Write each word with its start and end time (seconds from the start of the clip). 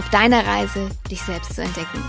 auf 0.00 0.08
deiner 0.08 0.46
Reise, 0.46 0.88
dich 1.10 1.20
selbst 1.20 1.54
zu 1.54 1.60
entdecken. 1.60 2.02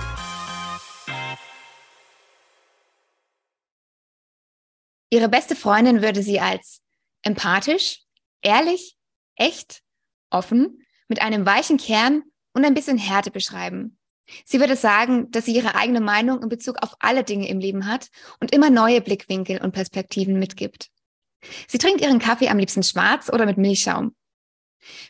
Ihre 5.09 5.27
beste 5.27 5.57
Freundin 5.57 6.01
würde 6.01 6.23
sie 6.23 6.39
als 6.39 6.79
empathisch, 7.21 8.03
ehrlich, 8.41 8.95
echt, 9.35 9.81
offen, 10.29 10.85
mit 11.09 11.21
einem 11.21 11.45
weichen 11.45 11.75
Kern 11.75 12.23
und 12.53 12.63
ein 12.63 12.75
bisschen 12.75 12.97
Härte 12.97 13.29
beschreiben. 13.29 13.97
Sie 14.45 14.61
würde 14.61 14.77
sagen, 14.77 15.29
dass 15.31 15.43
sie 15.43 15.53
ihre 15.53 15.75
eigene 15.75 15.99
Meinung 15.99 16.41
in 16.41 16.47
Bezug 16.47 16.81
auf 16.81 16.95
alle 16.99 17.25
Dinge 17.25 17.49
im 17.49 17.59
Leben 17.59 17.87
hat 17.87 18.07
und 18.39 18.53
immer 18.53 18.69
neue 18.69 19.01
Blickwinkel 19.01 19.61
und 19.61 19.73
Perspektiven 19.73 20.39
mitgibt. 20.39 20.87
Sie 21.67 21.77
trinkt 21.77 21.99
ihren 21.99 22.19
Kaffee 22.19 22.47
am 22.47 22.57
liebsten 22.57 22.83
schwarz 22.83 23.27
oder 23.27 23.45
mit 23.45 23.57
Milchschaum. 23.57 24.15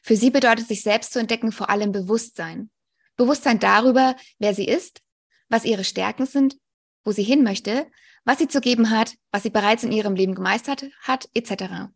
Für 0.02 0.16
sie 0.16 0.30
bedeutet 0.30 0.68
sich 0.68 0.84
selbst 0.84 1.14
zu 1.14 1.20
entdecken 1.20 1.52
vor 1.52 1.70
allem 1.70 1.92
Bewusstsein. 1.92 2.70
Bewusstsein 3.16 3.60
darüber, 3.60 4.16
wer 4.40 4.54
sie 4.54 4.66
ist, 4.66 5.02
was 5.50 5.66
ihre 5.66 5.84
Stärken 5.84 6.26
sind, 6.26 6.58
wo 7.04 7.12
sie 7.12 7.24
hin 7.24 7.44
möchte, 7.44 7.88
was 8.24 8.38
sie 8.38 8.48
zu 8.48 8.62
geben 8.62 8.90
hat, 8.90 9.16
was 9.32 9.44
sie 9.44 9.50
bereits 9.50 9.84
in 9.84 9.92
ihrem 9.92 10.16
Leben 10.16 10.36
gemeistert 10.36 10.86
hat, 11.02 11.30
etc. 11.34 11.92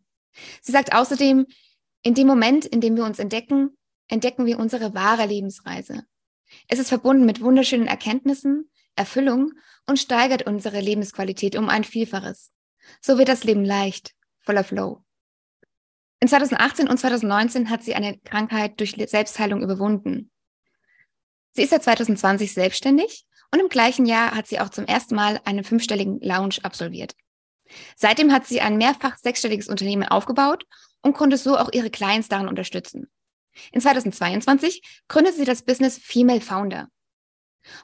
Sie 0.60 0.72
sagt 0.72 0.94
außerdem, 0.94 1.46
in 2.02 2.14
dem 2.14 2.26
Moment, 2.26 2.64
in 2.64 2.80
dem 2.80 2.96
wir 2.96 3.04
uns 3.04 3.18
entdecken, 3.18 3.76
entdecken 4.08 4.46
wir 4.46 4.58
unsere 4.58 4.94
wahre 4.94 5.26
Lebensreise. 5.26 6.04
Es 6.68 6.78
ist 6.78 6.88
verbunden 6.88 7.26
mit 7.26 7.40
wunderschönen 7.40 7.86
Erkenntnissen, 7.86 8.70
Erfüllung 8.94 9.52
und 9.86 9.98
steigert 9.98 10.46
unsere 10.46 10.80
Lebensqualität 10.80 11.56
um 11.56 11.68
ein 11.68 11.84
Vielfaches. 11.84 12.52
So 13.00 13.18
wird 13.18 13.28
das 13.28 13.44
Leben 13.44 13.64
leicht, 13.64 14.14
voller 14.40 14.64
Flow. 14.64 15.05
In 16.20 16.28
2018 16.28 16.88
und 16.88 16.98
2019 16.98 17.70
hat 17.70 17.82
sie 17.82 17.94
eine 17.94 18.18
Krankheit 18.18 18.80
durch 18.80 18.96
Selbstheilung 19.08 19.62
überwunden. 19.62 20.30
Sie 21.52 21.62
ist 21.62 21.70
seit 21.70 21.84
2020 21.84 22.52
selbstständig 22.52 23.26
und 23.52 23.60
im 23.60 23.68
gleichen 23.68 24.06
Jahr 24.06 24.34
hat 24.34 24.46
sie 24.46 24.60
auch 24.60 24.70
zum 24.70 24.86
ersten 24.86 25.14
Mal 25.14 25.40
einen 25.44 25.64
fünfstelligen 25.64 26.20
Lounge 26.20 26.56
absolviert. 26.62 27.14
Seitdem 27.96 28.32
hat 28.32 28.46
sie 28.46 28.60
ein 28.60 28.76
mehrfach 28.76 29.16
sechsstelliges 29.18 29.68
Unternehmen 29.68 30.04
aufgebaut 30.04 30.64
und 31.02 31.14
konnte 31.14 31.36
so 31.36 31.56
auch 31.56 31.72
ihre 31.72 31.90
Clients 31.90 32.28
daran 32.28 32.48
unterstützen. 32.48 33.10
In 33.72 33.80
2022 33.80 35.02
gründet 35.08 35.34
sie 35.34 35.44
das 35.44 35.62
Business 35.62 35.98
Female 35.98 36.40
Founder. 36.40 36.88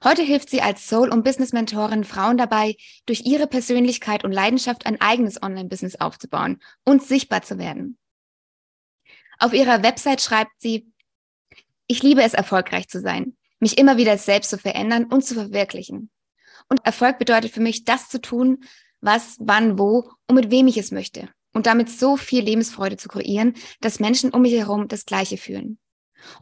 Heute 0.05 0.23
hilft 0.23 0.51
sie 0.51 0.63
als 0.63 0.87
Soul- 0.87 1.11
und 1.11 1.25
Business-Mentorin 1.25 2.05
Frauen 2.05 2.37
dabei, 2.37 2.77
durch 3.07 3.23
ihre 3.25 3.47
Persönlichkeit 3.47 4.25
und 4.25 4.33
Leidenschaft 4.33 4.87
ein 4.87 5.01
eigenes 5.01 5.43
Online-Business 5.43 5.97
aufzubauen 5.97 6.63
und 6.85 7.03
sichtbar 7.03 7.43
zu 7.43 7.59
werden. 7.59 7.99
Auf 9.43 9.55
ihrer 9.55 9.83
Website 9.83 10.21
schreibt 10.21 10.53
sie, 10.59 10.87
ich 11.89 12.01
liebe 12.05 12.23
es, 12.23 12.33
erfolgreich 12.33 12.87
zu 12.87 13.01
sein, 13.01 13.37
mich 13.59 13.77
immer 13.77 13.97
wieder 13.97 14.17
selbst 14.17 14.51
zu 14.51 14.57
verändern 14.57 15.07
und 15.07 15.25
zu 15.25 15.35
verwirklichen. 15.35 16.11
Und 16.69 16.87
Erfolg 16.87 17.19
bedeutet 17.19 17.51
für 17.51 17.61
mich, 17.61 17.85
das 17.85 18.09
zu 18.09 18.21
tun, 18.21 18.63
was, 19.01 19.39
wann, 19.41 19.81
wo 19.81 20.13
und 20.29 20.37
mit 20.37 20.53
wem 20.53 20.69
ich 20.69 20.77
es 20.77 20.93
möchte. 20.93 21.29
Und 21.53 21.67
damit 21.67 21.91
so 21.91 22.17
viel 22.17 22.45
Lebensfreude 22.45 22.97
zu 22.97 23.09
kreieren, 23.09 23.55
dass 23.81 23.99
Menschen 23.99 24.31
um 24.31 24.43
mich 24.43 24.53
herum 24.53 24.87
das 24.87 25.07
Gleiche 25.07 25.39
fühlen. 25.39 25.81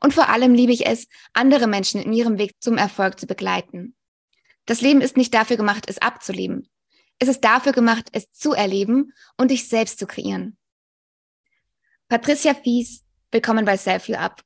Und 0.02 0.12
vor 0.12 0.28
allem 0.28 0.52
liebe 0.52 0.74
ich 0.74 0.84
es, 0.84 1.08
andere 1.32 1.68
Menschen 1.68 2.02
in 2.02 2.12
ihrem 2.12 2.36
Weg 2.36 2.52
zum 2.60 2.76
Erfolg 2.76 3.18
zu 3.18 3.26
begleiten. 3.26 3.96
Das 4.66 4.82
Leben 4.82 5.00
ist 5.00 5.16
nicht 5.16 5.32
dafür 5.32 5.56
gemacht, 5.56 5.86
es 5.88 5.96
abzuleben. 6.02 6.68
Es 7.18 7.28
ist 7.28 7.40
dafür 7.44 7.72
gemacht, 7.72 8.08
es 8.12 8.30
zu 8.30 8.52
erleben 8.52 9.14
und 9.38 9.50
dich 9.50 9.68
selbst 9.68 9.98
zu 9.98 10.06
kreieren. 10.06 10.58
Patricia 12.10 12.54
Fies, 12.54 13.04
willkommen 13.30 13.64
bei 13.64 13.76
Self 13.76 14.08
You 14.08 14.16
Up. 14.16 14.42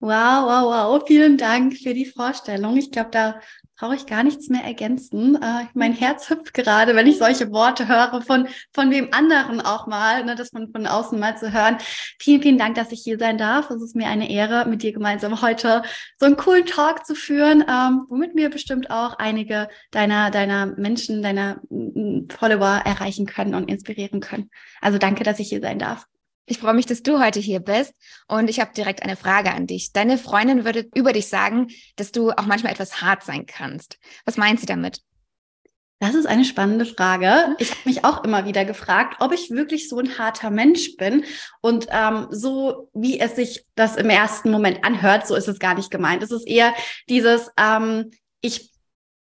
Wow, 0.00 0.10
wow, 0.10 0.64
wow. 0.66 1.02
Vielen 1.06 1.38
Dank 1.38 1.78
für 1.78 1.94
die 1.94 2.04
Vorstellung. 2.04 2.76
Ich 2.76 2.90
glaube, 2.90 3.08
da 3.10 3.40
brauche 3.78 3.94
ich 3.94 4.04
gar 4.04 4.22
nichts 4.22 4.50
mehr 4.50 4.62
ergänzen. 4.62 5.36
Äh, 5.36 5.64
mein 5.72 5.94
Herz 5.94 6.28
hüpft 6.28 6.52
gerade, 6.52 6.94
wenn 6.94 7.06
ich 7.06 7.16
solche 7.16 7.50
Worte 7.52 7.88
höre 7.88 8.20
von, 8.20 8.48
von 8.74 8.90
wem 8.90 9.08
anderen 9.12 9.62
auch 9.62 9.86
mal, 9.86 10.26
ne, 10.26 10.34
das 10.34 10.50
von, 10.50 10.70
von 10.70 10.86
außen 10.86 11.18
mal 11.18 11.38
zu 11.38 11.54
hören. 11.54 11.78
Vielen, 12.18 12.42
vielen 12.42 12.58
Dank, 12.58 12.74
dass 12.74 12.92
ich 12.92 13.00
hier 13.00 13.18
sein 13.18 13.38
darf. 13.38 13.70
Es 13.70 13.80
ist 13.80 13.96
mir 13.96 14.08
eine 14.08 14.30
Ehre, 14.30 14.68
mit 14.68 14.82
dir 14.82 14.92
gemeinsam 14.92 15.40
heute 15.40 15.82
so 16.18 16.26
einen 16.26 16.36
coolen 16.36 16.66
Talk 16.66 17.06
zu 17.06 17.14
führen, 17.14 17.64
ähm, 17.66 18.04
womit 18.10 18.36
wir 18.36 18.50
bestimmt 18.50 18.90
auch 18.90 19.14
einige 19.14 19.70
deiner, 19.90 20.30
deiner 20.30 20.66
Menschen, 20.66 21.22
deiner 21.22 21.62
Follower 22.28 22.82
erreichen 22.84 23.24
können 23.24 23.54
und 23.54 23.70
inspirieren 23.70 24.20
können. 24.20 24.50
Also 24.82 24.98
danke, 24.98 25.24
dass 25.24 25.38
ich 25.38 25.48
hier 25.48 25.62
sein 25.62 25.78
darf. 25.78 26.06
Ich 26.46 26.58
freue 26.58 26.74
mich, 26.74 26.86
dass 26.86 27.02
du 27.02 27.20
heute 27.20 27.38
hier 27.38 27.60
bist 27.60 27.94
und 28.26 28.50
ich 28.50 28.58
habe 28.58 28.72
direkt 28.76 29.02
eine 29.02 29.16
Frage 29.16 29.52
an 29.52 29.66
dich. 29.66 29.92
Deine 29.92 30.18
Freundin 30.18 30.64
würde 30.64 30.88
über 30.94 31.12
dich 31.12 31.28
sagen, 31.28 31.68
dass 31.96 32.10
du 32.10 32.30
auch 32.32 32.46
manchmal 32.46 32.72
etwas 32.72 33.00
hart 33.00 33.22
sein 33.22 33.46
kannst. 33.46 33.98
Was 34.24 34.36
meint 34.36 34.58
sie 34.58 34.66
damit? 34.66 35.00
Das 36.00 36.16
ist 36.16 36.26
eine 36.26 36.44
spannende 36.44 36.84
Frage. 36.84 37.54
Ich 37.60 37.70
habe 37.70 37.80
mich 37.84 38.04
auch 38.04 38.24
immer 38.24 38.44
wieder 38.44 38.64
gefragt, 38.64 39.18
ob 39.20 39.32
ich 39.32 39.52
wirklich 39.52 39.88
so 39.88 40.00
ein 40.00 40.18
harter 40.18 40.50
Mensch 40.50 40.96
bin. 40.96 41.24
Und 41.60 41.86
ähm, 41.90 42.26
so 42.30 42.90
wie 42.92 43.20
es 43.20 43.36
sich 43.36 43.64
das 43.76 43.94
im 43.94 44.10
ersten 44.10 44.50
Moment 44.50 44.84
anhört, 44.84 45.28
so 45.28 45.36
ist 45.36 45.46
es 45.46 45.60
gar 45.60 45.76
nicht 45.76 45.92
gemeint. 45.92 46.24
Es 46.24 46.32
ist 46.32 46.48
eher 46.48 46.74
dieses, 47.08 47.52
ähm, 47.56 48.10
ich 48.40 48.71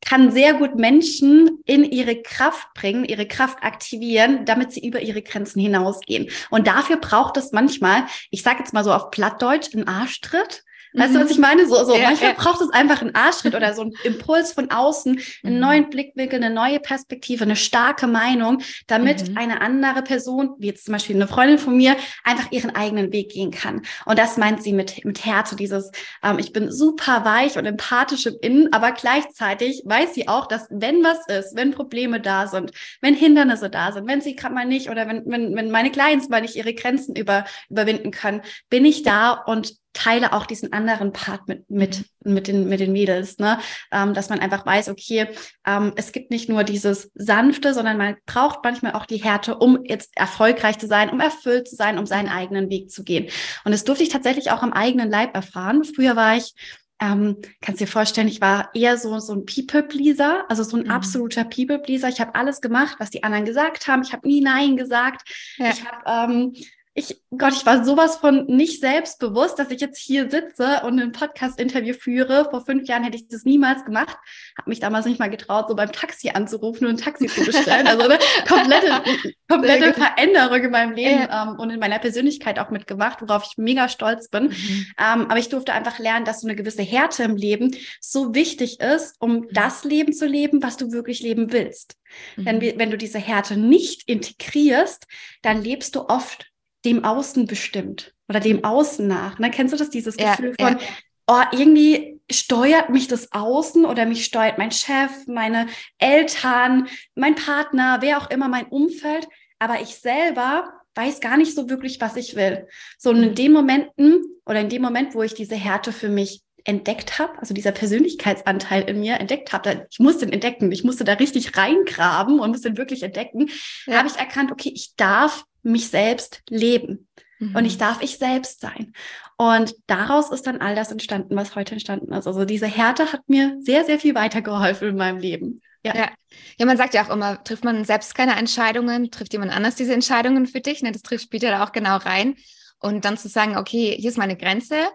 kann 0.06 0.32
sehr 0.32 0.54
gut 0.54 0.76
Menschen 0.76 1.60
in 1.66 1.84
ihre 1.84 2.22
Kraft 2.22 2.74
bringen, 2.76 3.04
ihre 3.04 3.28
Kraft 3.28 3.64
aktivieren, 3.64 4.46
damit 4.46 4.72
sie 4.72 4.88
über 4.88 5.02
ihre 5.02 5.22
Grenzen 5.22 5.60
hinausgehen. 5.60 6.30
Und 6.52 6.68
dafür 6.68 6.98
braucht 6.98 7.38
es 7.38 7.52
manchmal, 7.52 8.06
ich 8.30 8.44
sage 8.44 8.60
jetzt 8.60 8.74
mal 8.74 8.84
so 8.84 8.94
auf 8.94 9.12
Plattdeutsch, 9.12 9.74
einen 9.74 9.88
Arschtritt. 9.88 10.64
Weißt 10.96 11.12
mhm. 11.12 11.16
du, 11.16 11.24
was 11.24 11.32
ich 11.32 11.38
meine? 11.38 11.68
So, 11.68 11.84
so 11.84 11.96
ja, 11.96 12.04
manchmal 12.04 12.32
ja. 12.32 12.36
braucht 12.38 12.62
es 12.62 12.70
einfach 12.70 13.02
einen 13.02 13.14
Arschtritt 13.16 13.56
oder 13.56 13.74
so 13.74 13.84
einen 13.84 13.94
Impuls 14.04 14.54
von 14.54 14.72
außen, 14.72 15.20
einen 15.44 15.56
mhm. 15.56 15.62
neuen 15.62 15.90
Blickwinkel, 15.90 16.42
eine 16.42 16.54
neue 16.54 16.80
Perspektive, 16.80 17.44
eine 17.44 17.56
starke 17.56 18.08
Meinung, 18.08 18.62
damit 18.88 19.30
mhm. 19.30 19.38
eine 19.38 19.62
andere 19.62 20.02
Person, 20.02 20.56
wie 20.60 20.68
jetzt 20.68 20.86
zum 20.86 20.94
Beispiel 20.94 21.16
eine 21.16 21.28
Freundin 21.28 21.58
von 21.58 21.76
mir, 21.76 21.96
einfach 22.24 22.52
ihren 22.52 22.76
eigenen 22.76 23.12
Weg 23.12 23.32
gehen 23.32 23.52
kann. 23.52 23.82
Und 24.06 24.18
das 24.18 24.38
meint 24.38 24.64
sie 24.64 24.74
mit, 24.74 25.04
mit 25.06 25.26
Härte, 25.26 25.56
dieses, 25.56 25.92
ähm, 26.24 26.40
ich 26.40 26.54
bin 26.54 26.72
super 26.72 27.26
weich 27.26 27.58
und 27.58 27.66
empathisch 27.66 28.26
im 28.26 28.38
Innen, 28.42 28.74
aber 28.74 28.92
gleichzeitig 28.92 29.84
weiß 29.86 30.14
sie 30.14 30.28
auch, 30.28 30.48
dass 30.48 30.68
wenn 30.70 31.04
was 31.04 31.28
ist, 31.28 31.56
wenn 31.56 31.72
Probleme 31.72 32.22
da 32.22 32.48
sind, 32.48 32.72
wenn 33.02 33.16
Hindernisse 33.16 33.70
da 33.70 33.92
sind, 33.92 34.08
wenn 34.08 34.22
sie 34.22 34.36
gerade 34.36 34.56
mal 34.56 34.66
nicht 34.66 34.90
oder 34.90 35.08
wenn, 35.08 35.24
wenn, 35.26 35.56
wenn 35.56 35.72
meine 35.72 35.92
Clients 35.92 36.30
mal 36.30 36.42
nicht 36.42 36.56
ihre 36.56 36.74
Grenzen 36.74 37.16
über, 37.16 37.46
überwinden 37.70 38.12
können, 38.12 38.42
bin 38.70 38.86
ich 38.86 39.04
da 39.04 39.32
und 39.32 39.76
teile 39.96 40.34
auch 40.34 40.46
diesen 40.46 40.74
anderen 40.74 41.12
Part 41.12 41.48
mit, 41.48 41.70
mit, 41.70 42.06
mhm. 42.24 42.34
mit, 42.34 42.48
den, 42.48 42.70
mit 42.70 42.80
den 42.80 42.92
Mädels, 42.92 43.40
ne? 43.40 43.60
Ähm, 43.92 44.14
dass 44.14 44.30
man 44.30 44.40
einfach 44.40 44.66
weiß, 44.66 44.90
okay, 44.90 45.28
ähm, 45.66 45.94
es 45.96 46.12
gibt 46.12 46.30
nicht 46.30 46.50
nur 46.50 46.64
dieses 46.64 47.12
Sanfte, 47.16 47.74
sondern 47.74 47.98
man 47.98 48.16
braucht 48.28 48.60
manchmal 48.64 48.94
auch 48.94 49.08
die 49.08 49.24
Härte, 49.24 49.58
um 49.58 49.80
jetzt 49.84 50.16
erfolgreich 50.16 50.78
zu 50.78 50.86
sein, 50.86 51.10
um 51.10 51.20
erfüllt 51.20 51.68
zu 51.68 51.76
sein, 51.76 51.98
um 51.98 52.06
seinen 52.06 52.30
eigenen 52.30 52.70
Weg 52.70 52.92
zu 52.92 53.04
gehen. 53.04 53.30
Und 53.64 53.72
das 53.72 53.84
durfte 53.84 54.04
ich 54.04 54.10
tatsächlich 54.10 54.52
auch 54.52 54.62
am 54.62 54.74
eigenen 54.74 55.10
Leib 55.10 55.34
erfahren. 55.34 55.84
Früher 55.84 56.16
war 56.16 56.38
ich 56.38 56.54
ähm, 57.02 57.38
kannst 57.62 57.82
dir 57.82 57.88
vorstellen, 57.88 58.28
ich 58.28 58.40
war 58.40 58.70
eher 58.74 58.98
so, 58.98 59.20
so 59.20 59.34
ein 59.34 59.46
People-Pleaser, 59.46 60.46
also 60.50 60.64
so 60.64 60.78
ein 60.78 60.84
mhm. 60.84 60.92
absoluter 60.92 61.44
People-Pleaser. 61.44 62.08
Ich 62.08 62.22
habe 62.22 62.36
alles 62.36 62.62
gemacht, 62.62 62.96
was 63.00 63.10
die 63.10 63.24
anderen 63.24 63.44
gesagt 63.44 63.88
haben. 63.88 64.02
Ich 64.04 64.14
habe 64.14 64.28
nie 64.28 64.42
Nein 64.42 64.78
gesagt. 64.78 65.28
Ja. 65.58 65.72
Ich 65.72 65.84
habe 65.86 66.32
ähm, 66.34 66.54
ich, 66.98 67.22
Gott, 67.38 67.52
ich 67.54 67.66
war 67.66 67.84
sowas 67.84 68.16
von 68.16 68.46
nicht 68.46 68.80
selbstbewusst, 68.80 69.60
dass 69.60 69.70
ich 69.70 69.82
jetzt 69.82 70.00
hier 70.00 70.30
sitze 70.32 70.82
und 70.86 70.98
ein 70.98 71.12
Podcast-Interview 71.12 71.94
führe. 71.94 72.48
Vor 72.50 72.66
fünf 72.66 72.88
Jahren 72.88 73.04
hätte 73.04 73.18
ich 73.18 73.28
das 73.28 73.44
niemals 73.44 73.84
gemacht. 73.84 74.18
Habe 74.58 74.70
mich 74.70 74.80
damals 74.80 75.06
nicht 75.06 75.20
mal 75.20 75.30
getraut, 75.30 75.68
so 75.68 75.76
beim 75.76 75.92
Taxi 75.92 76.30
anzurufen 76.30 76.88
und 76.88 76.94
ein 76.94 76.98
Taxi 76.98 77.28
zu 77.28 77.44
bestellen. 77.44 77.86
Also 77.86 78.04
eine 78.04 78.18
komplette, 78.48 79.04
komplette 79.50 79.94
Veränderung 79.94 80.64
in 80.64 80.72
meinem 80.72 80.94
Leben 80.94 81.20
ja. 81.20 81.44
ähm, 81.44 81.60
und 81.60 81.70
in 81.70 81.82
meiner 81.82 82.00
Persönlichkeit 82.00 82.60
auch 82.60 82.70
mitgemacht, 82.70 83.22
worauf 83.22 83.46
ich 83.46 83.58
mega 83.58 83.90
stolz 83.90 84.30
bin. 84.30 84.46
Mhm. 84.46 84.88
Ähm, 84.98 85.26
aber 85.28 85.38
ich 85.38 85.50
durfte 85.50 85.74
einfach 85.74 86.00
lernen, 86.00 86.24
dass 86.24 86.40
so 86.40 86.48
eine 86.48 86.56
gewisse 86.56 86.82
Härte 86.82 87.24
im 87.24 87.36
Leben 87.36 87.76
so 88.00 88.34
wichtig 88.34 88.80
ist, 88.80 89.16
um 89.20 89.40
mhm. 89.40 89.48
das 89.52 89.84
Leben 89.84 90.14
zu 90.14 90.28
leben, 90.28 90.64
was 90.64 90.78
du 90.78 90.94
wirklich 90.94 91.20
leben 91.20 91.52
willst. 91.52 91.98
Mhm. 92.38 92.46
Denn 92.46 92.80
wenn 92.80 92.92
du 92.92 92.98
diese 92.98 93.20
Härte 93.20 93.58
nicht 93.58 94.08
integrierst, 94.08 95.08
dann 95.42 95.62
lebst 95.62 95.98
du 95.98 96.06
oft 96.08 96.46
dem 96.86 97.04
Außen 97.04 97.48
bestimmt 97.48 98.14
oder 98.30 98.40
dem 98.40 98.64
Außen 98.64 99.08
nach. 99.08 99.40
Ne? 99.40 99.52
Kennst 99.52 99.74
du 99.74 99.78
das, 99.78 99.90
dieses 99.90 100.18
Gefühl 100.18 100.56
ja, 100.60 100.68
von, 100.68 100.80
ja. 100.80 100.86
oh, 101.28 101.58
irgendwie 101.58 102.22
steuert 102.32 102.90
mich 102.90 103.08
das 103.08 103.32
Außen 103.32 103.86
oder 103.86 104.06
mich 104.06 104.26
steuert 104.26 104.58
mein 104.58 104.72
Chef, 104.72 105.12
meine 105.28 105.68
Eltern, 105.98 106.88
mein 107.16 107.36
Partner, 107.36 107.98
wer 108.02 108.18
auch 108.18 108.30
immer 108.30 108.48
mein 108.48 108.68
Umfeld. 108.68 109.28
Aber 109.60 109.82
ich 109.82 109.96
selber 109.96 110.74
weiß 110.96 111.20
gar 111.20 111.38
nicht 111.38 111.54
so 111.54 111.70
wirklich, 111.70 112.00
was 112.02 112.16
ich 112.16 112.36
will. 112.36 112.68
So 112.98 113.10
und 113.10 113.22
in 113.22 113.30
mhm. 113.32 113.36
den 113.36 113.52
Momenten 113.52 114.24
oder 114.46 114.62
in 114.62 114.70
dem 114.70 114.82
Moment, 114.82 115.14
wo 115.14 115.24
ich 115.24 115.34
diese 115.34 115.56
Härte 115.56 115.92
für 115.92 116.10
mich 116.10 116.42
entdeckt 116.64 117.20
habe, 117.20 117.38
also 117.38 117.54
dieser 117.54 117.72
Persönlichkeitsanteil 117.72 118.84
in 118.90 119.00
mir 119.00 119.20
entdeckt 119.20 119.54
habe, 119.54 119.88
ich 119.90 120.00
musste 120.00 120.26
den 120.26 120.34
entdecken, 120.34 120.72
ich 120.72 120.84
musste 120.84 121.04
da 121.04 121.14
richtig 121.14 121.56
reingraben 121.56 122.40
und 122.40 122.50
musste 122.50 122.72
den 122.72 122.78
wirklich 122.78 123.04
entdecken, 123.04 123.50
ja. 123.86 123.98
habe 123.98 124.08
ich 124.08 124.16
erkannt, 124.16 124.52
okay, 124.52 124.72
ich 124.74 124.96
darf 124.96 125.46
mich 125.66 125.90
selbst 125.90 126.42
leben. 126.50 127.08
Mhm. 127.40 127.56
Und 127.56 127.66
ich 127.66 127.78
darf 127.78 128.02
ich 128.02 128.18
selbst 128.18 128.62
sein. 128.62 128.94
Und 129.38 129.76
daraus 129.88 130.32
ist 130.32 130.48
dann 130.48 130.62
all 130.62 130.76
das 130.76 130.92
entstanden, 130.92 131.36
was 131.36 131.56
heute 131.56 131.74
entstanden 131.74 132.14
ist. 132.14 132.28
Also 132.28 132.46
diese 132.46 132.68
Härte 132.68 133.12
hat 133.12 133.28
mir 133.28 133.58
sehr, 133.62 133.84
sehr 133.84 134.00
viel 134.00 134.16
weitergeholfen 134.16 134.90
in 134.90 134.96
meinem 134.96 135.20
Leben. 135.20 135.62
Ja. 135.84 135.96
ja. 135.96 136.10
ja, 136.58 136.66
man 136.66 136.78
sagt 136.78 136.94
ja 136.94 137.06
auch 137.06 137.10
immer, 137.10 137.44
trifft 137.44 137.64
man 137.64 137.84
selbst 137.84 138.16
keine 138.16 138.36
Entscheidungen, 138.36 139.12
trifft 139.12 139.34
jemand 139.34 139.52
anders 139.52 139.76
diese 139.76 139.94
Entscheidungen 139.94 140.48
für 140.48 140.62
dich. 140.62 140.82
Ne? 140.82 140.92
Das 140.92 141.02
trifft, 141.02 141.34
ja 141.34 141.52
da 141.52 141.64
auch 141.64 141.74
genau 141.74 141.98
rein. 141.98 142.36
Und 142.80 143.06
dann 143.06 143.18
zu 143.18 143.28
sagen, 143.28 143.58
okay, 143.58 143.96
hier 144.00 144.10
ist 144.10 144.18
meine 144.18 144.38
Grenze, 144.38 144.88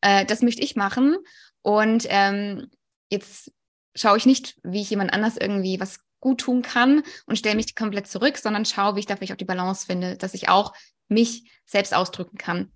äh, 0.00 0.24
das 0.24 0.42
möchte 0.42 0.62
ich 0.62 0.76
machen. 0.76 1.16
Und 1.62 2.06
ähm, 2.08 2.68
jetzt 3.10 3.52
schaue 3.94 4.16
ich 4.16 4.26
nicht, 4.26 4.56
wie 4.62 4.82
ich 4.82 4.90
jemand 4.90 5.12
anders 5.12 5.36
irgendwie 5.36 5.80
was 5.80 6.00
gut 6.24 6.40
tun 6.40 6.62
kann 6.62 7.02
und 7.26 7.38
stelle 7.38 7.54
mich 7.54 7.76
komplett 7.76 8.08
zurück, 8.08 8.38
sondern 8.38 8.64
schaue, 8.64 8.96
wie 8.96 9.00
ich 9.00 9.06
da 9.06 9.14
vielleicht 9.14 9.32
auch 9.32 9.36
die 9.36 9.44
Balance 9.44 9.86
finde, 9.86 10.16
dass 10.16 10.34
ich 10.34 10.48
auch 10.48 10.72
mich 11.08 11.44
selbst 11.66 11.94
ausdrücken 11.94 12.38
kann. 12.38 12.72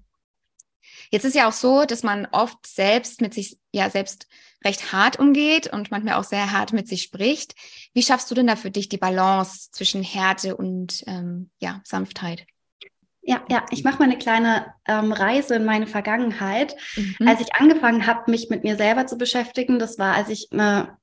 Jetzt 1.10 1.24
ist 1.24 1.34
ja 1.34 1.48
auch 1.48 1.52
so, 1.52 1.84
dass 1.84 2.02
man 2.02 2.26
oft 2.30 2.66
selbst 2.66 3.20
mit 3.22 3.32
sich, 3.32 3.58
ja, 3.72 3.88
selbst 3.88 4.28
recht 4.64 4.92
hart 4.92 5.18
umgeht 5.18 5.72
und 5.72 5.90
manchmal 5.90 6.14
auch 6.14 6.24
sehr 6.24 6.52
hart 6.52 6.72
mit 6.72 6.88
sich 6.88 7.02
spricht. 7.02 7.54
Wie 7.94 8.02
schaffst 8.02 8.30
du 8.30 8.34
denn 8.34 8.46
da 8.46 8.56
für 8.56 8.70
dich 8.70 8.88
die 8.88 8.98
Balance 8.98 9.70
zwischen 9.70 10.02
Härte 10.02 10.56
und 10.56 11.04
ähm, 11.06 11.50
ja, 11.58 11.80
Sanftheit? 11.84 12.44
Ja, 13.22 13.42
ja, 13.48 13.64
ich 13.70 13.84
mache 13.84 13.98
mal 13.98 14.04
eine 14.04 14.18
kleine 14.18 14.74
ähm, 14.86 15.12
Reise 15.12 15.56
in 15.56 15.64
meine 15.64 15.86
Vergangenheit. 15.86 16.76
Mhm. 16.96 17.28
Als 17.28 17.40
ich 17.40 17.54
angefangen 17.54 18.06
habe, 18.06 18.30
mich 18.30 18.50
mit 18.50 18.64
mir 18.64 18.76
selber 18.76 19.06
zu 19.06 19.16
beschäftigen, 19.16 19.78
das 19.78 19.98
war, 19.98 20.14
als 20.14 20.28
ich 20.28 20.48
eine 20.50 20.97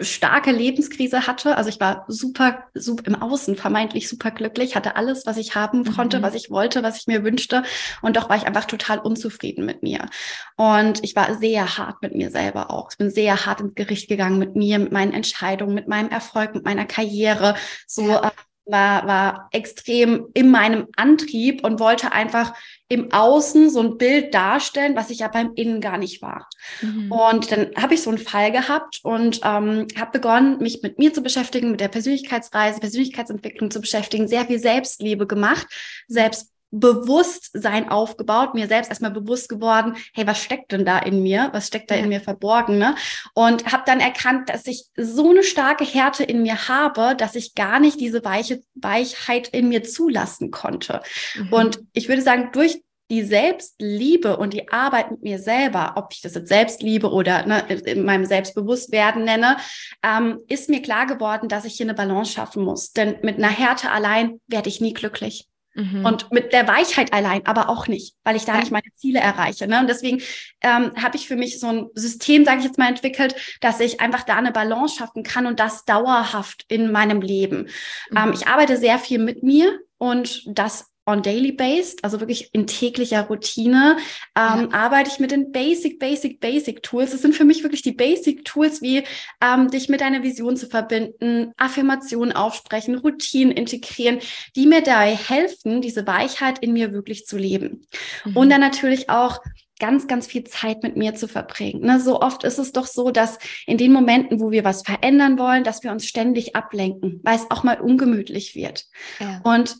starke 0.00 0.52
Lebenskrise 0.52 1.26
hatte. 1.26 1.56
Also 1.56 1.70
ich 1.70 1.80
war 1.80 2.04
super, 2.08 2.64
super 2.74 3.06
im 3.06 3.20
Außen 3.20 3.56
vermeintlich 3.56 4.08
super 4.08 4.30
glücklich, 4.30 4.76
hatte 4.76 4.96
alles, 4.96 5.26
was 5.26 5.36
ich 5.36 5.54
haben 5.54 5.84
konnte, 5.94 6.18
mhm. 6.18 6.22
was 6.22 6.34
ich 6.34 6.50
wollte, 6.50 6.82
was 6.82 6.98
ich 6.98 7.06
mir 7.06 7.24
wünschte. 7.24 7.62
Und 8.02 8.16
doch 8.16 8.28
war 8.28 8.36
ich 8.36 8.46
einfach 8.46 8.64
total 8.64 8.98
unzufrieden 8.98 9.64
mit 9.64 9.82
mir. 9.82 10.08
Und 10.56 11.02
ich 11.04 11.16
war 11.16 11.34
sehr 11.34 11.78
hart 11.78 12.02
mit 12.02 12.14
mir 12.14 12.30
selber 12.30 12.70
auch. 12.70 12.90
Ich 12.90 12.98
bin 12.98 13.10
sehr 13.10 13.46
hart 13.46 13.60
ins 13.60 13.74
Gericht 13.74 14.08
gegangen 14.08 14.38
mit 14.38 14.56
mir, 14.56 14.78
mit 14.78 14.92
meinen 14.92 15.12
Entscheidungen, 15.12 15.74
mit 15.74 15.88
meinem 15.88 16.10
Erfolg, 16.10 16.54
mit 16.54 16.64
meiner 16.64 16.86
Karriere. 16.86 17.54
So 17.86 18.08
ja. 18.08 18.32
War, 18.68 19.06
war 19.06 19.48
extrem 19.52 20.28
in 20.34 20.50
meinem 20.50 20.86
Antrieb 20.96 21.64
und 21.64 21.80
wollte 21.80 22.12
einfach 22.12 22.54
im 22.88 23.12
Außen 23.12 23.70
so 23.70 23.80
ein 23.80 23.98
Bild 23.98 24.32
darstellen, 24.32 24.96
was 24.96 25.10
ich 25.10 25.20
ja 25.20 25.28
beim 25.28 25.52
Innen 25.54 25.80
gar 25.80 25.98
nicht 25.98 26.22
war. 26.22 26.48
Mhm. 26.80 27.12
Und 27.12 27.52
dann 27.52 27.70
habe 27.76 27.94
ich 27.94 28.02
so 28.02 28.10
einen 28.10 28.18
Fall 28.18 28.52
gehabt 28.52 29.00
und 29.02 29.40
ähm, 29.44 29.86
habe 29.98 30.10
begonnen, 30.12 30.58
mich 30.58 30.82
mit 30.82 30.98
mir 30.98 31.12
zu 31.12 31.22
beschäftigen, 31.22 31.70
mit 31.72 31.80
der 31.80 31.88
Persönlichkeitsreise, 31.88 32.80
Persönlichkeitsentwicklung 32.80 33.70
zu 33.70 33.80
beschäftigen, 33.80 34.28
sehr 34.28 34.46
viel 34.46 34.58
Selbstliebe 34.58 35.26
gemacht, 35.26 35.66
selbst 36.06 36.52
Bewusstsein 36.70 37.88
aufgebaut, 37.88 38.54
mir 38.54 38.66
selbst 38.66 38.90
erstmal 38.90 39.10
bewusst 39.10 39.48
geworden, 39.48 39.96
hey, 40.14 40.26
was 40.26 40.42
steckt 40.42 40.72
denn 40.72 40.84
da 40.84 40.98
in 40.98 41.22
mir? 41.22 41.48
Was 41.52 41.68
steckt 41.68 41.90
da 41.90 41.94
ja. 41.94 42.02
in 42.02 42.08
mir 42.08 42.20
verborgen? 42.20 42.78
Ne? 42.78 42.94
Und 43.34 43.72
habe 43.72 43.84
dann 43.86 44.00
erkannt, 44.00 44.48
dass 44.48 44.66
ich 44.66 44.84
so 44.96 45.30
eine 45.30 45.42
starke 45.42 45.84
Härte 45.84 46.24
in 46.24 46.42
mir 46.42 46.68
habe, 46.68 47.14
dass 47.16 47.34
ich 47.34 47.54
gar 47.54 47.80
nicht 47.80 48.00
diese 48.00 48.24
weiche 48.24 48.60
Weichheit 48.74 49.48
in 49.48 49.68
mir 49.68 49.82
zulassen 49.82 50.50
konnte. 50.50 51.02
Mhm. 51.34 51.52
Und 51.52 51.80
ich 51.92 52.08
würde 52.08 52.22
sagen, 52.22 52.50
durch 52.52 52.82
die 53.10 53.22
Selbstliebe 53.22 54.36
und 54.36 54.52
die 54.52 54.68
Arbeit 54.70 55.10
mit 55.10 55.22
mir 55.22 55.38
selber, 55.38 55.94
ob 55.96 56.12
ich 56.12 56.20
das 56.20 56.34
jetzt 56.34 56.48
Selbstliebe 56.48 57.10
oder 57.10 57.46
ne, 57.46 57.64
in 57.68 58.04
meinem 58.04 58.26
Selbstbewusstwerden 58.26 59.24
nenne, 59.24 59.56
ähm, 60.02 60.40
ist 60.48 60.68
mir 60.68 60.82
klar 60.82 61.06
geworden, 61.06 61.48
dass 61.48 61.64
ich 61.64 61.74
hier 61.74 61.86
eine 61.86 61.94
Balance 61.94 62.32
schaffen 62.32 62.62
muss. 62.62 62.92
Denn 62.92 63.16
mit 63.22 63.38
einer 63.38 63.48
Härte 63.48 63.90
allein 63.90 64.40
werde 64.46 64.68
ich 64.68 64.80
nie 64.80 64.92
glücklich. 64.92 65.48
Mhm. 65.74 66.04
Und 66.04 66.32
mit 66.32 66.52
der 66.52 66.66
Weichheit 66.66 67.12
allein 67.12 67.46
aber 67.46 67.68
auch 67.68 67.86
nicht, 67.86 68.16
weil 68.24 68.36
ich 68.36 68.44
da 68.44 68.54
ja. 68.54 68.60
nicht 68.60 68.72
meine 68.72 68.90
Ziele 68.96 69.20
erreiche. 69.20 69.66
Ne? 69.66 69.78
Und 69.80 69.88
deswegen 69.88 70.20
ähm, 70.60 70.92
habe 71.00 71.16
ich 71.16 71.28
für 71.28 71.36
mich 71.36 71.60
so 71.60 71.68
ein 71.68 71.86
System, 71.94 72.44
sage 72.44 72.58
ich 72.58 72.64
jetzt 72.64 72.78
mal, 72.78 72.88
entwickelt, 72.88 73.34
dass 73.60 73.80
ich 73.80 74.00
einfach 74.00 74.24
da 74.24 74.36
eine 74.36 74.52
Balance 74.52 74.96
schaffen 74.96 75.22
kann 75.22 75.46
und 75.46 75.60
das 75.60 75.84
dauerhaft 75.84 76.64
in 76.68 76.90
meinem 76.90 77.20
Leben. 77.20 77.68
Mhm. 78.10 78.16
Ähm, 78.16 78.32
ich 78.32 78.46
arbeite 78.48 78.76
sehr 78.76 78.98
viel 78.98 79.18
mit 79.18 79.42
mir 79.42 79.78
und 79.98 80.42
das 80.46 80.90
on 81.08 81.22
daily 81.22 81.52
based, 81.52 82.04
also 82.04 82.20
wirklich 82.20 82.50
in 82.52 82.66
täglicher 82.66 83.22
Routine, 83.22 83.96
ähm, 84.36 84.68
ja. 84.70 84.72
arbeite 84.72 85.10
ich 85.10 85.18
mit 85.18 85.30
den 85.30 85.50
Basic, 85.50 85.98
Basic, 85.98 86.38
Basic 86.38 86.82
Tools. 86.82 87.12
Das 87.12 87.22
sind 87.22 87.34
für 87.34 87.44
mich 87.44 87.62
wirklich 87.62 87.82
die 87.82 87.92
Basic 87.92 88.44
Tools, 88.44 88.82
wie 88.82 89.04
ähm, 89.42 89.70
dich 89.70 89.88
mit 89.88 90.02
deiner 90.02 90.22
Vision 90.22 90.56
zu 90.56 90.66
verbinden, 90.68 91.52
Affirmationen 91.56 92.32
aufsprechen, 92.32 92.96
Routinen 92.96 93.52
integrieren, 93.52 94.18
die 94.54 94.66
mir 94.66 94.82
dabei 94.82 95.16
helfen, 95.16 95.80
diese 95.80 96.06
Weichheit 96.06 96.58
in 96.58 96.74
mir 96.74 96.92
wirklich 96.92 97.24
zu 97.24 97.38
leben. 97.38 97.86
Mhm. 98.24 98.36
Und 98.36 98.50
dann 98.50 98.60
natürlich 98.60 99.08
auch 99.08 99.40
ganz, 99.80 100.08
ganz 100.08 100.26
viel 100.26 100.44
Zeit 100.44 100.82
mit 100.82 100.96
mir 100.96 101.14
zu 101.14 101.28
verbringen. 101.28 101.80
Ne, 101.80 102.00
so 102.00 102.20
oft 102.20 102.44
ist 102.44 102.58
es 102.58 102.72
doch 102.72 102.86
so, 102.86 103.10
dass 103.10 103.38
in 103.66 103.78
den 103.78 103.92
Momenten, 103.92 104.40
wo 104.40 104.50
wir 104.50 104.64
was 104.64 104.82
verändern 104.82 105.38
wollen, 105.38 105.64
dass 105.64 105.82
wir 105.82 105.92
uns 105.92 106.04
ständig 106.04 106.56
ablenken, 106.56 107.20
weil 107.22 107.36
es 107.36 107.50
auch 107.50 107.62
mal 107.62 107.80
ungemütlich 107.80 108.54
wird. 108.54 108.84
Ja. 109.20 109.40
Und 109.44 109.76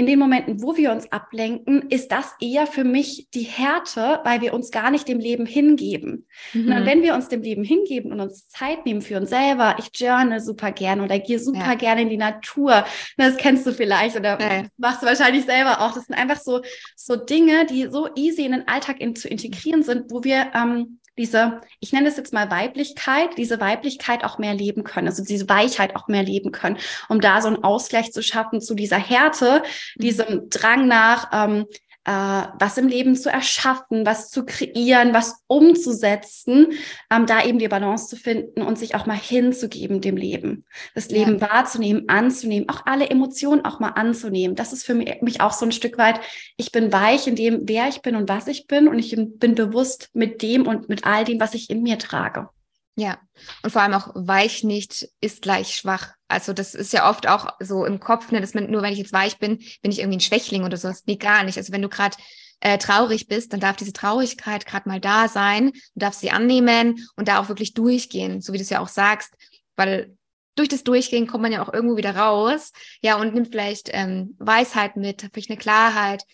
in 0.00 0.06
den 0.06 0.18
Momenten, 0.18 0.62
wo 0.62 0.78
wir 0.78 0.92
uns 0.92 1.12
ablenken, 1.12 1.82
ist 1.90 2.10
das 2.10 2.34
eher 2.40 2.66
für 2.66 2.84
mich 2.84 3.28
die 3.34 3.42
Härte, 3.42 4.20
weil 4.24 4.40
wir 4.40 4.54
uns 4.54 4.70
gar 4.70 4.90
nicht 4.90 5.06
dem 5.06 5.20
Leben 5.20 5.44
hingeben. 5.44 6.26
Mhm. 6.54 6.72
Und 6.72 6.86
wenn 6.86 7.02
wir 7.02 7.14
uns 7.14 7.28
dem 7.28 7.42
Leben 7.42 7.62
hingeben 7.64 8.10
und 8.10 8.18
uns 8.18 8.48
Zeit 8.48 8.86
nehmen 8.86 9.02
für 9.02 9.18
uns 9.18 9.28
selber, 9.28 9.76
ich 9.78 9.90
journal 9.94 10.40
super 10.40 10.72
gerne 10.72 11.02
oder 11.02 11.18
gehe 11.18 11.38
super 11.38 11.66
ja. 11.66 11.74
gerne 11.74 12.00
in 12.00 12.08
die 12.08 12.16
Natur, 12.16 12.86
das 13.18 13.36
kennst 13.36 13.66
du 13.66 13.74
vielleicht 13.74 14.16
oder 14.16 14.40
ja. 14.40 14.62
machst 14.78 15.02
du 15.02 15.06
wahrscheinlich 15.06 15.44
selber 15.44 15.82
auch. 15.82 15.92
Das 15.92 16.06
sind 16.06 16.16
einfach 16.16 16.40
so, 16.40 16.62
so 16.96 17.16
Dinge, 17.16 17.66
die 17.66 17.88
so 17.90 18.08
easy 18.16 18.46
in 18.46 18.52
den 18.52 18.68
Alltag 18.68 19.02
in, 19.02 19.14
zu 19.14 19.28
integrieren 19.28 19.82
sind, 19.82 20.10
wo 20.10 20.24
wir 20.24 20.50
ähm, 20.54 20.99
diese, 21.18 21.60
ich 21.80 21.92
nenne 21.92 22.08
es 22.08 22.16
jetzt 22.16 22.32
mal 22.32 22.50
Weiblichkeit, 22.50 23.36
diese 23.36 23.60
Weiblichkeit 23.60 24.24
auch 24.24 24.38
mehr 24.38 24.54
leben 24.54 24.84
können, 24.84 25.08
also 25.08 25.24
diese 25.24 25.48
Weichheit 25.48 25.96
auch 25.96 26.08
mehr 26.08 26.22
leben 26.22 26.52
können, 26.52 26.78
um 27.08 27.20
da 27.20 27.42
so 27.42 27.48
einen 27.48 27.62
Ausgleich 27.64 28.12
zu 28.12 28.22
schaffen 28.22 28.60
zu 28.60 28.74
dieser 28.74 28.98
Härte, 28.98 29.62
mhm. 29.96 30.02
diesem 30.02 30.50
Drang 30.50 30.86
nach, 30.86 31.30
ähm, 31.32 31.66
äh, 32.10 32.48
was 32.58 32.76
im 32.76 32.88
Leben 32.88 33.14
zu 33.14 33.30
erschaffen, 33.30 34.04
was 34.04 34.30
zu 34.30 34.44
kreieren, 34.44 35.14
was 35.14 35.44
umzusetzen, 35.46 36.72
ähm, 37.08 37.26
da 37.26 37.44
eben 37.44 37.60
die 37.60 37.68
Balance 37.68 38.08
zu 38.08 38.16
finden 38.16 38.62
und 38.62 38.78
sich 38.80 38.96
auch 38.96 39.06
mal 39.06 39.16
hinzugeben 39.16 40.00
dem 40.00 40.16
Leben, 40.16 40.64
das 40.96 41.08
Leben 41.10 41.38
ja. 41.38 41.52
wahrzunehmen, 41.52 42.08
anzunehmen, 42.08 42.68
auch 42.68 42.84
alle 42.84 43.08
Emotionen 43.10 43.64
auch 43.64 43.78
mal 43.78 43.90
anzunehmen. 43.90 44.56
Das 44.56 44.72
ist 44.72 44.84
für 44.84 44.94
mich 44.94 45.40
auch 45.40 45.52
so 45.52 45.64
ein 45.64 45.70
Stück 45.70 45.98
weit, 45.98 46.20
ich 46.56 46.72
bin 46.72 46.92
weich 46.92 47.28
in 47.28 47.36
dem, 47.36 47.60
wer 47.68 47.86
ich 47.86 48.02
bin 48.02 48.16
und 48.16 48.28
was 48.28 48.48
ich 48.48 48.66
bin 48.66 48.88
und 48.88 48.98
ich 48.98 49.14
bin 49.14 49.54
bewusst 49.54 50.10
mit 50.12 50.42
dem 50.42 50.66
und 50.66 50.88
mit 50.88 51.06
all 51.06 51.24
dem, 51.24 51.38
was 51.38 51.54
ich 51.54 51.70
in 51.70 51.82
mir 51.82 51.98
trage. 51.98 52.48
Ja, 52.96 53.18
und 53.62 53.70
vor 53.70 53.82
allem 53.82 53.94
auch 53.94 54.10
weich 54.14 54.64
nicht 54.64 55.08
ist 55.20 55.42
gleich 55.42 55.74
schwach. 55.74 56.12
Also 56.28 56.52
das 56.52 56.74
ist 56.74 56.92
ja 56.92 57.08
oft 57.08 57.28
auch 57.28 57.48
so 57.60 57.84
im 57.84 58.00
Kopf, 58.00 58.30
ne, 58.30 58.40
dass 58.40 58.54
man 58.54 58.70
nur, 58.70 58.82
wenn 58.82 58.92
ich 58.92 58.98
jetzt 58.98 59.12
weich 59.12 59.38
bin, 59.38 59.58
bin 59.82 59.90
ich 59.90 60.00
irgendwie 60.00 60.18
ein 60.18 60.22
Schwächling 60.22 60.64
oder 60.64 60.76
sowas. 60.76 61.04
Nee, 61.06 61.16
gar 61.16 61.44
nicht. 61.44 61.56
Also 61.56 61.72
wenn 61.72 61.82
du 61.82 61.88
gerade 61.88 62.16
äh, 62.60 62.78
traurig 62.78 63.26
bist, 63.26 63.52
dann 63.52 63.60
darf 63.60 63.76
diese 63.76 63.92
Traurigkeit 63.92 64.66
gerade 64.66 64.88
mal 64.88 65.00
da 65.00 65.28
sein, 65.28 65.70
du 65.70 66.00
darfst 66.00 66.20
sie 66.20 66.30
annehmen 66.30 67.06
und 67.16 67.28
da 67.28 67.40
auch 67.40 67.48
wirklich 67.48 67.74
durchgehen, 67.74 68.40
so 68.40 68.52
wie 68.52 68.58
du 68.58 68.62
es 68.62 68.70
ja 68.70 68.80
auch 68.80 68.88
sagst, 68.88 69.34
weil 69.76 70.14
durch 70.56 70.68
das 70.68 70.84
Durchgehen 70.84 71.26
kommt 71.26 71.42
man 71.42 71.52
ja 71.52 71.62
auch 71.62 71.72
irgendwo 71.72 71.96
wieder 71.96 72.14
raus, 72.14 72.72
ja, 73.00 73.16
und 73.16 73.34
nimmt 73.34 73.48
vielleicht 73.48 73.88
ähm, 73.92 74.36
Weisheit 74.38 74.96
mit, 74.96 75.26
vielleicht 75.32 75.48
eine 75.48 75.58
Klarheit, 75.58 76.24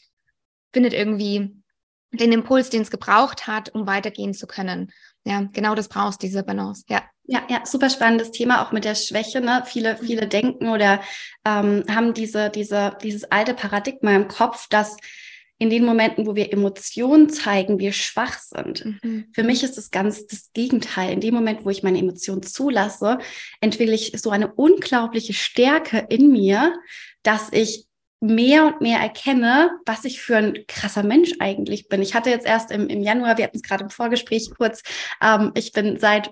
findet 0.73 0.95
irgendwie 0.95 1.55
den 2.13 2.33
Impuls, 2.33 2.71
den 2.71 2.83
es 2.83 2.91
gebraucht 2.91 3.47
hat, 3.47 3.73
um 3.73 3.87
weitergehen 3.87 4.35
zu 4.35 4.47
können 4.47 4.93
ja, 5.26 5.42
genau 5.52 5.75
das 5.75 5.88
brauchst, 5.88 6.23
diese 6.23 6.45
Balance, 6.45 6.85
ja. 6.88 7.02
Ja, 7.28 7.42
ja, 7.50 7.66
super 7.66 7.90
spannendes 7.90 8.30
Thema, 8.30 8.64
auch 8.64 8.71
mit 8.71 8.85
der 8.85 8.95
Schwäche. 8.95 9.40
Ne? 9.40 9.64
Viele, 9.66 9.97
viele 9.97 10.28
denken 10.28 10.68
oder 10.68 11.00
ähm, 11.45 11.83
haben 11.90 12.14
diese, 12.14 12.50
diese, 12.50 12.97
dieses 13.02 13.25
alte 13.25 13.52
Paradigma 13.52 14.14
im 14.14 14.28
Kopf, 14.28 14.68
dass 14.68 14.97
in 15.59 15.68
den 15.68 15.85
Momenten, 15.85 16.25
wo 16.26 16.37
wir 16.37 16.52
Emotionen 16.52 17.28
zeigen, 17.28 17.80
wir 17.80 17.92
schwach 17.92 18.38
sind. 18.38 18.85
Mhm. 19.02 19.26
Für 19.33 19.42
mich 19.42 19.64
ist 19.64 19.76
es 19.76 19.90
ganz 19.90 20.28
das 20.28 20.52
Gegenteil. 20.52 21.12
In 21.12 21.21
dem 21.21 21.35
Moment, 21.35 21.64
wo 21.64 21.71
ich 21.71 21.83
meine 21.83 21.99
Emotionen 21.99 22.45
zulasse, 22.45 23.18
entwickle 23.61 23.95
ich 23.95 24.12
so 24.21 24.30
eine 24.30 24.52
unglaubliche 24.54 25.33
Stärke 25.33 26.06
in 26.09 26.30
mir, 26.30 26.78
dass 27.25 27.52
ich 27.52 27.86
mehr 28.20 28.66
und 28.66 28.80
mehr 28.80 28.99
erkenne, 28.99 29.70
was 29.85 30.04
ich 30.04 30.20
für 30.20 30.37
ein 30.37 30.64
krasser 30.66 31.02
Mensch 31.02 31.32
eigentlich 31.38 31.88
bin. 31.88 32.02
Ich 32.02 32.14
hatte 32.14 32.30
jetzt 32.30 32.46
erst 32.46 32.70
im, 32.70 32.88
im 32.88 33.02
Januar, 33.02 33.37
wir 33.37 33.44
hatten 33.44 33.56
es 33.56 33.62
gerade 33.62 33.85
im 33.85 33.90
Vorgespräch 33.90 34.50
kurz, 34.56 34.82
ähm, 35.23 35.52
ich 35.54 35.73
bin 35.73 35.99
seit 35.99 36.30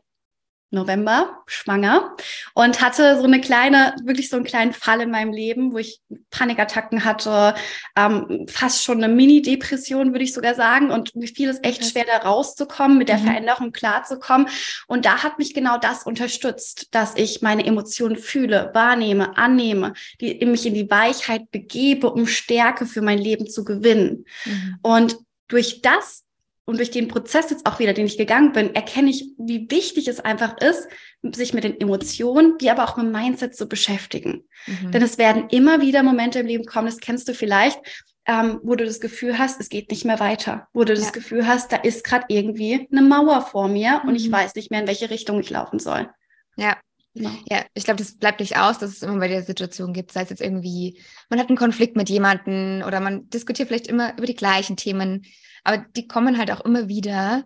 November 0.75 1.39
schwanger 1.47 2.17
und 2.55 2.81
hatte 2.81 3.17
so 3.17 3.25
eine 3.25 3.41
kleine, 3.41 3.95
wirklich 4.05 4.29
so 4.29 4.37
einen 4.37 4.45
kleinen 4.45 4.73
Fall 4.73 5.01
in 5.01 5.11
meinem 5.11 5.33
Leben, 5.33 5.73
wo 5.73 5.79
ich 5.79 6.01
Panikattacken 6.31 7.05
hatte, 7.05 7.55
ähm, 7.97 8.47
fast 8.49 8.83
schon 8.83 9.03
eine 9.03 9.13
Mini-Depression, 9.13 10.13
würde 10.13 10.25
ich 10.25 10.35
sogar 10.35 10.55
sagen. 10.55 10.91
Und 10.91 11.15
mir 11.17 11.29
fiel 11.29 11.49
es 11.49 11.61
echt 11.63 11.85
schwer, 11.85 12.05
da 12.05 12.29
rauszukommen, 12.29 12.99
mit 12.99 13.09
der 13.09 13.19
mhm. 13.19 13.25
Veränderung 13.25 13.73
klarzukommen. 13.73 14.49
Und 14.87 15.05
da 15.05 15.23
hat 15.23 15.39
mich 15.39 15.55
genau 15.55 15.79
das 15.79 16.05
unterstützt, 16.05 16.89
dass 16.95 17.17
ich 17.17 17.43
meine 17.43 17.65
Emotionen 17.65 18.17
fühle, 18.17 18.71
wahrnehme, 18.75 19.37
annehme, 19.37 19.95
die 20.21 20.45
mich 20.45 20.67
in 20.67 20.75
die 20.75 20.91
Weichheit 20.91 21.51
begebe, 21.51 22.11
um 22.11 22.27
Stärke 22.27 22.87
für 22.87 23.03
mein 23.03 23.19
Leben 23.19 23.49
zu 23.49 23.65
gewinnen. 23.65 24.25
Mhm. 24.45 24.79
Und 24.83 25.17
durch 25.49 25.83
das 25.83 26.25
und 26.67 26.79
durch 26.79 26.91
den 26.91 27.09
Prozess 27.09 27.51
jetzt 27.51 27.67
auch 27.67 27.79
wieder, 27.79 27.93
den 27.93 28.07
ich 28.07 28.17
gegangen 28.17 28.53
bin, 28.53 28.75
erkenne 28.75 29.11
ich, 29.11 29.29
wie 29.39 29.71
wichtig 29.71 30.09
es 30.09 30.21
einfach 30.21 30.57
ist, 30.59 30.89
sich 31.23 31.53
mit 31.53 31.65
den 31.65 31.79
Emotionen, 31.81 32.55
wie 32.59 32.71
aber 32.71 32.85
auch 32.85 32.97
mit 32.97 33.07
dem 33.07 33.13
Mindset 33.13 33.55
zu 33.55 33.69
beschäftigen. 33.69 34.45
Mhm. 34.67 34.93
Denn 34.93 35.03
es 35.03 35.19
werden 35.19 35.49
immer 35.51 35.81
wieder 35.81 36.03
Momente 36.03 36.39
im 36.39 36.47
Leben 36.47 36.65
kommen, 36.65 36.87
das 36.87 36.99
kennst 36.99 37.29
du 37.29 37.35
vielleicht, 37.35 37.79
ähm, 38.27 38.61
wo 38.63 38.75
du 38.75 38.87
das 38.87 39.01
Gefühl 39.01 39.39
hast, 39.39 39.61
es 39.61 39.69
geht 39.69 39.91
nicht 39.91 40.07
mehr 40.07 40.21
weiter, 40.21 40.69
wo 40.73 40.85
du 40.85 40.95
ja. 40.95 40.99
das 40.99 41.13
Gefühl 41.13 41.47
hast, 41.47 41.73
da 41.73 41.77
ist 41.77 42.05
gerade 42.05 42.25
irgendwie 42.29 42.89
eine 42.91 43.03
Mauer 43.03 43.43
vor 43.43 43.69
mir 43.69 44.01
mhm. 44.03 44.09
und 44.09 44.17
ich 44.17 44.29
mhm. 44.29 44.33
weiß 44.33 44.55
nicht 44.55 44.71
mehr, 44.71 44.81
in 44.81 44.87
welche 44.87 45.11
Richtung 45.11 45.41
ich 45.41 45.51
laufen 45.51 45.79
soll. 45.79 46.09
Ja, 46.57 46.77
Genau. 47.17 47.31
Ja, 47.49 47.65
ich 47.75 47.85
glaube, 47.85 47.99
das 47.99 48.17
bleibt 48.19 48.41
nicht 48.41 48.57
aus, 48.57 48.79
dass 48.79 48.91
es 48.91 49.03
immer 49.03 49.21
bei 49.21 49.29
der 49.29 49.45
Situation 49.45 49.93
gibt, 49.93 50.11
sei 50.11 50.23
es 50.23 50.31
jetzt 50.31 50.43
irgendwie, 50.43 50.99
man 51.31 51.39
hat 51.39 51.49
einen 51.49 51.57
Konflikt 51.57 51.97
mit 51.97 52.11
jemandem 52.11 52.83
oder 52.85 52.99
man 52.99 53.31
diskutiert 53.31 53.69
vielleicht 53.69 53.87
immer 53.87 54.17
über 54.17 54.27
die 54.27 54.35
gleichen 54.35 54.77
Themen. 54.77 55.25
Aber 55.65 55.85
die 55.97 56.07
kommen 56.07 56.39
halt 56.39 56.51
auch 56.51 56.61
immer 56.61 56.89
wieder, 56.89 57.45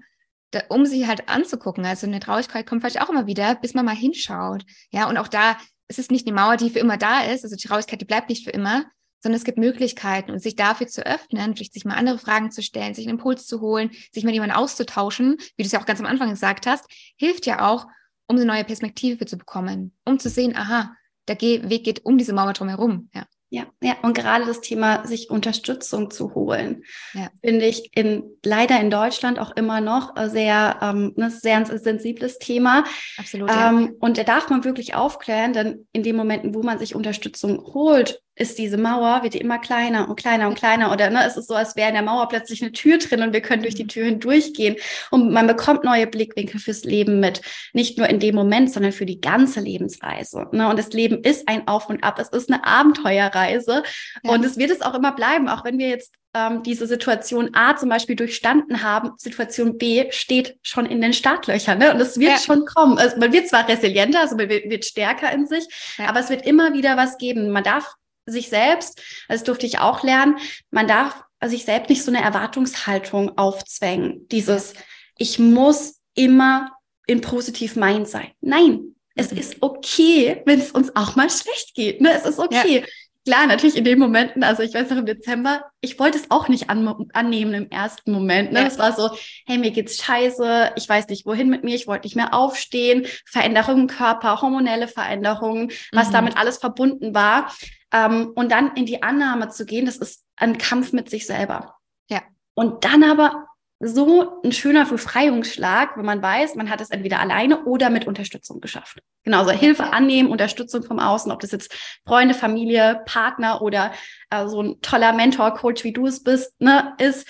da, 0.51 0.63
um 0.69 0.87
sie 0.87 1.07
halt 1.07 1.29
anzugucken. 1.29 1.85
Also 1.85 2.07
eine 2.07 2.21
Traurigkeit 2.21 2.67
kommt 2.67 2.83
vielleicht 2.83 3.01
auch 3.01 3.11
immer 3.11 3.27
wieder, 3.27 3.55
bis 3.55 3.75
man 3.75 3.85
mal 3.85 3.95
hinschaut. 3.95 4.65
Ja, 4.91 5.09
und 5.09 5.17
auch 5.17 5.29
da 5.29 5.57
ist 5.89 5.99
es 5.99 6.11
nicht 6.11 6.27
eine 6.27 6.35
Mauer, 6.35 6.57
die 6.57 6.71
für 6.71 6.79
immer 6.79 6.97
da 6.97 7.23
ist. 7.23 7.45
Also 7.45 7.57
die 7.57 7.67
Traurigkeit, 7.67 8.01
die 8.01 8.07
bleibt 8.07 8.29
nicht 8.29 8.45
für 8.45 8.51
immer, 8.51 8.85
sondern 9.21 9.39
es 9.39 9.45
gibt 9.45 9.59
Möglichkeiten 9.59 10.31
und 10.31 10.41
sich 10.41 10.57
dafür 10.57 10.87
zu 10.87 11.05
öffnen, 11.05 11.55
vielleicht 11.55 11.75
sich 11.75 11.85
mal 11.85 11.95
andere 11.95 12.19
Fragen 12.19 12.51
zu 12.51 12.63
stellen, 12.63 12.95
sich 12.95 13.07
einen 13.07 13.19
Impuls 13.19 13.47
zu 13.47 13.61
holen, 13.61 13.91
sich 14.13 14.25
mit 14.25 14.35
jemandem 14.35 14.59
auszutauschen, 14.59 15.37
wie 15.57 15.63
du 15.63 15.67
es 15.67 15.73
ja 15.73 15.81
auch 15.81 15.87
ganz 15.87 16.01
am 16.01 16.07
Anfang 16.07 16.31
gesagt 16.31 16.67
hast, 16.67 16.85
hilft 17.17 17.47
ja 17.47 17.69
auch, 17.69 17.87
um 18.27 18.37
eine 18.37 18.45
neue 18.45 18.65
Perspektive 18.65 19.27
zu 19.27 19.39
bekommen, 19.39 19.97
um 20.05 20.19
zu 20.19 20.29
sehen, 20.29 20.55
aha, 20.55 20.95
der 21.29 21.41
Weg 21.41 21.85
geht 21.85 22.05
um 22.05 22.19
diese 22.19 22.33
Mauer 22.33 22.53
drumherum. 22.53 23.11
Ja. 23.15 23.27
Ja, 23.51 23.65
ja, 23.83 23.97
und 24.03 24.13
gerade 24.15 24.45
das 24.45 24.61
Thema, 24.61 25.07
sich 25.07 25.31
Unterstützung 25.31 26.11
zu 26.11 26.35
holen, 26.35 26.85
ja. 27.15 27.31
finde 27.43 27.65
ich 27.65 27.91
in, 27.97 28.25
leider 28.45 28.79
in 28.79 28.91
Deutschland 28.91 29.39
auch 29.39 29.57
immer 29.57 29.81
noch 29.81 30.15
sehr, 30.27 30.79
ähm, 30.83 31.15
ein 31.17 31.21
ne, 31.21 31.31
sehr 31.31 31.65
sensibles 31.65 32.39
Thema. 32.39 32.85
Absolut. 33.17 33.51
Ähm, 33.51 33.81
ja. 33.81 33.89
Und 34.01 34.19
da 34.19 34.25
darf 34.25 34.51
man 34.51 34.65
wirklich 34.65 34.95
aufklären, 34.95 35.55
denn 35.55 35.87
in 35.93 36.03
den 36.03 36.17
Momenten, 36.17 36.55
wo 36.55 36.63
man 36.63 36.79
sich 36.79 36.95
Unterstützung 36.95 37.59
holt, 37.73 38.21
ist 38.39 38.59
diese 38.59 38.77
Mauer, 38.77 39.23
wird 39.23 39.35
die 39.35 39.39
immer 39.39 39.59
kleiner 39.59 40.09
und 40.09 40.17
kleiner 40.17 40.49
und 40.49 40.55
kleiner. 40.55 40.93
Oder 40.93 41.11
ne, 41.11 41.25
es 41.27 41.37
ist 41.37 41.49
so, 41.49 41.55
als 41.55 41.77
wäre 41.77 41.89
in 41.89 41.95
der 41.95 42.03
Mauer 42.03 42.29
plötzlich 42.29 42.63
eine 42.63 42.73
Tür 42.73 42.99
drin 42.99 43.23
und 43.23 43.33
wir 43.33 43.41
können 43.41 43.63
durch 43.63 43.75
die 43.75 43.85
mhm. 43.85 43.89
Tür 43.89 44.05
hindurchgehen. 44.07 44.77
Und 45.11 45.33
man 45.33 45.47
bekommt 45.47 45.85
neue 45.85 46.07
Blickwinkel 46.07 46.61
fürs 46.61 46.85
Leben 46.85 47.21
mit. 47.21 47.41
Nicht 47.73 47.99
nur 47.99 48.09
in 48.09 48.21
dem 48.21 48.35
Moment, 48.35 48.73
sondern 48.73 48.93
für 48.93 49.07
die 49.07 49.21
ganze 49.21 49.61
Lebensreise. 49.61 50.47
Ne? 50.53 50.69
Und 50.69 50.79
das 50.79 50.93
Leben 50.93 51.23
ist 51.23 51.49
ein 51.49 51.67
Auf 51.67 51.89
und 51.89 52.03
Ab. 52.05 52.19
Es 52.19 52.29
ist 52.29 52.51
eine 52.51 52.65
Abenteuerreise. 52.65 53.83
Ja. 54.23 54.31
Und 54.31 54.45
es 54.45 54.57
wird 54.57 54.71
es 54.71 54.83
auch 54.83 54.95
immer 54.95 55.13
bleiben, 55.13 55.49
auch 55.49 55.65
wenn 55.65 55.79
wir 55.79 55.89
jetzt 55.89 56.15
ähm, 56.35 56.63
diese 56.63 56.87
Situation 56.87 57.51
A 57.55 57.77
zum 57.77 57.89
Beispiel 57.89 58.17
durchstanden 58.17 58.83
haben, 58.83 59.13
Situation 59.17 59.79
B 59.79 60.07
steht 60.11 60.59
schon 60.63 60.87
in 60.87 61.01
den 61.01 61.13
Startlöchern. 61.13 61.79
Ne? 61.79 61.93
Und 61.93 62.01
es 62.01 62.19
wird 62.19 62.33
ja. 62.33 62.39
schon 62.39 62.65
kommen. 62.67 62.99
Also 62.99 63.17
man 63.19 63.33
wird 63.33 63.49
zwar 63.49 63.69
resilienter, 63.69 64.21
also 64.21 64.37
man 64.37 64.49
wird, 64.49 64.69
wird 64.71 64.85
stärker 64.85 65.33
in 65.33 65.47
sich, 65.47 65.67
ja. 65.99 66.07
aber 66.07 66.21
es 66.21 66.31
wird 66.31 66.47
immer 66.47 66.75
wieder 66.75 66.97
was 66.97 67.19
geben. 67.19 67.51
Man 67.51 67.65
darf 67.65 67.95
sich 68.31 68.49
selbst, 68.49 69.01
das 69.29 69.45
durfte 69.45 69.67
ich 69.67 69.79
auch 69.79 70.03
lernen, 70.03 70.37
man 70.71 70.87
darf 70.87 71.23
sich 71.45 71.65
selbst 71.65 71.89
nicht 71.89 72.05
so 72.05 72.11
eine 72.11 72.23
Erwartungshaltung 72.23 73.39
aufzwängen. 73.39 74.27
Dieses, 74.29 74.75
ich 75.17 75.39
muss 75.39 76.01
immer 76.15 76.73
in 77.07 77.21
positiv 77.21 77.77
Mind 77.77 78.09
sein. 78.09 78.33
Nein, 78.41 78.95
es 79.15 79.33
mhm. 79.33 79.39
ist 79.39 79.57
okay, 79.61 80.43
wenn 80.47 80.61
es 80.61 80.73
uns 80.73 80.95
auch 80.97 81.17
mal 81.17 81.31
schlecht 81.31 81.75
geht. 81.75 82.01
Ne? 82.01 82.13
Es 82.13 82.25
ist 82.25 82.39
okay. 82.39 82.81
Ja. 82.81 82.87
Klar, 83.25 83.47
natürlich 83.47 83.77
in 83.77 83.85
den 83.85 83.99
Momenten, 83.99 84.43
also 84.43 84.63
ich 84.63 84.73
weiß 84.73 84.89
noch 84.89 84.97
im 84.97 85.05
Dezember, 85.05 85.65
ich 85.83 85.99
wollte 85.99 86.17
es 86.17 86.31
auch 86.31 86.49
nicht 86.49 86.71
an, 86.71 87.11
annehmen 87.13 87.53
im 87.53 87.71
ersten 87.71 88.11
Moment. 88.11 88.53
Ne? 88.53 88.61
Ja. 88.61 88.67
Es 88.67 88.79
war 88.79 88.95
so, 88.95 89.11
hey, 89.45 89.59
mir 89.59 89.71
geht's 89.71 90.03
scheiße, 90.03 90.73
ich 90.77 90.89
weiß 90.89 91.09
nicht 91.09 91.27
wohin 91.27 91.51
mit 91.51 91.63
mir, 91.63 91.75
ich 91.75 91.87
wollte 91.87 92.07
nicht 92.07 92.17
mehr 92.17 92.33
aufstehen, 92.33 93.07
Veränderungen 93.27 93.83
im 93.83 93.87
Körper, 93.87 94.41
hormonelle 94.41 94.89
Veränderungen, 94.89 95.71
was 95.93 96.09
mhm. 96.09 96.13
damit 96.13 96.37
alles 96.39 96.57
verbunden 96.57 97.15
war. 97.15 97.53
Ähm, 97.93 98.33
und 98.35 98.53
dann 98.53 98.75
in 98.77 98.87
die 98.87 99.03
Annahme 99.03 99.49
zu 99.49 99.65
gehen, 99.65 99.87
das 99.87 99.97
ist 99.97 100.25
ein 100.37 100.59
Kampf 100.59 100.93
mit 100.93 101.09
sich 101.11 101.27
selber. 101.27 101.77
Ja. 102.09 102.23
Und 102.55 102.85
dann 102.85 103.03
aber 103.03 103.49
so 103.81 104.41
ein 104.43 104.51
schöner 104.51 104.87
Befreiungsschlag, 104.87 105.97
wenn 105.97 106.05
man 106.05 106.21
weiß, 106.21 106.57
man 106.57 106.69
hat 106.69 106.81
es 106.81 106.91
entweder 106.91 107.21
alleine 107.21 107.65
oder 107.65 107.91
mit 107.91 108.09
Unterstützung 108.09 108.61
geschafft. 108.61 108.99
Genauso 109.23 109.53
Hilfe 109.53 109.93
annehmen, 109.93 110.31
Unterstützung 110.31 110.83
vom 110.83 110.99
Außen, 110.99 111.31
ob 111.31 111.41
das 111.41 111.53
jetzt 111.53 111.73
Freunde, 112.05 112.35
Familie, 112.35 113.03
Partner 113.07 113.63
oder 113.63 113.93
äh, 114.31 114.49
so 114.49 114.63
ein 114.63 114.81
toller 114.81 115.13
Mentor, 115.13 115.55
Coach, 115.55 115.85
wie 115.85 115.93
du 115.93 116.07
es 116.07 116.25
bist, 116.25 116.61
ne, 116.61 116.95
ist, 116.99 117.29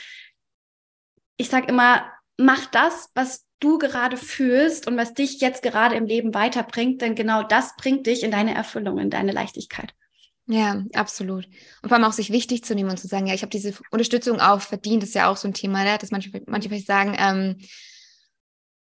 ich 1.37 1.51
sag 1.51 1.69
immer, 1.69 2.07
mach 2.39 2.65
das, 2.67 3.11
was 3.15 3.45
du 3.61 3.79
gerade 3.79 4.17
fühlst 4.17 4.87
und 4.87 4.97
was 4.97 5.13
dich 5.13 5.41
jetzt 5.41 5.63
gerade 5.63 5.97
im 5.97 6.07
Leben 6.07 6.33
weiterbringt, 6.33 7.03
denn 7.03 7.15
genau 7.15 7.43
das 7.43 7.77
bringt 7.77 8.07
dich 8.07 8.23
in 8.23 8.31
deine 8.31 8.55
Erfüllung, 8.55 8.99
in 8.99 9.11
deine 9.11 9.33
Leichtigkeit. 9.33 9.93
Ja, 10.51 10.83
absolut. 10.95 11.47
Und 11.83 11.89
vor 11.89 11.93
allem 11.93 12.05
auch 12.05 12.13
sich 12.13 12.33
wichtig 12.33 12.65
zu 12.65 12.75
nehmen 12.75 12.89
und 12.89 12.99
zu 12.99 13.07
sagen, 13.07 13.27
ja, 13.27 13.35
ich 13.35 13.43
habe 13.43 13.51
diese 13.51 13.75
Unterstützung 13.91 14.41
auch 14.41 14.63
verdient, 14.63 15.03
das 15.03 15.11
ist 15.11 15.15
ja 15.15 15.31
auch 15.31 15.37
so 15.37 15.47
ein 15.47 15.53
Thema, 15.53 15.85
ne? 15.85 15.99
dass 15.99 16.11
manche, 16.11 16.31
manche 16.47 16.71
vielleicht 16.71 16.87
sagen, 16.87 17.15
ähm, 17.19 17.57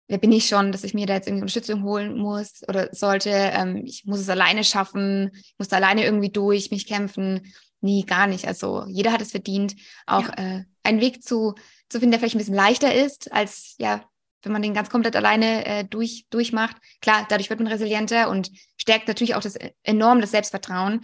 wer 0.08 0.18
bin 0.18 0.32
ich 0.32 0.48
schon, 0.48 0.72
dass 0.72 0.84
ich 0.84 0.96
mir 0.96 1.06
da 1.06 1.14
jetzt 1.14 1.28
irgendwie 1.28 1.44
Unterstützung 1.44 1.84
holen 1.84 2.18
muss 2.18 2.68
oder 2.68 2.90
sollte, 2.94 3.30
ähm, 3.30 3.84
ich 3.86 4.06
muss 4.06 4.20
es 4.20 4.30
alleine 4.30 4.64
schaffen, 4.64 5.30
ich 5.36 5.54
muss 5.60 5.68
da 5.68 5.76
alleine 5.76 6.04
irgendwie 6.04 6.32
durch 6.32 6.72
mich 6.72 6.88
kämpfen. 6.88 7.54
Nee, 7.80 8.04
gar 8.08 8.26
nicht. 8.26 8.48
Also 8.48 8.86
jeder 8.88 9.12
hat 9.12 9.22
es 9.22 9.32
verdient, 9.32 9.76
auch 10.08 10.28
ja. 10.30 10.58
äh, 10.58 10.64
einen 10.82 11.00
Weg 11.00 11.24
zu, 11.24 11.54
zu 11.90 12.00
finden, 12.00 12.12
der 12.12 12.20
vielleicht 12.20 12.36
ein 12.36 12.40
bisschen 12.40 12.56
leichter 12.56 12.94
ist, 12.94 13.32
als 13.32 13.76
ja, 13.78 14.04
wenn 14.44 14.52
man 14.52 14.62
den 14.62 14.74
ganz 14.74 14.90
komplett 14.90 15.16
alleine 15.16 15.66
äh, 15.66 15.84
durch, 15.84 16.26
durchmacht. 16.30 16.76
Klar, 17.02 17.26
dadurch 17.30 17.50
wird 17.50 17.60
man 17.60 17.72
resilienter 17.72 18.30
und 18.30 18.52
stärkt 18.78 19.08
natürlich 19.08 19.36
auch 19.36 19.42
das 19.42 19.56
äh, 19.56 19.72
enorm 19.84 20.22
das 20.22 20.32
Selbstvertrauen. 20.32 21.02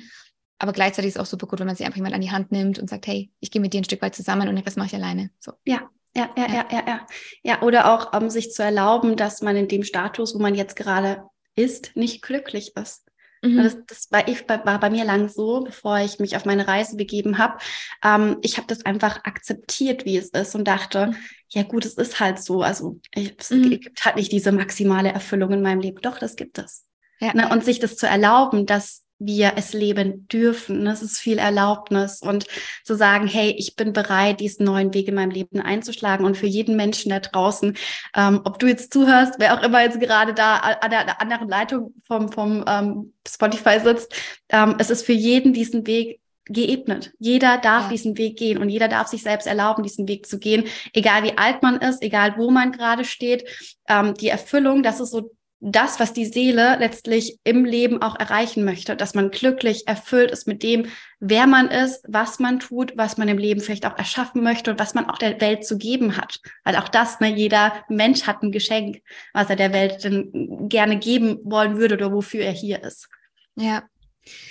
Aber 0.59 0.73
gleichzeitig 0.73 1.09
ist 1.09 1.15
es 1.15 1.21
auch 1.21 1.25
super 1.25 1.47
gut, 1.47 1.59
wenn 1.59 1.67
man 1.67 1.75
sich 1.75 1.85
einfach 1.85 1.97
jemand 1.97 2.15
an 2.15 2.21
die 2.21 2.31
Hand 2.31 2.51
nimmt 2.51 2.79
und 2.79 2.89
sagt, 2.89 3.07
hey, 3.07 3.31
ich 3.39 3.51
gehe 3.51 3.61
mit 3.61 3.73
dir 3.73 3.81
ein 3.81 3.83
Stück 3.83 4.01
weit 4.01 4.15
zusammen 4.15 4.47
und 4.47 4.55
den 4.55 4.63
Rest 4.63 4.77
mache 4.77 4.87
ich 4.87 4.95
alleine. 4.95 5.29
So. 5.39 5.53
Ja, 5.65 5.89
ja, 6.15 6.29
ja, 6.35 6.47
ja, 6.47 6.65
ja, 6.71 6.83
ja. 6.87 7.07
Ja, 7.43 7.61
oder 7.61 7.93
auch 7.93 8.13
um, 8.19 8.29
sich 8.29 8.51
zu 8.51 8.63
erlauben, 8.63 9.15
dass 9.15 9.41
man 9.41 9.55
in 9.55 9.67
dem 9.67 9.83
Status, 9.83 10.33
wo 10.33 10.39
man 10.39 10.55
jetzt 10.55 10.75
gerade 10.75 11.23
ist, 11.55 11.95
nicht 11.95 12.23
glücklich 12.23 12.75
ist. 12.75 13.07
Mhm. 13.43 13.63
Das, 13.63 13.77
das 13.85 14.11
war, 14.11 14.27
ich, 14.27 14.47
war 14.49 14.79
bei 14.79 14.89
mir 14.89 15.05
lang 15.05 15.29
so, 15.29 15.61
bevor 15.61 15.99
ich 15.99 16.19
mich 16.19 16.35
auf 16.35 16.45
meine 16.45 16.67
Reise 16.67 16.95
begeben 16.95 17.37
habe. 17.37 17.59
Ähm, 18.03 18.37
ich 18.41 18.57
habe 18.57 18.67
das 18.67 18.83
einfach 18.83 19.23
akzeptiert, 19.25 20.05
wie 20.05 20.17
es 20.17 20.29
ist 20.29 20.55
und 20.55 20.67
dachte, 20.67 21.07
mhm. 21.07 21.15
ja 21.49 21.63
gut, 21.63 21.85
es 21.85 21.93
ist 21.93 22.19
halt 22.19 22.41
so. 22.41 22.63
Also 22.63 22.99
ich, 23.13 23.35
es 23.37 23.51
mhm. 23.51 23.69
gibt 23.69 24.03
halt 24.03 24.15
nicht 24.15 24.31
diese 24.31 24.51
maximale 24.51 25.11
Erfüllung 25.11 25.51
in 25.51 25.61
meinem 25.61 25.81
Leben. 25.81 26.01
Doch, 26.01 26.17
das 26.17 26.35
gibt 26.35 26.57
es. 26.57 26.85
Ja. 27.19 27.33
Ne? 27.33 27.49
Und 27.49 27.63
sich 27.63 27.79
das 27.79 27.95
zu 27.95 28.07
erlauben, 28.07 28.65
dass 28.65 29.03
wir 29.19 29.53
es 29.55 29.73
leben 29.73 30.27
dürfen. 30.27 30.85
Das 30.85 31.01
ist 31.01 31.17
viel 31.17 31.37
Erlaubnis 31.37 32.21
und 32.21 32.45
zu 32.83 32.95
sagen, 32.95 33.27
hey, 33.27 33.55
ich 33.57 33.75
bin 33.75 33.93
bereit, 33.93 34.39
diesen 34.39 34.65
neuen 34.65 34.93
Weg 34.93 35.07
in 35.07 35.15
meinem 35.15 35.31
Leben 35.31 35.59
einzuschlagen 35.59 36.25
und 36.25 36.37
für 36.37 36.47
jeden 36.47 36.75
Menschen 36.75 37.09
da 37.09 37.19
draußen, 37.19 37.75
ähm, 38.15 38.41
ob 38.43 38.59
du 38.59 38.67
jetzt 38.67 38.93
zuhörst, 38.93 39.35
wer 39.39 39.57
auch 39.57 39.63
immer 39.63 39.81
jetzt 39.81 39.99
gerade 39.99 40.33
da 40.33 40.57
an 40.57 40.91
der 40.91 41.21
anderen 41.21 41.49
Leitung 41.49 41.93
vom, 42.03 42.31
vom 42.31 42.63
ähm, 42.67 43.13
Spotify 43.27 43.79
sitzt, 43.79 44.13
ähm, 44.49 44.75
es 44.77 44.89
ist 44.89 45.05
für 45.05 45.13
jeden 45.13 45.53
diesen 45.53 45.87
Weg 45.87 46.19
geebnet. 46.49 47.13
Jeder 47.19 47.57
darf 47.57 47.83
ja. 47.83 47.89
diesen 47.89 48.17
Weg 48.17 48.37
gehen 48.37 48.57
und 48.57 48.69
jeder 48.69 48.87
darf 48.87 49.07
sich 49.07 49.23
selbst 49.23 49.47
erlauben, 49.47 49.83
diesen 49.83 50.07
Weg 50.07 50.25
zu 50.25 50.39
gehen, 50.39 50.65
egal 50.93 51.23
wie 51.23 51.37
alt 51.37 51.61
man 51.61 51.77
ist, 51.77 52.01
egal 52.01 52.35
wo 52.37 52.51
man 52.51 52.71
gerade 52.71 53.05
steht. 53.05 53.45
Ähm, 53.87 54.13
die 54.13 54.29
Erfüllung, 54.29 54.83
das 54.83 54.99
ist 54.99 55.11
so 55.11 55.31
das, 55.59 55.99
was 55.99 56.13
die 56.13 56.25
Seele 56.25 56.77
letztlich 56.77 57.39
im 57.43 57.65
Leben 57.65 58.01
auch 58.01 58.17
erreichen 58.19 58.63
möchte, 58.63 58.95
dass 58.95 59.15
man 59.15 59.31
glücklich 59.31 59.87
erfüllt 59.87 60.29
ist 60.29 60.47
mit 60.47 60.61
dem, 60.61 60.85
wer 61.19 61.47
man 61.47 61.69
ist, 61.69 62.05
was 62.07 62.37
man 62.37 62.59
tut, 62.59 62.93
was 62.95 63.17
man 63.17 63.27
im 63.27 63.39
Leben 63.39 63.61
vielleicht 63.61 63.85
auch 63.87 63.97
erschaffen 63.97 64.43
möchte 64.43 64.69
und 64.69 64.79
was 64.79 64.93
man 64.93 65.09
auch 65.09 65.17
der 65.17 65.41
Welt 65.41 65.65
zu 65.65 65.77
geben 65.79 66.15
hat. 66.15 66.39
Weil 66.63 66.75
auch 66.75 66.89
das, 66.89 67.19
ne, 67.19 67.35
jeder 67.35 67.73
Mensch 67.89 68.27
hat 68.27 68.43
ein 68.43 68.51
Geschenk, 68.51 69.01
was 69.33 69.49
er 69.49 69.55
der 69.55 69.73
Welt 69.73 70.03
denn 70.03 70.69
gerne 70.69 70.97
geben 70.97 71.39
wollen 71.43 71.77
würde 71.77 71.95
oder 71.95 72.13
wofür 72.13 72.41
er 72.41 72.53
hier 72.53 72.83
ist. 72.83 73.09
Ja. 73.55 73.83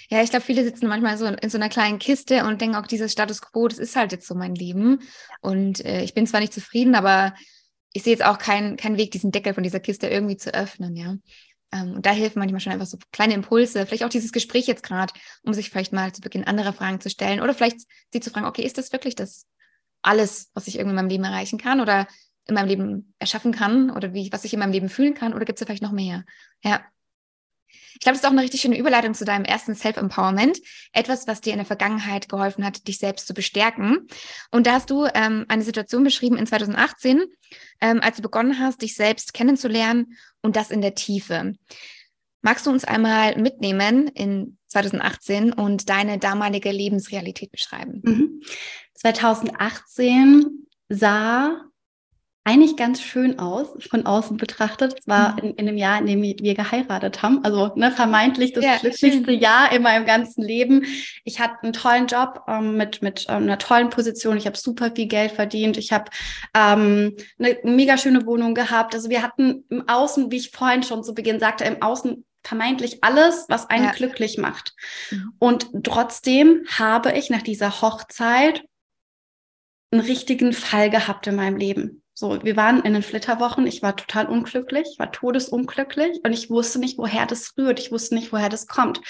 Ja, 0.08 0.22
ich 0.22 0.30
glaube, 0.30 0.44
viele 0.44 0.64
sitzen 0.64 0.88
manchmal 0.88 1.18
so 1.18 1.26
in, 1.26 1.34
in, 1.34 1.50
so 1.50 1.58
einer 1.58 1.68
kleinen 1.68 1.98
Kiste 1.98 2.44
und 2.44 2.62
denken 2.62 2.76
auch, 2.76 2.86
dieses 2.86 3.12
Status 3.12 3.42
quo, 3.42 3.68
das 3.68 3.78
ist 3.78 3.94
halt 3.94 4.10
jetzt 4.10 4.26
so 4.26 4.34
mein 4.34 4.54
Leben. 4.54 5.00
Und 5.42 5.84
äh, 5.84 6.02
ich 6.02 6.14
bin 6.14 6.26
zwar 6.26 6.40
nicht 6.40 6.54
zufrieden, 6.54 6.94
aber 6.94 7.34
ich 7.92 8.02
sehe 8.02 8.12
jetzt 8.12 8.24
auch 8.24 8.38
keinen 8.38 8.76
kein 8.76 8.96
Weg, 8.96 9.10
diesen 9.10 9.32
Deckel 9.32 9.54
von 9.54 9.62
dieser 9.62 9.80
Kiste 9.80 10.08
irgendwie 10.08 10.36
zu 10.36 10.52
öffnen, 10.54 10.96
ja. 10.96 11.16
Ähm, 11.72 11.94
und 11.96 12.06
da 12.06 12.10
helfen 12.10 12.38
manchmal 12.38 12.60
schon 12.60 12.72
einfach 12.72 12.86
so 12.86 12.98
kleine 13.12 13.34
Impulse, 13.34 13.86
vielleicht 13.86 14.04
auch 14.04 14.08
dieses 14.08 14.32
Gespräch 14.32 14.66
jetzt 14.66 14.82
gerade, 14.82 15.12
um 15.42 15.52
sich 15.54 15.70
vielleicht 15.70 15.92
mal 15.92 16.12
zu 16.12 16.20
Beginn 16.20 16.44
andere 16.44 16.72
Fragen 16.72 17.00
zu 17.00 17.10
stellen 17.10 17.40
oder 17.40 17.54
vielleicht 17.54 17.80
sie 18.12 18.20
zu 18.20 18.30
fragen, 18.30 18.46
okay, 18.46 18.62
ist 18.62 18.78
das 18.78 18.92
wirklich 18.92 19.14
das 19.14 19.46
alles, 20.02 20.50
was 20.54 20.68
ich 20.68 20.76
irgendwie 20.76 20.90
in 20.90 20.96
meinem 20.96 21.08
Leben 21.08 21.24
erreichen 21.24 21.58
kann 21.58 21.80
oder 21.80 22.06
in 22.46 22.54
meinem 22.54 22.68
Leben 22.68 23.14
erschaffen 23.18 23.52
kann 23.52 23.90
oder 23.90 24.14
wie, 24.14 24.30
was 24.32 24.44
ich 24.44 24.52
in 24.52 24.60
meinem 24.60 24.72
Leben 24.72 24.88
fühlen 24.88 25.14
kann 25.14 25.34
oder 25.34 25.44
gibt 25.44 25.58
es 25.58 25.60
da 25.60 25.66
vielleicht 25.66 25.82
noch 25.82 25.92
mehr? 25.92 26.24
Ja. 26.62 26.84
Ich 27.94 28.00
glaube, 28.00 28.14
das 28.14 28.18
ist 28.18 28.26
auch 28.26 28.32
eine 28.32 28.42
richtig 28.42 28.60
schöne 28.60 28.78
Überleitung 28.78 29.14
zu 29.14 29.24
deinem 29.24 29.44
ersten 29.44 29.74
Self-Empowerment. 29.74 30.58
Etwas, 30.92 31.26
was 31.26 31.40
dir 31.40 31.52
in 31.52 31.58
der 31.58 31.66
Vergangenheit 31.66 32.28
geholfen 32.28 32.64
hat, 32.64 32.86
dich 32.88 32.98
selbst 32.98 33.26
zu 33.26 33.34
bestärken. 33.34 34.06
Und 34.50 34.66
da 34.66 34.72
hast 34.72 34.90
du 34.90 35.06
ähm, 35.14 35.44
eine 35.48 35.62
Situation 35.62 36.04
beschrieben 36.04 36.36
in 36.36 36.46
2018, 36.46 37.24
ähm, 37.80 38.00
als 38.02 38.16
du 38.16 38.22
begonnen 38.22 38.58
hast, 38.58 38.82
dich 38.82 38.94
selbst 38.94 39.34
kennenzulernen 39.34 40.16
und 40.42 40.56
das 40.56 40.70
in 40.70 40.80
der 40.80 40.94
Tiefe. 40.94 41.54
Magst 42.42 42.66
du 42.66 42.70
uns 42.70 42.84
einmal 42.84 43.36
mitnehmen 43.36 44.08
in 44.08 44.58
2018 44.68 45.52
und 45.52 45.88
deine 45.88 46.18
damalige 46.18 46.70
Lebensrealität 46.70 47.50
beschreiben? 47.50 48.02
Mhm. 48.04 48.42
2018 48.94 50.66
sah 50.88 51.60
eigentlich 52.46 52.76
ganz 52.76 53.02
schön 53.02 53.40
aus, 53.40 53.66
von 53.90 54.06
außen 54.06 54.36
betrachtet. 54.36 54.94
Es 55.00 55.08
war 55.08 55.32
mhm. 55.32 55.38
in, 55.38 55.54
in 55.54 55.66
dem 55.66 55.76
Jahr, 55.76 55.98
in 55.98 56.06
dem 56.06 56.22
wir 56.22 56.54
geheiratet 56.54 57.20
haben. 57.20 57.44
Also 57.44 57.72
ne, 57.74 57.90
vermeintlich 57.90 58.52
das 58.52 58.64
ja, 58.64 58.76
glücklichste 58.76 59.32
schön. 59.32 59.40
Jahr 59.40 59.72
in 59.72 59.82
meinem 59.82 60.06
ganzen 60.06 60.44
Leben. 60.44 60.84
Ich 61.24 61.40
hatte 61.40 61.56
einen 61.64 61.72
tollen 61.72 62.06
Job 62.06 62.44
ähm, 62.46 62.76
mit, 62.76 63.02
mit 63.02 63.26
ähm, 63.28 63.42
einer 63.42 63.58
tollen 63.58 63.90
Position. 63.90 64.36
Ich 64.36 64.46
habe 64.46 64.56
super 64.56 64.92
viel 64.94 65.08
Geld 65.08 65.32
verdient. 65.32 65.76
Ich 65.76 65.92
habe 65.92 66.04
ähm, 66.54 67.16
eine 67.40 67.58
mega 67.64 67.98
schöne 67.98 68.24
Wohnung 68.26 68.54
gehabt. 68.54 68.94
Also 68.94 69.10
wir 69.10 69.24
hatten 69.24 69.64
im 69.68 69.88
Außen, 69.88 70.30
wie 70.30 70.36
ich 70.36 70.52
vorhin 70.52 70.84
schon 70.84 71.02
zu 71.02 71.14
Beginn 71.14 71.40
sagte, 71.40 71.64
im 71.64 71.82
Außen 71.82 72.24
vermeintlich 72.44 73.02
alles, 73.02 73.46
was 73.48 73.68
einen 73.70 73.86
ja. 73.86 73.90
glücklich 73.90 74.38
macht. 74.38 74.72
Mhm. 75.10 75.32
Und 75.40 75.66
trotzdem 75.82 76.64
habe 76.78 77.10
ich 77.10 77.28
nach 77.28 77.42
dieser 77.42 77.82
Hochzeit 77.82 78.62
einen 79.90 80.02
richtigen 80.02 80.52
Fall 80.52 80.90
gehabt 80.90 81.26
in 81.26 81.34
meinem 81.34 81.56
Leben. 81.56 82.02
So, 82.18 82.42
wir 82.42 82.56
waren 82.56 82.80
in 82.80 82.94
den 82.94 83.02
Flitterwochen. 83.02 83.66
Ich 83.66 83.82
war 83.82 83.94
total 83.94 84.24
unglücklich, 84.24 84.94
war 84.96 85.12
todesunglücklich 85.12 86.20
und 86.24 86.32
ich 86.32 86.48
wusste 86.48 86.78
nicht, 86.78 86.96
woher 86.96 87.26
das 87.26 87.52
rührt. 87.58 87.78
Ich 87.78 87.92
wusste 87.92 88.14
nicht, 88.14 88.32
woher 88.32 88.48
das 88.48 88.66
kommt. 88.66 89.02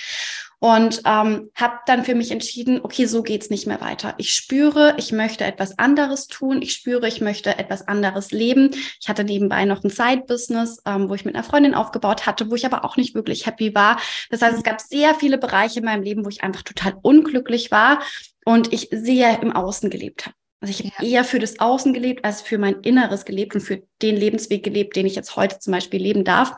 Und 0.59 1.03
ähm, 1.05 1.53
habe 1.55 1.79
dann 1.87 2.03
für 2.03 2.17
mich 2.17 2.33
entschieden, 2.33 2.81
okay, 2.83 3.07
so 3.07 3.23
geht's 3.23 3.49
nicht 3.49 3.69
mehr 3.69 3.81
weiter. 3.81 4.15
Ich 4.19 4.33
spüre, 4.33 4.97
ich 4.99 5.13
möchte 5.13 5.45
etwas 5.45 5.79
anderes 5.79 6.27
tun. 6.27 6.61
Ich 6.63 6.73
spüre, 6.73 7.07
ich 7.07 7.21
möchte 7.21 7.57
etwas 7.57 7.87
anderes 7.87 8.33
leben. 8.33 8.71
Ich 9.01 9.09
hatte 9.09 9.23
nebenbei 9.23 9.67
noch 9.67 9.85
ein 9.85 9.91
Side-Business, 9.91 10.83
ähm, 10.85 11.09
wo 11.09 11.15
ich 11.15 11.25
mit 11.25 11.37
einer 11.37 11.45
Freundin 11.45 11.75
aufgebaut 11.75 12.27
hatte, 12.27 12.51
wo 12.51 12.57
ich 12.57 12.67
aber 12.67 12.85
auch 12.85 12.97
nicht 12.97 13.15
wirklich 13.15 13.47
happy 13.47 13.73
war. 13.73 14.01
Das 14.31 14.43
heißt, 14.43 14.57
es 14.57 14.65
gab 14.65 14.81
sehr 14.81 15.15
viele 15.15 15.39
Bereiche 15.39 15.79
in 15.79 15.85
meinem 15.85 16.03
Leben, 16.03 16.25
wo 16.25 16.29
ich 16.29 16.43
einfach 16.43 16.63
total 16.63 16.97
unglücklich 17.03 17.71
war 17.71 18.03
und 18.45 18.73
ich 18.73 18.89
sehr 18.91 19.43
im 19.43 19.53
Außen 19.53 19.91
gelebt 19.91 20.27
habe. 20.27 20.35
Also 20.61 20.71
ich 20.73 20.93
habe 20.93 21.05
ja. 21.07 21.19
eher 21.19 21.25
für 21.25 21.39
das 21.39 21.59
Außen 21.59 21.93
gelebt 21.93 22.25
als 22.25 22.43
für 22.43 22.59
mein 22.59 22.81
Inneres 22.81 23.25
gelebt 23.25 23.55
und 23.55 23.61
für 23.61 23.83
den 24.03 24.17
Lebensweg 24.17 24.63
gelebt, 24.63 24.97
den 24.97 25.07
ich 25.07 25.15
jetzt 25.15 25.37
heute 25.37 25.59
zum 25.59 25.73
Beispiel 25.73 26.01
leben 26.01 26.25
darf. 26.25 26.53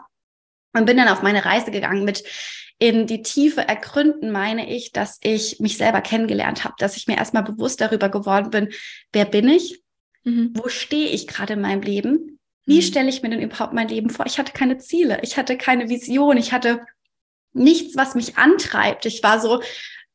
Und 0.75 0.85
bin 0.85 0.97
dann 0.97 1.09
auf 1.09 1.23
meine 1.23 1.45
Reise 1.45 1.71
gegangen 1.71 2.05
mit 2.05 2.25
in 2.79 3.07
die 3.07 3.23
Tiefe 3.23 3.63
ergründen, 3.63 4.31
meine 4.31 4.73
ich, 4.73 4.93
dass 4.93 5.19
ich 5.23 5.59
mich 5.59 5.77
selber 5.77 6.01
kennengelernt 6.01 6.63
habe, 6.63 6.75
dass 6.79 6.97
ich 6.97 7.09
mir 7.09 7.17
erstmal 7.17 7.43
bewusst 7.43 7.81
darüber 7.81 8.09
geworden 8.09 8.51
bin, 8.51 8.69
wer 9.13 9.25
bin 9.25 9.49
ich? 9.49 9.83
Mhm. 10.23 10.53
Wo 10.55 10.69
stehe 10.69 11.09
ich 11.09 11.27
gerade 11.27 11.55
in 11.55 11.61
meinem 11.61 11.83
Leben? 11.83 12.39
Wie 12.67 12.77
mhm. 12.77 12.83
stelle 12.83 13.09
ich 13.09 13.23
mir 13.23 13.31
denn 13.31 13.43
überhaupt 13.43 13.73
mein 13.73 13.89
Leben 13.89 14.11
vor? 14.11 14.27
Ich 14.27 14.39
hatte 14.39 14.53
keine 14.53 14.79
Ziele, 14.79 15.19
ich 15.23 15.37
hatte 15.37 15.57
keine 15.57 15.89
Vision, 15.89 16.37
ich 16.37 16.53
hatte 16.53 16.83
nichts, 17.53 17.97
was 17.97 18.15
mich 18.15 18.37
antreibt. 18.37 19.07
Ich 19.07 19.23
war 19.23 19.41
so 19.41 19.61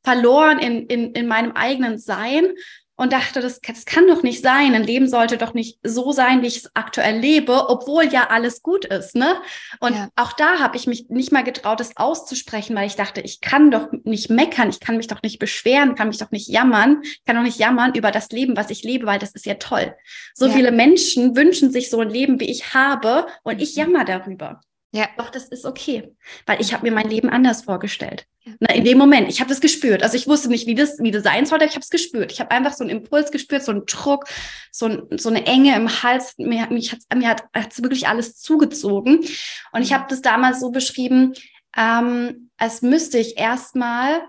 verloren 0.04 0.60
in, 0.60 0.86
in, 0.88 1.12
in 1.14 1.28
meinem 1.28 1.54
eigenen 1.54 1.98
Sein 1.98 2.54
und 2.96 3.12
dachte, 3.12 3.42
das, 3.42 3.60
das 3.60 3.86
kann 3.86 4.08
doch 4.08 4.22
nicht 4.22 4.42
sein. 4.42 4.76
Ein 4.76 4.84
Leben 4.84 5.08
sollte 5.08 5.38
doch 5.38 5.54
nicht 5.54 5.80
so 5.84 6.12
sein, 6.12 6.42
wie 6.42 6.48
ich 6.48 6.58
es 6.58 6.72
aktuell 6.76 7.20
lebe, 7.20 7.70
obwohl 7.70 8.06
ja 8.06 8.30
alles 8.30 8.62
gut 8.62 8.86
ist. 8.86 9.16
Ne? 9.16 9.36
Und 9.80 9.96
ja. 9.96 10.10
auch 10.16 10.34
da 10.34 10.60
habe 10.60 10.78
ich 10.78 10.86
mich 10.86 11.10
nicht 11.10 11.32
mal 11.32 11.44
getraut, 11.44 11.82
es 11.82 11.98
auszusprechen, 11.98 12.76
weil 12.76 12.88
ich 12.88 12.96
dachte, 12.96 13.22
ich 13.22 13.42
kann 13.42 13.72
doch 13.72 13.88
nicht 14.04 14.30
meckern, 14.30 14.70
ich 14.70 14.80
kann 14.80 14.98
mich 14.98 15.08
doch 15.08 15.22
nicht 15.24 15.40
beschweren, 15.40 15.96
kann 15.96 16.10
mich 16.10 16.20
doch 16.20 16.32
nicht 16.32 16.48
jammern, 16.48 17.02
kann 17.26 17.36
doch 17.36 17.44
nicht 17.44 17.60
jammern 17.60 17.96
über 17.96 18.12
das 18.12 18.30
Leben, 18.30 18.56
was 18.56 18.70
ich 18.70 18.84
lebe, 18.84 19.08
weil 19.08 19.20
das 19.20 19.32
ist 19.32 19.46
ja 19.46 19.56
toll. 19.56 19.96
So 20.36 20.46
ja. 20.48 20.54
viele 20.54 20.72
Menschen 20.72 21.36
wünschen 21.36 21.72
sich 21.72 21.90
so 21.90 22.00
ein 22.00 22.10
Leben, 22.10 22.40
wie 22.40 22.50
ich 22.50 22.74
habe, 22.74 23.26
und 23.44 23.62
ich 23.62 23.76
mhm. 23.76 23.82
jammer 23.82 24.06
darüber. 24.06 24.62
Ja. 24.94 25.10
Doch, 25.18 25.32
das 25.32 25.46
ist 25.46 25.66
okay, 25.66 26.16
weil 26.46 26.62
ich 26.62 26.72
habe 26.72 26.84
mir 26.86 26.94
mein 26.94 27.10
Leben 27.10 27.28
anders 27.28 27.64
vorgestellt. 27.64 28.28
Ja. 28.44 28.54
Na, 28.60 28.76
in 28.76 28.86
dem 28.86 29.00
Moment, 29.00 29.28
ich 29.28 29.40
habe 29.40 29.50
das 29.50 29.60
gespürt. 29.60 30.04
Also 30.04 30.16
ich 30.16 30.28
wusste 30.28 30.50
nicht, 30.50 30.68
wie 30.68 30.76
das, 30.76 31.00
wie 31.00 31.10
das 31.10 31.24
sein 31.24 31.48
sollte, 31.48 31.66
ich 31.66 31.72
habe 31.72 31.82
es 31.82 31.90
gespürt. 31.90 32.32
Ich 32.32 32.40
habe 32.40 32.52
einfach 32.52 32.74
so 32.74 32.84
einen 32.84 32.92
Impuls 32.92 33.32
gespürt, 33.32 33.64
so 33.64 33.72
einen 33.72 33.88
Druck, 33.88 34.26
so, 34.72 34.86
ein, 34.86 35.18
so 35.18 35.30
eine 35.30 35.48
Enge 35.48 35.76
im 35.76 36.04
Hals. 36.04 36.36
Mir, 36.38 36.68
mich 36.68 36.92
hat's, 36.92 37.06
mir 37.12 37.28
hat 37.28 37.44
es 37.72 37.82
wirklich 37.82 38.08
alles 38.08 38.38
zugezogen. 38.38 39.26
Und 39.72 39.82
ich 39.82 39.94
habe 39.94 40.06
das 40.08 40.22
damals 40.22 40.60
so 40.60 40.70
beschrieben, 40.70 41.34
ähm, 41.76 42.52
als 42.58 42.84
müsste 42.84 43.18
ich 43.18 43.40
erstmal, 43.40 44.22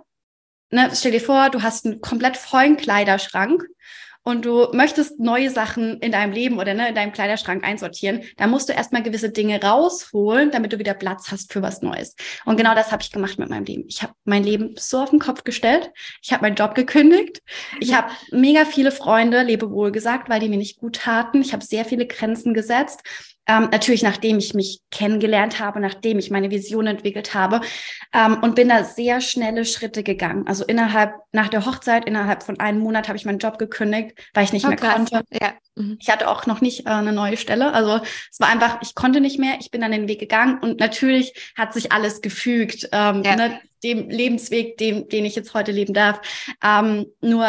ne, 0.70 0.90
stell 0.94 1.12
dir 1.12 1.20
vor, 1.20 1.50
du 1.50 1.62
hast 1.62 1.84
einen 1.84 2.00
komplett 2.00 2.38
vollen 2.38 2.78
Kleiderschrank 2.78 3.64
und 4.24 4.44
du 4.46 4.68
möchtest 4.72 5.20
neue 5.20 5.50
Sachen 5.50 5.98
in 6.00 6.10
deinem 6.10 6.32
Leben 6.32 6.58
oder 6.58 6.74
ne, 6.74 6.88
in 6.88 6.94
deinem 6.94 7.12
Kleiderschrank 7.12 7.62
einsortieren, 7.62 8.22
dann 8.38 8.50
musst 8.50 8.68
du 8.68 8.72
erstmal 8.72 9.02
gewisse 9.02 9.30
Dinge 9.30 9.62
rausholen, 9.62 10.50
damit 10.50 10.72
du 10.72 10.78
wieder 10.78 10.94
Platz 10.94 11.30
hast 11.30 11.52
für 11.52 11.62
was 11.62 11.82
Neues. 11.82 12.16
Und 12.46 12.56
genau 12.56 12.74
das 12.74 12.90
habe 12.90 13.02
ich 13.02 13.12
gemacht 13.12 13.38
mit 13.38 13.50
meinem 13.50 13.64
Leben. 13.64 13.84
Ich 13.86 14.02
habe 14.02 14.14
mein 14.24 14.42
Leben 14.42 14.74
so 14.78 15.00
auf 15.00 15.10
den 15.10 15.18
Kopf 15.18 15.44
gestellt. 15.44 15.92
Ich 16.22 16.32
habe 16.32 16.42
meinen 16.42 16.56
Job 16.56 16.74
gekündigt. 16.74 17.42
Ich 17.80 17.94
habe 17.94 18.10
mega 18.32 18.64
viele 18.64 18.90
Freunde 18.90 19.42
Lebewohl 19.42 19.92
gesagt, 19.92 20.28
weil 20.30 20.40
die 20.40 20.48
mir 20.48 20.56
nicht 20.56 20.78
gut 20.78 20.96
taten. 20.96 21.42
Ich 21.42 21.52
habe 21.52 21.64
sehr 21.64 21.84
viele 21.84 22.06
Grenzen 22.06 22.54
gesetzt. 22.54 23.02
Ähm, 23.46 23.68
natürlich, 23.70 24.02
nachdem 24.02 24.38
ich 24.38 24.54
mich 24.54 24.80
kennengelernt 24.90 25.60
habe, 25.60 25.80
nachdem 25.80 26.18
ich 26.18 26.30
meine 26.30 26.50
Vision 26.50 26.86
entwickelt 26.86 27.34
habe 27.34 27.60
ähm, 28.12 28.38
und 28.42 28.54
bin 28.54 28.68
da 28.68 28.84
sehr 28.84 29.20
schnelle 29.20 29.64
Schritte 29.64 30.02
gegangen. 30.02 30.46
Also 30.46 30.64
innerhalb, 30.64 31.14
nach 31.32 31.48
der 31.48 31.66
Hochzeit, 31.66 32.06
innerhalb 32.06 32.42
von 32.42 32.58
einem 32.58 32.80
Monat 32.80 33.08
habe 33.08 33.18
ich 33.18 33.24
meinen 33.24 33.38
Job 33.38 33.58
gekündigt, 33.58 34.14
weil 34.32 34.44
ich 34.44 34.52
nicht 34.52 34.64
oh, 34.64 34.68
mehr 34.68 34.78
krass. 34.78 34.94
konnte. 34.94 35.24
Ja. 35.30 35.52
Mhm. 35.76 35.98
Ich 36.00 36.08
hatte 36.08 36.28
auch 36.28 36.46
noch 36.46 36.60
nicht 36.60 36.86
äh, 36.86 36.90
eine 36.90 37.12
neue 37.12 37.36
Stelle. 37.36 37.72
Also 37.72 38.00
es 38.30 38.40
war 38.40 38.48
einfach, 38.48 38.78
ich 38.80 38.94
konnte 38.94 39.20
nicht 39.20 39.38
mehr. 39.38 39.56
Ich 39.60 39.70
bin 39.70 39.80
dann 39.80 39.92
den 39.92 40.08
Weg 40.08 40.20
gegangen 40.20 40.58
und 40.60 40.80
natürlich 40.80 41.52
hat 41.56 41.74
sich 41.74 41.92
alles 41.92 42.22
gefügt, 42.22 42.88
ähm, 42.92 43.22
ja. 43.24 43.36
ne, 43.36 43.60
dem 43.82 44.08
Lebensweg, 44.08 44.78
dem, 44.78 45.08
den 45.08 45.24
ich 45.26 45.34
jetzt 45.34 45.52
heute 45.52 45.70
leben 45.70 45.92
darf. 45.92 46.20
Ähm, 46.62 47.06
nur 47.20 47.46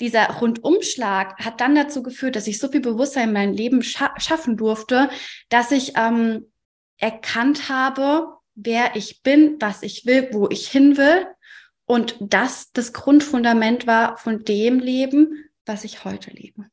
dieser 0.00 0.26
Rundumschlag 0.26 1.38
hat 1.38 1.60
dann 1.60 1.74
dazu 1.74 2.02
geführt, 2.02 2.36
dass 2.36 2.46
ich 2.46 2.58
so 2.58 2.68
viel 2.68 2.80
Bewusstsein 2.80 3.28
in 3.28 3.34
meinem 3.34 3.54
Leben 3.54 3.82
scha 3.82 4.12
schaffen 4.18 4.56
durfte, 4.56 5.08
dass 5.48 5.70
ich 5.70 5.92
ähm, 5.96 6.50
erkannt 6.98 7.68
habe, 7.68 8.28
wer 8.54 8.96
ich 8.96 9.22
bin, 9.22 9.56
was 9.60 9.82
ich 9.82 10.06
will, 10.06 10.28
wo 10.32 10.48
ich 10.48 10.68
hin 10.68 10.96
will. 10.96 11.26
Und 11.86 12.16
das 12.20 12.72
das 12.72 12.92
Grundfundament 12.92 13.86
war 13.86 14.16
von 14.16 14.44
dem 14.44 14.78
Leben, 14.78 15.44
was 15.66 15.84
ich 15.84 16.04
heute 16.04 16.30
lebe. 16.30 16.66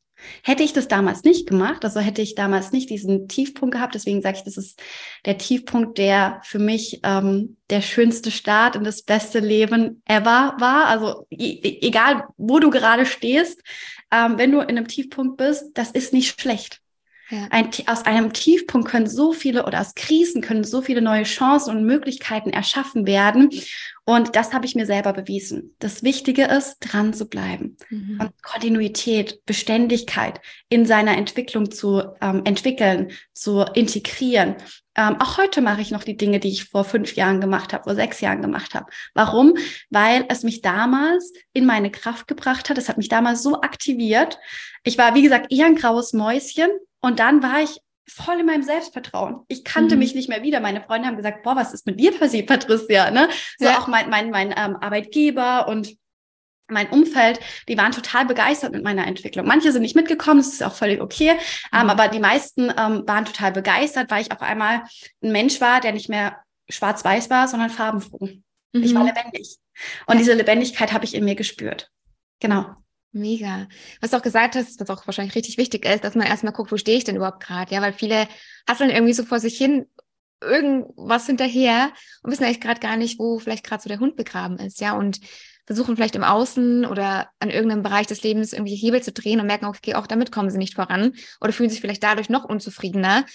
Hätte 0.44 0.64
ich 0.64 0.74
das 0.74 0.88
damals 0.88 1.24
nicht 1.24 1.48
gemacht, 1.48 1.84
also 1.84 2.00
hätte 2.00 2.22
ich 2.22 2.36
damals 2.36 2.72
nicht 2.72 2.90
diesen 2.90 3.28
Tiefpunkt 3.28 3.74
gehabt, 3.74 3.96
deswegen 3.96 4.22
sage 4.22 4.38
ich, 4.38 4.44
das 4.44 4.58
ist 4.58 4.82
der 5.26 5.38
Tiefpunkt, 5.38 5.98
der 5.98 6.42
für 6.44 6.60
mich 6.60 7.00
ähm, 7.04 7.58
der 7.70 7.82
schönste 7.82 8.32
Start 8.32 8.76
in 8.76 8.84
das 8.84 9.04
beste 9.04 9.40
Leben 9.40 10.02
ever 10.06 10.56
war. 10.60 10.86
Also 10.86 11.26
e, 11.30 11.60
e 11.64 11.88
egal, 11.88 12.26
wo 12.38 12.60
du 12.60 12.70
gerade 12.70 13.06
stehst, 13.06 13.62
ähm, 14.12 14.38
wenn 14.38 14.52
du 14.52 14.60
in 14.60 14.70
einem 14.70 14.88
Tiefpunkt 14.88 15.38
bist, 15.38 15.72
das 15.76 15.92
ist 15.92 16.14
nicht 16.14 16.40
schlecht. 16.40 16.81
Ja. 17.32 17.48
Ein, 17.50 17.70
aus 17.88 18.06
einem 18.06 18.34
Tiefpunkt 18.34 18.89
können 18.89 19.08
so 19.08 19.32
viele 19.32 19.65
oder 19.65 19.80
aus 19.80 19.96
Krisen 19.96 20.41
können 20.41 20.65
so 20.65 20.82
viele 20.82 21.02
neue 21.02 21.24
Chancen 21.24 21.76
und 21.76 21.86
Möglichkeiten 21.86 22.50
erschaffen 22.50 23.08
werden. 23.08 23.50
Und 24.04 24.36
das 24.36 24.52
habe 24.54 24.65
ich 24.65 24.76
mir 24.76 24.86
selber 24.86 25.13
bewiesen. 25.13 25.76
Das 25.80 26.04
Wichtige 26.04 26.44
ist, 26.44 26.80
dran 26.82 27.13
zu 27.13 27.30
bleiben. 27.30 27.78
Mhm. 27.89 28.20
Und 28.20 28.44
Kontinuität, 28.44 29.46
Beständigkeit 29.46 30.41
in 30.67 30.86
seiner 30.86 31.17
Entwicklung 31.17 31.72
zu 31.72 32.04
ähm, 32.20 32.41
entwickeln, 32.44 33.12
zu 33.34 33.62
integrieren. 33.74 34.56
Ähm, 34.96 35.22
auch 35.22 35.38
heute 35.38 35.62
mache 35.62 35.80
ich 35.80 35.91
noch 35.91 36.04
die 36.04 36.17
Dinge, 36.17 36.41
die 36.41 36.50
ich 36.50 36.65
vor 36.65 36.84
fünf 36.84 37.15
Jahren 37.15 37.39
gemacht 37.39 37.72
habe, 37.72 37.86
vor 37.86 37.96
sechs 37.96 38.20
Jahren 38.20 38.41
gemacht 38.41 38.74
habe. 38.74 38.88
Warum? 39.13 39.56
Weil 39.89 40.26
es 40.28 40.44
mich 40.44 40.62
damals 40.62 41.32
in 41.54 41.65
meine 41.65 41.91
Kraft 41.91 42.28
gebracht 42.28 42.70
hat. 42.70 42.78
Es 42.78 42.89
hat 42.89 42.98
mich 42.98 43.08
damals 43.08 43.41
so 43.41 43.62
aktiviert. 43.62 44.38
Ich 44.84 44.98
war, 44.98 45.15
wie 45.15 45.22
gesagt, 45.22 45.50
eher 45.50 45.67
ein 45.67 45.76
graues 45.76 46.12
Mäuschen. 46.12 46.70
Und 47.02 47.20
dann 47.20 47.44
war 47.44 47.62
ich 47.62 47.80
voll 48.08 48.40
in 48.40 48.46
meinem 48.46 48.64
Selbstvertrauen. 48.64 49.42
Ich 49.48 49.64
kannte 49.64 49.96
mhm. 49.96 50.00
mich 50.00 50.16
nicht 50.16 50.30
mehr 50.30 50.44
wieder. 50.44 50.60
Meine 50.60 50.82
Freunde 50.82 51.08
haben 51.08 51.18
gesagt, 51.18 51.44
boah, 51.44 51.56
was 51.56 51.74
ist 51.74 51.86
mit 51.86 52.00
dir 52.00 52.18
passiert, 52.18 52.48
Patricia? 52.48 53.12
Ne? 53.12 53.30
So 53.58 53.66
ja. 53.66 53.80
auch 53.80 53.88
mein, 53.88 54.10
mein, 54.10 54.30
mein 54.30 54.54
ähm, 54.56 54.76
Arbeitgeber 54.78 55.68
und 55.68 55.96
mein 56.68 56.90
Umfeld, 56.90 57.40
die 57.68 57.78
waren 57.78 57.92
total 57.92 58.26
begeistert 58.26 58.72
mit 58.72 58.84
meiner 58.84 59.06
Entwicklung. 59.06 59.46
Manche 59.46 59.72
sind 59.72 59.82
nicht 59.82 59.96
mitgekommen, 59.96 60.40
das 60.40 60.54
ist 60.54 60.64
auch 60.64 60.74
völlig 60.74 61.02
okay, 61.02 61.32
ähm, 61.74 61.84
mhm. 61.84 61.90
aber 61.90 62.08
die 62.08 62.20
meisten 62.20 62.70
ähm, 62.70 63.04
waren 63.06 63.26
total 63.26 63.52
begeistert, 63.52 64.10
weil 64.10 64.22
ich 64.22 64.32
auf 64.32 64.42
einmal 64.42 64.84
ein 65.22 65.32
Mensch 65.32 65.60
war, 65.60 65.82
der 65.82 65.92
nicht 65.92 66.10
mehr 66.10 66.38
schwarz-weiß 66.70 67.30
war, 67.30 67.48
sondern 67.48 67.70
farbenfroh. 67.70 68.30
Mhm. 68.74 68.84
Ich 68.84 68.96
war 68.96 69.04
mhm. 69.04 69.10
lebendig. 69.10 69.58
Und 70.06 70.16
ja. 70.16 70.20
diese 70.20 70.34
Lebendigkeit 70.34 70.94
habe 70.94 71.06
ich 71.06 71.14
in 71.14 71.26
mir 71.26 71.36
gespürt. 71.36 71.90
Genau. 72.40 72.76
Mega. 73.13 73.67
Was 74.00 74.12
du 74.12 74.17
auch 74.17 74.21
gesagt 74.21 74.56
hast, 74.56 74.80
was 74.80 74.89
auch 74.89 75.06
wahrscheinlich 75.06 75.36
richtig 75.36 75.58
wichtig 75.58 75.86
ist, 75.86 76.04
dass 76.04 76.15
man 76.15 76.28
erstmal 76.28 76.54
guckt, 76.54 76.71
wo 76.71 76.78
stehe 76.78 76.97
ich 76.97 77.04
denn 77.04 77.17
überhaupt 77.17 77.43
gerade? 77.43 77.74
Ja, 77.74 77.82
weil 77.82 77.93
viele 77.93 78.28
hasseln 78.67 78.89
irgendwie 78.89 79.13
so 79.13 79.26
vor 79.26 79.39
sich 79.39 79.58
hin 79.58 79.86
irgendwas 80.41 81.28
hinterher 81.28 81.91
und 82.24 82.32
wissen 82.32 82.43
eigentlich 82.43 82.62
gerade 82.62 82.80
gar 82.80 82.97
nicht, 82.97 83.19
wo 83.19 83.38
vielleicht 83.39 83.63
gerade 83.63 83.84
so 83.84 83.89
der 83.89 84.00
Hund 84.00 84.15
begraben 84.15 84.58
ist, 84.58 84.82
ja, 84.82 84.97
und 84.97 85.19
versuchen 85.67 85.95
vielleicht 85.95 86.15
im 86.15 86.24
Außen 86.24 86.86
oder 86.86 87.30
an 87.39 87.50
irgendeinem 87.50 87.84
Bereich 87.84 88.08
des 88.08 88.24
Lebens 88.24 88.52
irgendwie 88.52 88.76
Hebel 88.76 89.04
zu 89.04 89.12
drehen 89.12 89.39
und 89.39 89.45
merken, 89.45 89.65
okay, 89.65 89.93
auch 89.93 90.08
damit 90.08 90.32
kommen 90.32 90.50
sie 90.50 90.58
nicht 90.58 90.76
voran 90.76 91.13
oder 91.39 91.54
fühlen 91.54 91.69
sich 91.69 91.80
vielleicht 91.80 92.04
dadurch 92.04 92.30
noch 92.30 92.43
unzufriedener, 92.43 93.26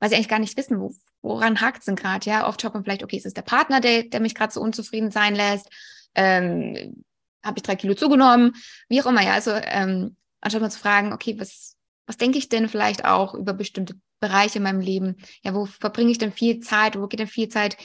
weil 0.00 0.08
sie 0.08 0.16
eigentlich 0.16 0.28
gar 0.28 0.38
nicht 0.38 0.56
wissen, 0.56 0.80
wo, 0.80 0.94
woran 1.20 1.60
hakt 1.60 1.80
es 1.80 1.84
denn 1.84 1.96
gerade, 1.96 2.28
ja. 2.28 2.48
Oft 2.48 2.62
schaut 2.62 2.74
man 2.74 2.84
vielleicht, 2.84 3.04
okay, 3.04 3.16
ist 3.16 3.26
es 3.26 3.34
der 3.34 3.42
Partner, 3.42 3.80
der, 3.80 4.04
der 4.04 4.20
mich 4.20 4.34
gerade 4.34 4.52
so 4.52 4.60
unzufrieden 4.60 5.10
sein 5.10 5.34
lässt, 5.34 5.68
ähm, 6.14 7.04
habe 7.44 7.58
ich 7.58 7.62
drei 7.62 7.76
Kilo 7.76 7.94
zugenommen, 7.94 8.54
wie 8.88 9.00
auch 9.00 9.06
immer, 9.06 9.22
ja. 9.22 9.32
Also 9.32 9.52
ähm, 9.52 10.16
anstatt 10.40 10.62
mal 10.62 10.70
zu 10.70 10.78
fragen, 10.78 11.12
okay, 11.12 11.38
was, 11.38 11.76
was 12.06 12.16
denke 12.16 12.38
ich 12.38 12.48
denn 12.48 12.68
vielleicht 12.68 13.04
auch 13.04 13.34
über 13.34 13.52
bestimmte 13.52 13.94
Bereiche 14.20 14.58
in 14.58 14.64
meinem 14.64 14.80
Leben? 14.80 15.16
Ja, 15.42 15.54
wo 15.54 15.66
verbringe 15.66 16.10
ich 16.10 16.18
denn 16.18 16.32
viel 16.32 16.60
Zeit? 16.60 16.98
Wo 16.98 17.06
geht 17.06 17.20
denn 17.20 17.28
viel 17.28 17.48
Zeit 17.48 17.76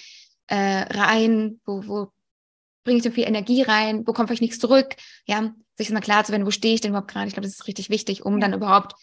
äh, 0.47 0.55
rein? 0.55 1.61
Wo, 1.65 1.87
wo 1.87 2.11
bringe 2.83 2.97
ich 2.97 3.03
denn 3.03 3.13
viel 3.13 3.27
Energie 3.27 3.61
rein? 3.61 4.05
Wo 4.07 4.13
kommt 4.13 4.29
vielleicht 4.29 4.41
nichts 4.41 4.59
zurück? 4.59 4.95
Ja, 5.25 5.53
sich 5.75 5.89
mal 5.91 6.01
klar 6.01 6.23
zu 6.23 6.31
werden, 6.31 6.45
wo 6.45 6.51
stehe 6.51 6.73
ich 6.73 6.81
denn 6.81 6.91
überhaupt 6.91 7.11
gerade? 7.11 7.27
Ich 7.27 7.33
glaube, 7.33 7.47
das 7.47 7.55
ist 7.55 7.67
richtig 7.67 7.89
wichtig, 7.89 8.25
um 8.25 8.35
ja. 8.35 8.39
dann 8.41 8.53
überhaupt 8.53 8.95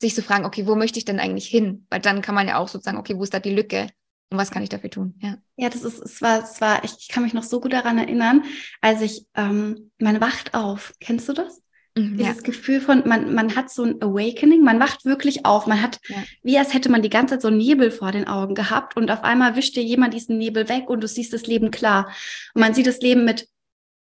sich 0.00 0.14
zu 0.14 0.22
fragen, 0.22 0.44
okay, 0.44 0.66
wo 0.66 0.74
möchte 0.74 0.98
ich 0.98 1.04
denn 1.04 1.20
eigentlich 1.20 1.46
hin? 1.46 1.86
Weil 1.90 2.00
dann 2.00 2.22
kann 2.22 2.34
man 2.34 2.48
ja 2.48 2.58
auch 2.58 2.68
sozusagen, 2.68 2.98
okay, 2.98 3.16
wo 3.16 3.22
ist 3.22 3.34
da 3.34 3.40
die 3.40 3.54
Lücke? 3.54 3.88
Und 4.30 4.38
was 4.38 4.50
kann 4.50 4.62
ich 4.62 4.68
dafür 4.68 4.90
tun? 4.90 5.14
Ja, 5.20 5.36
ja 5.56 5.68
das 5.68 5.82
ist, 5.82 5.98
es 5.98 6.22
war, 6.22 6.44
es 6.44 6.60
war, 6.60 6.84
ich 6.84 7.08
kann 7.08 7.24
mich 7.24 7.34
noch 7.34 7.42
so 7.42 7.60
gut 7.60 7.72
daran 7.72 7.98
erinnern, 7.98 8.44
als 8.80 9.02
ich, 9.02 9.26
ähm, 9.34 9.90
man 9.98 10.20
wacht 10.20 10.54
auf. 10.54 10.92
Kennst 11.00 11.28
du 11.28 11.32
das? 11.32 11.62
Mhm, 11.96 12.16
Dieses 12.16 12.36
ja. 12.36 12.42
Gefühl 12.42 12.80
von, 12.80 13.02
man, 13.06 13.34
man 13.34 13.56
hat 13.56 13.70
so 13.70 13.82
ein 13.82 14.00
Awakening, 14.00 14.62
man 14.62 14.78
wacht 14.78 15.04
wirklich 15.04 15.44
auf, 15.44 15.66
man 15.66 15.82
hat, 15.82 15.98
ja. 16.08 16.22
wie 16.42 16.58
als 16.58 16.72
hätte 16.72 16.90
man 16.90 17.02
die 17.02 17.10
ganze 17.10 17.34
Zeit 17.34 17.42
so 17.42 17.48
einen 17.48 17.58
Nebel 17.58 17.90
vor 17.90 18.12
den 18.12 18.28
Augen 18.28 18.54
gehabt 18.54 18.96
und 18.96 19.10
auf 19.10 19.24
einmal 19.24 19.56
wischt 19.56 19.74
dir 19.74 19.82
jemand 19.82 20.14
diesen 20.14 20.38
Nebel 20.38 20.68
weg 20.68 20.88
und 20.88 21.02
du 21.02 21.08
siehst 21.08 21.32
das 21.32 21.46
Leben 21.46 21.72
klar. 21.72 22.06
Und 22.54 22.60
man 22.60 22.74
sieht 22.74 22.86
das 22.86 23.00
Leben 23.00 23.24
mit 23.24 23.48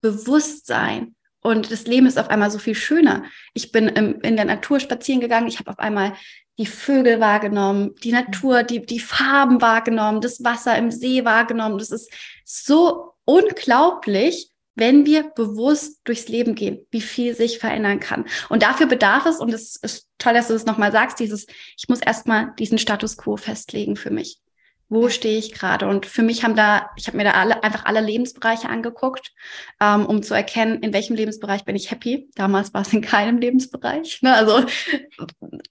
Bewusstsein. 0.00 1.14
Und 1.42 1.70
das 1.70 1.86
Leben 1.86 2.06
ist 2.06 2.18
auf 2.18 2.30
einmal 2.30 2.50
so 2.50 2.58
viel 2.58 2.74
schöner. 2.74 3.24
Ich 3.52 3.70
bin 3.70 3.88
im, 3.88 4.22
in 4.22 4.36
der 4.36 4.46
Natur 4.46 4.80
spazieren 4.80 5.20
gegangen, 5.20 5.46
ich 5.46 5.58
habe 5.58 5.70
auf 5.70 5.78
einmal 5.78 6.14
die 6.58 6.66
Vögel 6.66 7.20
wahrgenommen, 7.20 7.94
die 8.02 8.12
Natur, 8.12 8.62
die, 8.62 8.84
die 8.84 9.00
Farben 9.00 9.60
wahrgenommen, 9.60 10.20
das 10.20 10.44
Wasser 10.44 10.76
im 10.78 10.90
See 10.90 11.24
wahrgenommen. 11.24 11.78
Das 11.78 11.90
ist 11.90 12.12
so 12.44 13.14
unglaublich, 13.24 14.50
wenn 14.76 15.06
wir 15.06 15.24
bewusst 15.30 16.00
durchs 16.04 16.28
Leben 16.28 16.54
gehen, 16.54 16.86
wie 16.90 17.00
viel 17.00 17.34
sich 17.34 17.58
verändern 17.58 18.00
kann. 18.00 18.26
Und 18.48 18.62
dafür 18.62 18.86
bedarf 18.86 19.26
es, 19.26 19.40
und 19.40 19.52
es 19.52 19.76
ist 19.76 20.08
toll, 20.18 20.34
dass 20.34 20.48
du 20.48 20.52
das 20.52 20.66
nochmal 20.66 20.92
sagst, 20.92 21.18
dieses, 21.20 21.46
ich 21.76 21.88
muss 21.88 22.00
erstmal 22.00 22.52
diesen 22.58 22.78
Status 22.78 23.16
quo 23.16 23.36
festlegen 23.36 23.96
für 23.96 24.10
mich 24.10 24.40
wo 24.88 25.08
stehe 25.08 25.38
ich 25.38 25.52
gerade? 25.52 25.88
Und 25.88 26.06
für 26.06 26.22
mich 26.22 26.44
haben 26.44 26.54
da, 26.54 26.90
ich 26.96 27.06
habe 27.06 27.16
mir 27.16 27.24
da 27.24 27.32
alle, 27.32 27.62
einfach 27.64 27.84
alle 27.84 28.00
Lebensbereiche 28.00 28.68
angeguckt, 28.68 29.32
ähm, 29.80 30.06
um 30.06 30.22
zu 30.22 30.34
erkennen, 30.34 30.82
in 30.82 30.92
welchem 30.92 31.16
Lebensbereich 31.16 31.64
bin 31.64 31.74
ich 31.74 31.90
happy. 31.90 32.28
Damals 32.34 32.74
war 32.74 32.82
es 32.82 32.92
in 32.92 33.00
keinem 33.00 33.38
Lebensbereich. 33.38 34.20
Ne? 34.22 34.34
Also 34.34 34.64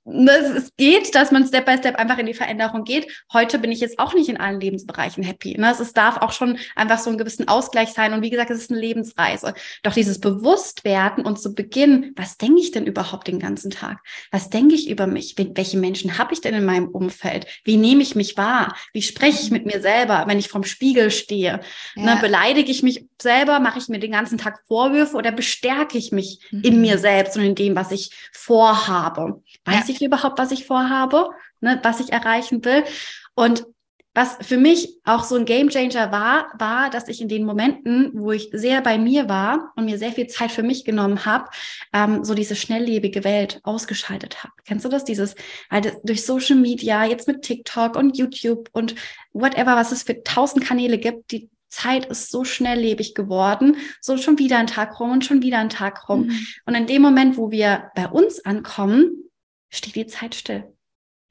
ne, 0.03 0.31
es 0.31 0.75
geht, 0.75 1.15
dass 1.15 1.31
man 1.31 1.45
Step 1.45 1.65
by 1.65 1.77
Step 1.77 1.95
einfach 1.95 2.17
in 2.17 2.25
die 2.25 2.33
Veränderung 2.33 2.83
geht. 2.83 3.07
Heute 3.31 3.59
bin 3.59 3.71
ich 3.71 3.79
jetzt 3.79 3.99
auch 3.99 4.13
nicht 4.13 4.29
in 4.29 4.37
allen 4.37 4.59
Lebensbereichen 4.59 5.23
happy. 5.23 5.57
Ne? 5.57 5.71
Es 5.71 5.93
darf 5.93 6.17
auch 6.17 6.31
schon 6.31 6.57
einfach 6.75 6.99
so 6.99 7.09
einen 7.09 7.19
gewissen 7.19 7.47
Ausgleich 7.47 7.89
sein. 7.89 8.13
Und 8.13 8.23
wie 8.23 8.29
gesagt, 8.29 8.49
es 8.49 8.59
ist 8.59 8.71
eine 8.71 8.79
Lebensreise. 8.79 9.53
Doch 9.83 9.93
dieses 9.93 10.19
Bewusstwerden 10.19 11.25
und 11.25 11.39
zu 11.39 11.53
Beginn, 11.53 12.13
was 12.15 12.37
denke 12.37 12.61
ich 12.61 12.71
denn 12.71 12.85
überhaupt 12.85 13.27
den 13.27 13.39
ganzen 13.39 13.69
Tag? 13.69 13.99
Was 14.31 14.49
denke 14.49 14.75
ich 14.75 14.89
über 14.89 15.07
mich? 15.07 15.35
Welche 15.37 15.77
Menschen 15.77 16.17
habe 16.17 16.33
ich 16.33 16.41
denn 16.41 16.55
in 16.55 16.65
meinem 16.65 16.87
Umfeld? 16.87 17.45
Wie 17.63 17.77
nehme 17.77 18.01
ich 18.01 18.15
mich 18.15 18.37
wahr? 18.37 18.75
Wie 18.91 19.02
spreche 19.03 19.41
ich 19.41 19.51
mit 19.51 19.65
mir 19.65 19.81
selber, 19.81 20.23
wenn 20.27 20.39
ich 20.39 20.47
vorm 20.47 20.63
Spiegel 20.63 21.11
stehe? 21.11 21.61
Ne, 21.95 22.05
ja. 22.05 22.15
Ne, 22.15 22.21
beleidige 22.21 22.71
ich 22.71 22.83
mich 22.83 23.05
selber? 23.21 23.59
Mache 23.59 23.79
ich 23.79 23.87
mir 23.87 23.99
den 23.99 24.11
ganzen 24.11 24.37
Tag 24.37 24.61
Vorwürfe 24.67 25.15
oder 25.15 25.31
bestärke 25.31 25.97
ich 25.97 26.11
mich 26.11 26.39
mhm. 26.51 26.61
in 26.61 26.81
mir 26.81 26.97
selbst 26.97 27.37
und 27.37 27.43
in 27.43 27.55
dem, 27.55 27.75
was 27.75 27.91
ich 27.91 28.11
vorhabe? 28.31 29.41
Weiß 29.65 29.87
ja. 29.87 29.95
ich 29.95 30.01
überhaupt, 30.01 30.39
was 30.39 30.51
ich 30.51 30.65
vorhabe? 30.65 31.29
Ne, 31.61 31.79
was 31.83 31.99
ich 31.99 32.11
erreichen 32.11 32.63
will? 32.65 32.83
Und 33.35 33.65
was 34.13 34.37
für 34.41 34.57
mich 34.57 34.99
auch 35.05 35.23
so 35.23 35.35
ein 35.35 35.45
Gamechanger 35.45 36.11
war, 36.11 36.53
war, 36.59 36.89
dass 36.91 37.07
ich 37.07 37.19
in 37.19 37.29
den 37.29 37.45
Momenten, 37.45 38.11
wo 38.13 38.31
ich 38.31 38.49
sehr 38.51 38.81
bei 38.81 38.97
mir 38.99 39.27
war 39.27 39.73
und 39.75 39.85
mir 39.85 39.97
sehr 39.97 40.11
viel 40.11 40.27
Zeit 40.27 40.51
für 40.51 40.61
mich 40.61 40.85
genommen 40.85 41.25
habe, 41.25 41.49
ähm, 41.93 42.23
so 42.23 42.35
diese 42.35 42.55
schnelllebige 42.55 43.23
Welt 43.23 43.59
ausgeschaltet 43.63 44.43
habe. 44.43 44.53
Kennst 44.65 44.85
du 44.85 44.89
das? 44.89 45.03
Dieses, 45.03 45.35
weil 45.69 45.99
durch 46.03 46.25
Social 46.25 46.57
Media, 46.57 47.05
jetzt 47.05 47.27
mit 47.27 47.41
TikTok 47.41 47.95
und 47.95 48.17
YouTube 48.17 48.69
und 48.71 48.93
whatever, 49.33 49.75
was 49.75 49.91
es 49.91 50.03
für 50.03 50.23
tausend 50.23 50.63
Kanäle 50.63 50.99
gibt, 50.99 51.31
die 51.31 51.49
Zeit 51.69 52.05
ist 52.05 52.29
so 52.29 52.43
schnelllebig 52.45 53.15
geworden, 53.15 53.77
so 53.99 54.17
schon 54.17 54.37
wieder 54.37 54.59
ein 54.59 54.67
Tag 54.67 54.99
rum 54.99 55.11
und 55.11 55.25
schon 55.25 55.41
wieder 55.41 55.57
ein 55.57 55.69
Tag 55.69 56.07
rum. 56.07 56.27
Mhm. 56.27 56.47
Und 56.67 56.75
in 56.75 56.85
dem 56.85 57.01
Moment, 57.01 57.35
wo 57.35 57.49
wir 57.49 57.89
bei 57.95 58.07
uns 58.07 58.45
ankommen, 58.45 59.31
steht 59.71 59.95
die 59.95 60.05
Zeit 60.05 60.35
still. 60.35 60.71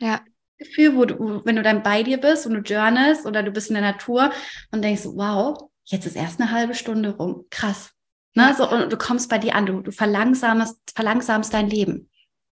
Ja. 0.00 0.20
Gefühl, 0.62 0.96
wo 0.96 1.04
du, 1.04 1.44
wenn 1.44 1.56
du 1.56 1.62
dann 1.62 1.82
bei 1.82 2.02
dir 2.02 2.18
bist 2.18 2.46
und 2.46 2.54
du 2.54 2.60
journalst 2.60 3.26
oder 3.26 3.42
du 3.42 3.50
bist 3.50 3.68
in 3.68 3.74
der 3.74 3.82
Natur 3.82 4.32
und 4.70 4.82
denkst, 4.82 5.02
wow, 5.04 5.70
jetzt 5.84 6.06
ist 6.06 6.16
erst 6.16 6.40
eine 6.40 6.50
halbe 6.50 6.74
Stunde 6.74 7.16
rum. 7.16 7.44
Krass. 7.50 7.90
Ne? 8.34 8.54
So, 8.56 8.68
und 8.70 8.92
du 8.92 8.96
kommst 8.96 9.28
bei 9.28 9.38
dir 9.38 9.54
an, 9.54 9.66
du, 9.66 9.80
du 9.80 9.92
verlangsamst, 9.92 10.78
verlangsamst 10.94 11.52
dein 11.52 11.68
Leben. 11.68 12.10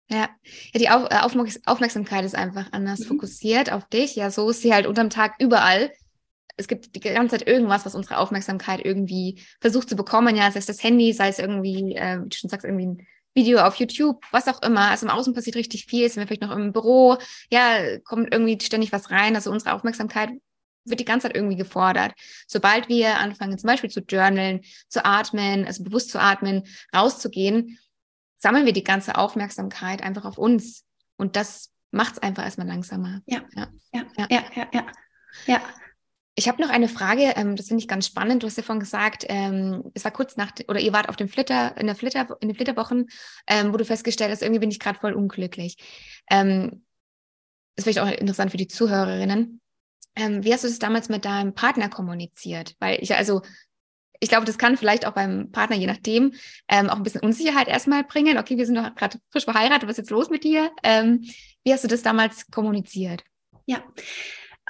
Ja, 0.08 0.28
ja 0.72 0.80
die 0.80 0.90
Auf 0.90 1.08
äh, 1.10 1.60
Aufmerksamkeit 1.66 2.24
ist 2.24 2.34
einfach 2.34 2.72
anders 2.72 3.00
mhm. 3.00 3.04
fokussiert 3.04 3.70
auf 3.72 3.88
dich. 3.88 4.16
Ja, 4.16 4.30
so 4.30 4.50
ist 4.50 4.62
sie 4.62 4.74
halt 4.74 4.86
unterm 4.86 5.10
Tag 5.10 5.34
überall. 5.38 5.92
Es 6.56 6.66
gibt 6.66 6.96
die 6.96 7.00
ganze 7.00 7.38
Zeit 7.38 7.46
irgendwas, 7.46 7.86
was 7.86 7.94
unsere 7.94 8.18
Aufmerksamkeit 8.18 8.84
irgendwie 8.84 9.40
versucht 9.60 9.88
zu 9.88 9.94
bekommen. 9.94 10.34
Ja, 10.34 10.50
sei 10.50 10.58
es 10.58 10.66
das 10.66 10.82
Handy, 10.82 11.12
sei 11.12 11.28
es 11.28 11.38
irgendwie, 11.38 11.94
äh, 11.94 12.20
wie 12.20 12.28
du 12.28 12.36
schon 12.36 12.50
sagst, 12.50 12.64
irgendwie 12.64 12.86
ein 12.86 13.06
Video 13.38 13.60
auf 13.60 13.76
YouTube, 13.76 14.22
was 14.32 14.48
auch 14.48 14.60
immer. 14.62 14.90
Also 14.90 15.06
im 15.06 15.12
Außen 15.12 15.32
passiert 15.32 15.56
richtig 15.56 15.86
viel, 15.86 16.08
sind 16.08 16.20
wir 16.20 16.26
vielleicht 16.26 16.42
noch 16.42 16.56
im 16.56 16.72
Büro, 16.72 17.16
ja, 17.50 17.98
kommt 18.00 18.32
irgendwie 18.32 18.58
ständig 18.60 18.92
was 18.92 19.10
rein. 19.10 19.36
Also 19.36 19.50
unsere 19.50 19.74
Aufmerksamkeit 19.74 20.30
wird 20.84 21.00
die 21.00 21.04
ganze 21.04 21.28
Zeit 21.28 21.36
irgendwie 21.36 21.56
gefordert. 21.56 22.12
Sobald 22.46 22.88
wir 22.88 23.18
anfangen, 23.18 23.58
zum 23.58 23.68
Beispiel 23.68 23.90
zu 23.90 24.00
journalen, 24.00 24.62
zu 24.88 25.04
atmen, 25.04 25.66
also 25.66 25.84
bewusst 25.84 26.10
zu 26.10 26.20
atmen, 26.20 26.64
rauszugehen, 26.94 27.78
sammeln 28.36 28.66
wir 28.66 28.72
die 28.72 28.84
ganze 28.84 29.16
Aufmerksamkeit 29.16 30.02
einfach 30.02 30.24
auf 30.24 30.38
uns. 30.38 30.84
Und 31.16 31.36
das 31.36 31.70
macht 31.90 32.14
es 32.14 32.18
einfach 32.22 32.44
erstmal 32.44 32.66
langsamer. 32.66 33.22
Ja, 33.26 33.42
ja, 33.54 33.68
ja, 33.92 34.02
ja, 34.16 34.26
ja, 34.28 34.44
ja. 34.54 34.68
ja. 34.72 34.86
ja. 35.46 35.60
Ich 36.38 36.46
habe 36.46 36.62
noch 36.62 36.70
eine 36.70 36.86
Frage, 36.86 37.32
ähm, 37.34 37.56
das 37.56 37.66
finde 37.66 37.82
ich 37.82 37.88
ganz 37.88 38.06
spannend. 38.06 38.44
Du 38.44 38.46
hast 38.46 38.56
ja 38.56 38.62
vorhin 38.62 38.78
gesagt, 38.78 39.24
ähm, 39.28 39.90
es 39.94 40.04
war 40.04 40.12
kurz 40.12 40.36
nach, 40.36 40.52
oder 40.68 40.78
ihr 40.78 40.92
wart 40.92 41.08
auf 41.08 41.16
dem 41.16 41.28
Flitter, 41.28 41.76
in 41.76 41.86
der 41.86 41.96
Flitter, 41.96 42.28
in 42.40 42.46
den 42.46 42.54
Flitterwochen, 42.54 43.08
ähm, 43.48 43.72
wo 43.72 43.76
du 43.76 43.84
festgestellt 43.84 44.30
hast, 44.30 44.42
irgendwie 44.42 44.60
bin 44.60 44.70
ich 44.70 44.78
gerade 44.78 45.00
voll 45.00 45.14
unglücklich. 45.14 45.78
Ähm, 46.30 46.84
ist 47.74 47.82
vielleicht 47.82 47.98
auch 47.98 48.08
interessant 48.08 48.52
für 48.52 48.56
die 48.56 48.68
Zuhörerinnen. 48.68 49.60
Ähm, 50.14 50.44
wie 50.44 50.52
hast 50.52 50.62
du 50.62 50.68
das 50.68 50.78
damals 50.78 51.08
mit 51.08 51.24
deinem 51.24 51.54
Partner 51.54 51.88
kommuniziert? 51.88 52.76
Weil 52.78 53.02
ich, 53.02 53.16
also, 53.16 53.42
ich 54.20 54.28
glaube, 54.28 54.46
das 54.46 54.58
kann 54.58 54.76
vielleicht 54.76 55.06
auch 55.06 55.14
beim 55.14 55.50
Partner, 55.50 55.74
je 55.74 55.88
nachdem, 55.88 56.34
ähm, 56.68 56.88
auch 56.88 56.98
ein 56.98 57.02
bisschen 57.02 57.22
Unsicherheit 57.22 57.66
erstmal 57.66 58.04
bringen. 58.04 58.38
Okay, 58.38 58.56
wir 58.56 58.64
sind 58.64 58.76
doch 58.76 58.94
gerade 58.94 59.18
frisch 59.30 59.44
verheiratet, 59.44 59.88
was 59.88 59.98
ist 59.98 60.04
jetzt 60.04 60.10
los 60.10 60.30
mit 60.30 60.44
dir? 60.44 60.70
Wie 61.64 61.72
hast 61.72 61.82
du 61.82 61.88
das 61.88 62.02
damals 62.02 62.48
kommuniziert? 62.52 63.24
Ja, 63.66 63.82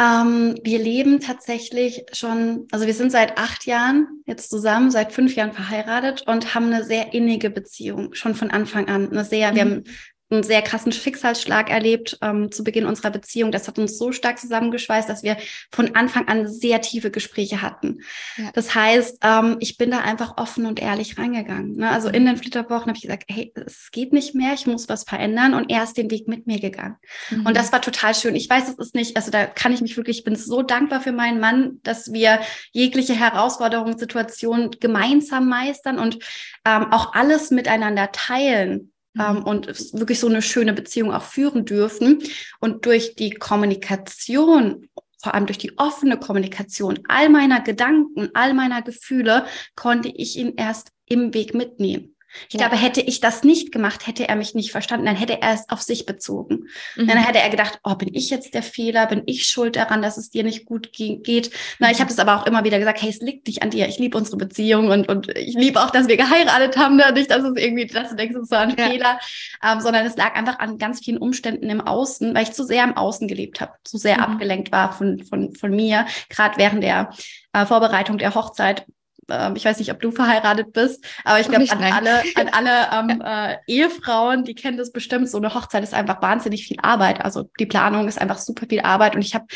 ähm, 0.01 0.59
wir 0.63 0.79
leben 0.79 1.21
tatsächlich 1.21 2.05
schon, 2.13 2.69
also 2.71 2.87
wir 2.87 2.95
sind 2.95 3.11
seit 3.11 3.37
acht 3.37 3.67
Jahren 3.67 4.23
jetzt 4.27 4.49
zusammen, 4.49 4.91
seit 4.91 5.13
fünf 5.13 5.35
Jahren 5.35 5.53
verheiratet 5.53 6.23
und 6.27 6.55
haben 6.55 6.67
eine 6.67 6.85
sehr 6.85 7.13
innige 7.15 7.51
Beziehung 7.51 8.15
schon 8.15 8.35
von 8.35 8.51
Anfang 8.51 8.89
an. 8.89 9.11
Eine 9.11 9.25
sehr, 9.25 9.51
mhm. 9.51 9.55
wir 9.57 9.63
haben 9.63 9.85
einen 10.31 10.43
sehr 10.43 10.61
krassen 10.63 10.93
Schicksalsschlag 10.93 11.71
erlebt 11.71 12.19
ähm, 12.21 12.53
zu 12.53 12.63
Beginn 12.63 12.85
unserer 12.85 13.11
Beziehung. 13.11 13.51
Das 13.51 13.67
hat 13.67 13.79
uns 13.79 13.97
so 13.97 14.13
stark 14.13 14.39
zusammengeschweißt, 14.39 15.09
dass 15.09 15.23
wir 15.23 15.39
von 15.71 15.95
Anfang 15.95 16.29
an 16.29 16.47
sehr 16.47 16.83
tiefe 16.83 17.11
Gespräche 17.11 17.63
hatten. 17.63 18.01
Ja. 18.37 18.51
Das 18.53 18.75
heißt, 18.75 19.19
ähm, 19.23 19.57
ich 19.61 19.79
bin 19.79 19.91
da 19.91 20.01
einfach 20.01 20.37
offen 20.37 20.67
und 20.67 20.81
ehrlich 20.81 21.17
reingegangen. 21.17 21.77
Ne? 21.77 21.91
Also 21.91 22.09
in 22.09 22.23
mhm. 22.23 22.27
den 22.27 22.37
Flitterwochen 22.37 22.89
habe 22.89 22.97
ich 22.97 23.03
gesagt, 23.03 23.25
hey, 23.29 23.53
es 23.55 23.91
geht 23.91 24.13
nicht 24.13 24.35
mehr, 24.35 24.53
ich 24.53 24.67
muss 24.67 24.89
was 24.89 25.05
verändern 25.05 25.55
und 25.55 25.71
er 25.71 25.83
ist 25.83 25.97
den 25.97 26.11
Weg 26.11 26.29
mit 26.29 26.47
mir 26.47 26.61
gegangen. 26.61 26.97
Mhm. 27.31 27.47
Und 27.47 27.57
das 27.57 27.73
war 27.73 27.81
total 27.81 28.15
schön. 28.15 28.37
Ich 28.37 28.51
weiß, 28.51 28.69
es 28.69 28.79
ist 28.79 28.95
nicht, 28.95 29.17
also 29.17 29.31
da 29.31 29.47
kann 29.47 29.73
ich 29.73 29.81
mich 29.81 29.97
wirklich, 29.97 30.19
ich 30.19 30.25
bin 30.25 30.37
so 30.37 30.63
dankbar 30.63 31.01
für 31.01 31.13
meinen 31.13 31.41
Mann, 31.41 31.81
dass 31.83 32.13
wir 32.13 32.41
jegliche 32.73 33.15
Herausforderungen, 33.15 33.97
Situationen 33.97 34.73
gemeinsam 34.79 35.49
meistern 35.49 35.99
und 35.99 36.19
ähm, 36.67 36.93
auch 36.93 37.15
alles 37.15 37.51
miteinander 37.51 38.13
teilen 38.13 38.93
ähm, 39.19 39.37
mhm. 39.37 39.43
und 39.43 39.67
wirklich 39.99 40.21
so 40.21 40.29
eine 40.29 40.43
schöne 40.43 40.73
Beziehung 40.73 41.13
auch 41.13 41.23
führen 41.23 41.65
dürfen. 41.65 42.23
Und 42.61 42.87
durch 42.87 43.15
die 43.15 43.31
Kommunikation 43.31 44.89
vor 45.21 45.35
allem 45.35 45.47
durch 45.47 45.59
die 45.59 45.77
offene 45.79 46.17
Kommunikation 46.17 47.01
all 47.09 47.29
meiner 47.29 47.61
Gedanken, 47.61 48.31
all 48.35 48.55
meiner 48.55 48.83
Gefühle, 48.83 49.47
konnte 49.75 50.09
ich 50.09 50.37
ihn 50.37 50.55
erst 50.57 50.93
im 51.07 51.35
Weg 51.35 51.55
mitnehmen. 51.55 52.15
Ich 52.49 52.55
ja. 52.55 52.67
glaube, 52.67 52.81
hätte 52.81 53.01
ich 53.01 53.21
das 53.21 53.43
nicht 53.43 53.73
gemacht, 53.73 54.07
hätte 54.07 54.29
er 54.29 54.37
mich 54.37 54.55
nicht 54.55 54.71
verstanden, 54.71 55.07
dann 55.07 55.17
hätte 55.17 55.41
er 55.41 55.55
es 55.55 55.69
auf 55.69 55.81
sich 55.81 56.07
bezogen. 56.07 56.69
Mhm. 56.97 57.07
Dann 57.07 57.19
hätte 57.19 57.39
er 57.39 57.49
gedacht, 57.49 57.81
oh, 57.85 57.95
bin 57.95 58.15
ich 58.15 58.31
jetzt 58.31 58.55
der 58.55 58.63
Fehler, 58.63 59.07
bin 59.07 59.23
ich 59.27 59.47
schuld 59.47 59.77
daran, 59.77 60.03
dass 60.03 60.17
es 60.17 60.31
dir 60.31 60.45
nicht 60.45 60.67
gut 60.67 60.93
geht. 60.93 61.51
Na, 61.79 61.91
ich 61.91 62.01
habe 62.01 62.09
das 62.09 62.19
aber 62.19 62.37
auch 62.37 62.47
immer 62.47 62.65
wieder 62.65 62.79
gesagt, 62.79 63.01
hey, 63.03 63.11
es 63.11 63.21
liegt 63.21 63.47
nicht 63.47 63.63
an 63.63 63.71
dir. 63.71 63.89
Ich 63.89 63.99
liebe 63.99 64.17
unsere 64.17 64.37
Beziehung 64.37 64.89
und, 64.89 65.09
und 65.09 65.29
ich 65.37 65.55
liebe 65.55 65.81
auch, 65.83 65.91
dass 65.91 66.09
wir 66.09 66.17
geheiratet 66.17 66.77
haben. 66.77 66.97
Ne? 66.97 67.11
Nicht, 67.13 67.31
dass 67.31 67.43
es 67.43 67.57
irgendwie, 67.57 67.87
dass 67.87 68.11
du 68.11 68.17
denkst, 68.17 68.37
es 68.37 68.49
so 68.49 68.57
ein 68.57 68.77
ja. 68.77 68.89
Fehler, 68.89 69.19
ähm, 69.65 69.81
sondern 69.81 70.07
es 70.07 70.17
lag 70.17 70.35
einfach 70.35 70.59
an 70.59 70.79
ganz 70.79 71.01
vielen 71.05 71.19
Umständen 71.19 71.71
im 71.71 71.81
Außen, 71.81 72.35
weil 72.35 72.43
ich 72.43 72.53
zu 72.53 72.65
sehr 72.65 72.85
im 72.85 72.97
Außen 72.97 73.27
gelebt 73.29 73.61
habe, 73.61 73.73
zu 73.85 73.97
sehr 73.97 74.19
mhm. 74.19 74.25
abgelenkt 74.25 74.73
war 74.73 74.93
von, 74.93 75.25
von, 75.25 75.55
von 75.55 75.71
mir, 75.71 76.07
gerade 76.29 76.59
während 76.59 76.83
der 76.83 77.11
äh, 77.53 77.67
Vorbereitung 77.67 78.19
der 78.19 78.35
Hochzeit 78.35 78.87
ähm, 79.29 79.55
ich 79.57 79.65
weiß 79.65 79.79
nicht, 79.79 79.93
ob 79.93 80.01
du 80.01 80.11
verheiratet 80.11 80.73
bist, 80.73 81.05
aber 81.25 81.41
ich 81.41 81.49
glaube, 81.49 81.71
an 81.71 81.83
alle, 81.83 82.23
an 82.35 82.49
alle 82.53 83.13
ähm, 83.13 83.23
äh, 83.25 83.57
Ehefrauen, 83.67 84.45
die 84.45 84.55
kennen 84.55 84.79
das 84.79 84.93
bestimmt, 84.93 85.29
so 85.29 85.39
eine 85.39 85.55
Hochzeit 85.55 85.83
ist 85.83 85.95
einfach 85.95 86.23
wahnsinnig 86.23 86.67
viel 86.67 86.79
Arbeit. 86.83 87.25
Also 87.25 87.51
die 87.59 87.67
Planung 87.67 88.09
ist 88.09 88.21
einfach 88.21 88.39
super 88.39 88.67
viel 88.69 88.81
Arbeit 88.81 89.15
und 89.15 89.23
ich 89.23 89.35
habe 89.35 89.47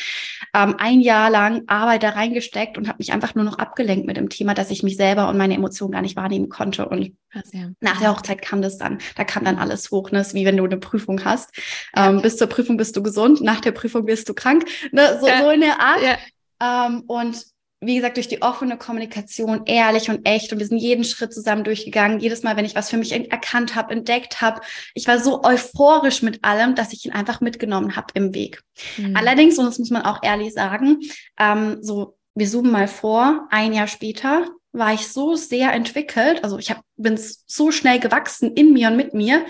ähm, 0.55 0.77
ein 0.79 1.01
Jahr 1.01 1.31
lang 1.31 1.63
Arbeit 1.67 2.03
da 2.03 2.11
reingesteckt 2.11 2.77
und 2.79 2.89
habe 2.89 2.99
mich 2.99 3.13
einfach 3.13 3.35
nur 3.35 3.45
noch 3.45 3.59
abgelenkt 3.59 4.07
mit 4.07 4.17
dem 4.17 4.29
Thema, 4.29 4.55
dass 4.55 4.71
ich 4.71 4.83
mich 4.83 4.97
selber 4.97 5.29
und 5.29 5.39
meine 5.39 5.55
Emotionen 5.55 5.93
gar 5.93 6.03
nicht 6.03 6.17
wahrnehmen 6.17 6.49
konnte. 6.49 6.89
Und 6.89 7.13
ja. 7.53 7.71
nach 7.81 8.01
der 8.01 8.11
Hochzeit 8.11 8.43
kam 8.43 8.63
das 8.63 8.79
dann, 8.79 8.99
da 9.17 9.25
kam 9.25 9.45
dann 9.45 9.59
alles 9.59 9.91
hoch, 9.91 10.11
ne? 10.11 10.21
ist 10.21 10.35
wie 10.35 10.45
wenn 10.45 10.57
du 10.57 10.65
eine 10.65 10.77
Prüfung 10.77 11.25
hast. 11.25 11.51
Ähm, 11.97 12.23
bis 12.23 12.37
zur 12.37 12.49
Prüfung 12.49 12.77
bist 12.77 12.97
du 12.97 13.03
gesund, 13.03 13.41
nach 13.41 13.61
der 13.61 13.73
Prüfung 13.73 14.07
wirst 14.07 14.29
du 14.29 14.35
krank, 14.35 14.65
ne? 14.93 15.19
so, 15.21 15.27
ja. 15.27 15.43
so 15.43 15.51
in 15.51 15.61
der 15.61 15.81
Art. 15.81 16.03
Ja. 16.03 16.19
Um, 16.61 16.69
ähm, 16.69 17.03
und 17.09 17.52
wie 17.83 17.97
gesagt, 17.97 18.17
durch 18.17 18.29
die 18.29 18.43
offene 18.43 18.79
Kommunikation 18.79 19.63
ehrlich 19.67 20.09
und 20.09 20.25
echt 20.27 20.53
und 20.53 20.61
wir 20.61 20.67
sind 20.67 20.79
jeden 20.79 21.05
Schritt 21.05 21.35
zusammen 21.35 21.65
durchgegangen. 21.65 22.21
Jedes 22.21 22.43
Mal, 22.43 22.57
wenn 22.57 22.65
ich 22.65 22.77
was 22.77 22.91
für 22.91 22.97
mich 22.97 23.13
erkannt 23.13 23.75
habe, 23.75 23.93
entdeckt 23.93 24.41
habe, 24.41 24.61
ich 24.95 25.09
war 25.09 25.19
so 25.19 25.43
euphorisch 25.43 26.23
mit 26.23 26.45
allem, 26.45 26.75
dass 26.75 26.93
ich 26.93 27.05
ihn 27.05 27.13
einfach 27.13 27.41
mitgenommen 27.41 27.97
habe 27.97 28.07
im 28.15 28.35
Weg. 28.35 28.63
Mhm. 28.97 29.17
Allerdings, 29.17 29.59
und 29.59 29.67
das 29.67 29.79
muss 29.79 29.91
man 29.91 30.03
auch 30.03 30.23
ehrlich 30.23 30.53
sagen, 30.53 31.01
ähm, 31.39 31.79
so 31.83 32.17
wir 32.35 32.47
zoomen 32.47 32.71
mal 32.71 32.89
vor, 32.89 33.47
ein 33.51 33.73
Jahr 33.73 33.89
später 33.89 34.49
war 34.73 34.95
ich 34.95 35.09
so 35.09 35.35
sehr 35.35 35.73
entwickelt, 35.73 36.45
also 36.45 36.59
ich 36.59 36.71
hab, 36.71 36.83
bin 36.97 37.19
so 37.19 37.71
schnell 37.71 38.01
gewachsen 38.01 38.55
in 38.55 38.73
mir 38.73 38.89
und 38.89 38.97
mit 38.97 39.13
mir, 39.13 39.45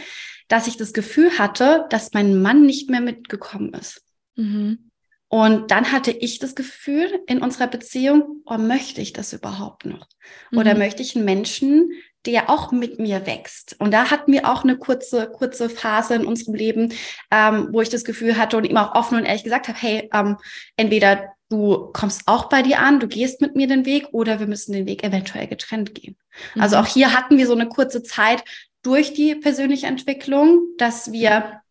dass 0.49 0.67
ich 0.67 0.77
das 0.77 0.93
Gefühl 0.93 1.39
hatte, 1.39 1.87
dass 1.91 2.13
mein 2.13 2.43
Mann 2.43 2.67
nicht 2.67 2.91
mehr 2.91 3.01
mitgekommen 3.01 3.73
ist. 3.75 4.03
Mhm. 4.37 4.91
Und 5.35 5.71
dann 5.71 5.93
hatte 5.93 6.11
ich 6.11 6.41
das 6.41 6.55
Gefühl 6.55 7.21
in 7.27 7.41
unserer 7.41 7.67
Beziehung, 7.67 8.43
oh, 8.45 8.59
möchte 8.59 9.01
ich 9.01 9.15
das 9.15 9.33
überhaupt 9.33 9.87
noch? 9.87 10.07
Oder 10.55 10.75
mhm. 10.75 10.81
möchte 10.81 11.01
ich 11.01 11.17
einen 11.17 11.25
Menschen, 11.25 11.91
der 12.27 12.51
auch 12.51 12.71
mit 12.71 12.99
mir 12.99 13.25
wächst? 13.25 13.75
Und 13.79 13.93
da 13.93 14.11
hatten 14.11 14.31
wir 14.31 14.47
auch 14.47 14.63
eine 14.63 14.77
kurze, 14.77 15.31
kurze 15.31 15.71
Phase 15.71 16.17
in 16.17 16.27
unserem 16.27 16.55
Leben, 16.55 16.93
ähm, 17.31 17.69
wo 17.71 17.81
ich 17.81 17.89
das 17.89 18.05
Gefühl 18.05 18.37
hatte 18.37 18.59
und 18.59 18.65
ihm 18.65 18.77
auch 18.77 18.95
offen 18.95 19.17
und 19.17 19.25
ehrlich 19.25 19.43
gesagt 19.43 19.69
habe, 19.69 19.79
hey, 19.81 20.11
ähm, 20.13 20.37
entweder 20.77 21.33
du 21.49 21.91
kommst 21.95 22.25
auch 22.27 22.51
bei 22.51 22.61
dir 22.61 22.81
an, 22.81 23.01
du 23.01 23.09
gehst 23.09 23.41
mit 23.41 23.57
mir 23.57 23.67
den 23.67 23.87
Weg 23.87 24.09
oder 24.13 24.39
wir 24.39 24.47
müssen 24.47 24.75
den 24.75 24.85
Weg 24.85 25.03
eventuell 25.03 25.47
getrennt 25.47 25.95
gehen. 25.95 26.19
Also 26.51 26.57
mhm. 26.57 26.63
Also 26.63 26.77
auch 26.77 26.87
hier 26.87 27.15
hatten 27.15 27.39
wir 27.39 27.47
so 27.47 27.55
eine 27.55 27.71
kurze 27.71 28.03
Zeit 28.03 28.45
durch 28.83 29.15
die 29.15 29.35
persönliche 29.35 29.87
Entwicklung, 29.87 30.61
dass 30.77 31.11
wir 31.11 31.62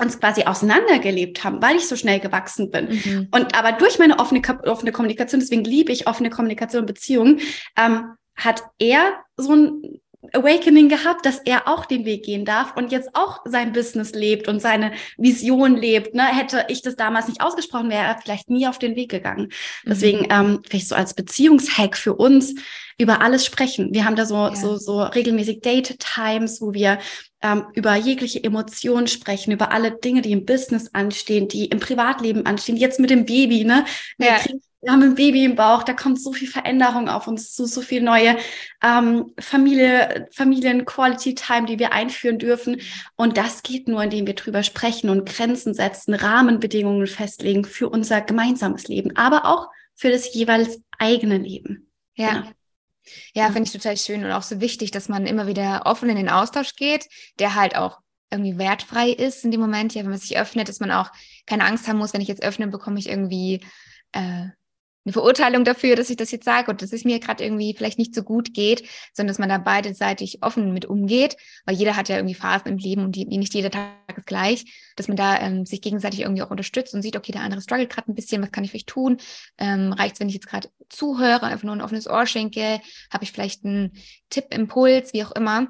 uns 0.00 0.18
quasi 0.18 0.42
auseinandergelebt 0.42 1.44
haben, 1.44 1.62
weil 1.62 1.76
ich 1.76 1.86
so 1.86 1.96
schnell 1.96 2.20
gewachsen 2.20 2.70
bin. 2.70 2.88
Mhm. 2.88 3.28
Und 3.30 3.56
aber 3.56 3.72
durch 3.72 3.98
meine 3.98 4.18
offene, 4.18 4.42
offene 4.64 4.92
Kommunikation, 4.92 5.40
deswegen 5.40 5.64
liebe 5.64 5.92
ich 5.92 6.06
offene 6.08 6.30
Kommunikation 6.30 6.80
und 6.80 6.86
Beziehungen, 6.86 7.40
ähm, 7.76 8.14
hat 8.36 8.62
er 8.78 9.12
so 9.36 9.54
ein 9.54 10.00
Awakening 10.32 10.88
gehabt, 10.88 11.26
dass 11.26 11.38
er 11.38 11.68
auch 11.68 11.84
den 11.84 12.04
Weg 12.04 12.24
gehen 12.24 12.44
darf 12.44 12.76
und 12.76 12.92
jetzt 12.92 13.10
auch 13.14 13.40
sein 13.44 13.72
Business 13.72 14.12
lebt 14.12 14.48
und 14.48 14.60
seine 14.60 14.92
Vision 15.18 15.76
lebt. 15.76 16.14
Ne? 16.14 16.24
Hätte 16.24 16.66
ich 16.68 16.82
das 16.82 16.96
damals 16.96 17.28
nicht 17.28 17.40
ausgesprochen, 17.40 17.90
wäre 17.90 18.04
er 18.04 18.18
vielleicht 18.18 18.50
nie 18.50 18.66
auf 18.66 18.78
den 18.78 18.96
Weg 18.96 19.10
gegangen. 19.10 19.50
Deswegen 19.84 20.20
mhm. 20.20 20.28
ähm, 20.30 20.62
vielleicht 20.68 20.88
so 20.88 20.94
als 20.94 21.14
Beziehungshack 21.14 21.96
für 21.96 22.14
uns 22.14 22.54
über 22.98 23.20
alles 23.20 23.44
sprechen. 23.44 23.92
Wir 23.92 24.04
haben 24.04 24.16
da 24.16 24.24
so, 24.24 24.36
ja. 24.36 24.54
so, 24.54 24.76
so 24.76 25.02
regelmäßig 25.02 25.60
Date-Times, 25.60 26.60
wo 26.60 26.72
wir 26.72 26.98
ähm, 27.42 27.66
über 27.74 27.94
jegliche 27.96 28.42
Emotionen 28.42 29.08
sprechen, 29.08 29.52
über 29.52 29.72
alle 29.72 29.92
Dinge, 29.92 30.22
die 30.22 30.32
im 30.32 30.46
Business 30.46 30.90
anstehen, 30.94 31.48
die 31.48 31.66
im 31.66 31.80
Privatleben 31.80 32.46
anstehen, 32.46 32.76
jetzt 32.76 33.00
mit 33.00 33.10
dem 33.10 33.26
Baby, 33.26 33.64
ne? 33.64 33.84
Wir, 34.16 34.28
ja. 34.28 34.38
kriegen, 34.38 34.62
wir 34.84 34.92
haben 34.92 35.02
ein 35.02 35.14
Baby 35.14 35.44
im 35.44 35.56
Bauch, 35.56 35.82
da 35.82 35.94
kommt 35.94 36.20
so 36.20 36.32
viel 36.32 36.48
Veränderung 36.48 37.08
auf 37.08 37.26
uns 37.26 37.54
zu, 37.54 37.66
so 37.66 37.80
viel 37.80 38.02
neue 38.02 38.36
ähm, 38.82 39.32
Familie, 39.40 40.28
Familien-Quality-Time, 40.32 41.66
die 41.66 41.78
wir 41.78 41.92
einführen 41.92 42.38
dürfen. 42.38 42.80
Und 43.16 43.38
das 43.38 43.62
geht 43.62 43.88
nur, 43.88 44.02
indem 44.02 44.26
wir 44.26 44.34
drüber 44.34 44.62
sprechen 44.62 45.08
und 45.08 45.26
Grenzen 45.26 45.72
setzen, 45.72 46.14
Rahmenbedingungen 46.14 47.06
festlegen 47.06 47.64
für 47.64 47.88
unser 47.88 48.20
gemeinsames 48.20 48.86
Leben, 48.88 49.16
aber 49.16 49.46
auch 49.46 49.68
für 49.94 50.10
das 50.10 50.34
jeweils 50.34 50.80
eigene 50.98 51.38
Leben. 51.38 51.90
Ja. 52.14 52.40
Genau. 52.40 52.50
Ja, 53.34 53.46
finde 53.46 53.64
ich 53.64 53.72
total 53.72 53.96
schön 53.96 54.24
und 54.24 54.32
auch 54.32 54.42
so 54.42 54.60
wichtig, 54.60 54.90
dass 54.90 55.08
man 55.10 55.26
immer 55.26 55.46
wieder 55.46 55.82
offen 55.84 56.08
in 56.08 56.16
den 56.16 56.30
Austausch 56.30 56.74
geht, 56.74 57.06
der 57.38 57.54
halt 57.54 57.76
auch 57.76 58.00
irgendwie 58.30 58.58
wertfrei 58.58 59.10
ist 59.10 59.44
in 59.44 59.50
dem 59.50 59.60
Moment, 59.60 59.94
ja, 59.94 60.02
wenn 60.02 60.10
man 60.10 60.18
sich 60.18 60.38
öffnet, 60.38 60.68
dass 60.68 60.80
man 60.80 60.90
auch 60.90 61.10
keine 61.46 61.64
Angst 61.64 61.86
haben 61.86 61.98
muss, 61.98 62.14
wenn 62.14 62.22
ich 62.22 62.28
jetzt 62.28 62.42
öffne, 62.42 62.66
bekomme 62.66 62.98
ich 62.98 63.08
irgendwie 63.08 63.60
äh, 64.12 64.46
eine 65.04 65.12
Verurteilung 65.12 65.64
dafür, 65.64 65.96
dass 65.96 66.10
ich 66.10 66.16
das 66.16 66.30
jetzt 66.30 66.44
sage 66.44 66.70
und 66.70 66.82
dass 66.82 66.92
es 66.92 67.04
mir 67.04 67.20
gerade 67.20 67.44
irgendwie 67.44 67.74
vielleicht 67.76 67.98
nicht 67.98 68.14
so 68.14 68.22
gut 68.22 68.54
geht, 68.54 68.88
sondern 69.12 69.28
dass 69.28 69.38
man 69.38 69.48
da 69.48 69.58
beidseitig 69.58 70.42
offen 70.42 70.72
mit 70.72 70.86
umgeht, 70.86 71.36
weil 71.66 71.76
jeder 71.76 71.96
hat 71.96 72.08
ja 72.08 72.16
irgendwie 72.16 72.34
Phasen 72.34 72.68
im 72.68 72.78
Leben 72.78 73.04
und 73.04 73.16
die, 73.16 73.26
nicht 73.26 73.54
jeder 73.54 73.70
Tag 73.70 74.16
ist 74.16 74.26
gleich, 74.26 74.64
dass 74.96 75.08
man 75.08 75.16
da 75.16 75.38
ähm, 75.40 75.66
sich 75.66 75.82
gegenseitig 75.82 76.20
irgendwie 76.20 76.42
auch 76.42 76.50
unterstützt 76.50 76.94
und 76.94 77.02
sieht, 77.02 77.16
okay, 77.16 77.32
der 77.32 77.42
andere 77.42 77.60
struggelt 77.60 77.90
gerade 77.90 78.10
ein 78.10 78.14
bisschen, 78.14 78.42
was 78.42 78.50
kann 78.50 78.64
ich 78.64 78.70
vielleicht 78.70 78.88
tun? 78.88 79.18
Ähm, 79.58 79.92
Reicht 79.92 80.14
es, 80.14 80.20
wenn 80.20 80.28
ich 80.28 80.34
jetzt 80.34 80.48
gerade 80.48 80.68
zuhöre, 80.88 81.44
einfach 81.44 81.64
nur 81.64 81.74
ein 81.74 81.82
offenes 81.82 82.08
Ohr 82.08 82.26
schenke? 82.26 82.80
Habe 83.12 83.24
ich 83.24 83.32
vielleicht 83.32 83.64
einen 83.64 83.92
Tipp, 84.30 84.46
Impuls, 84.50 85.12
wie 85.12 85.24
auch 85.24 85.32
immer? 85.32 85.68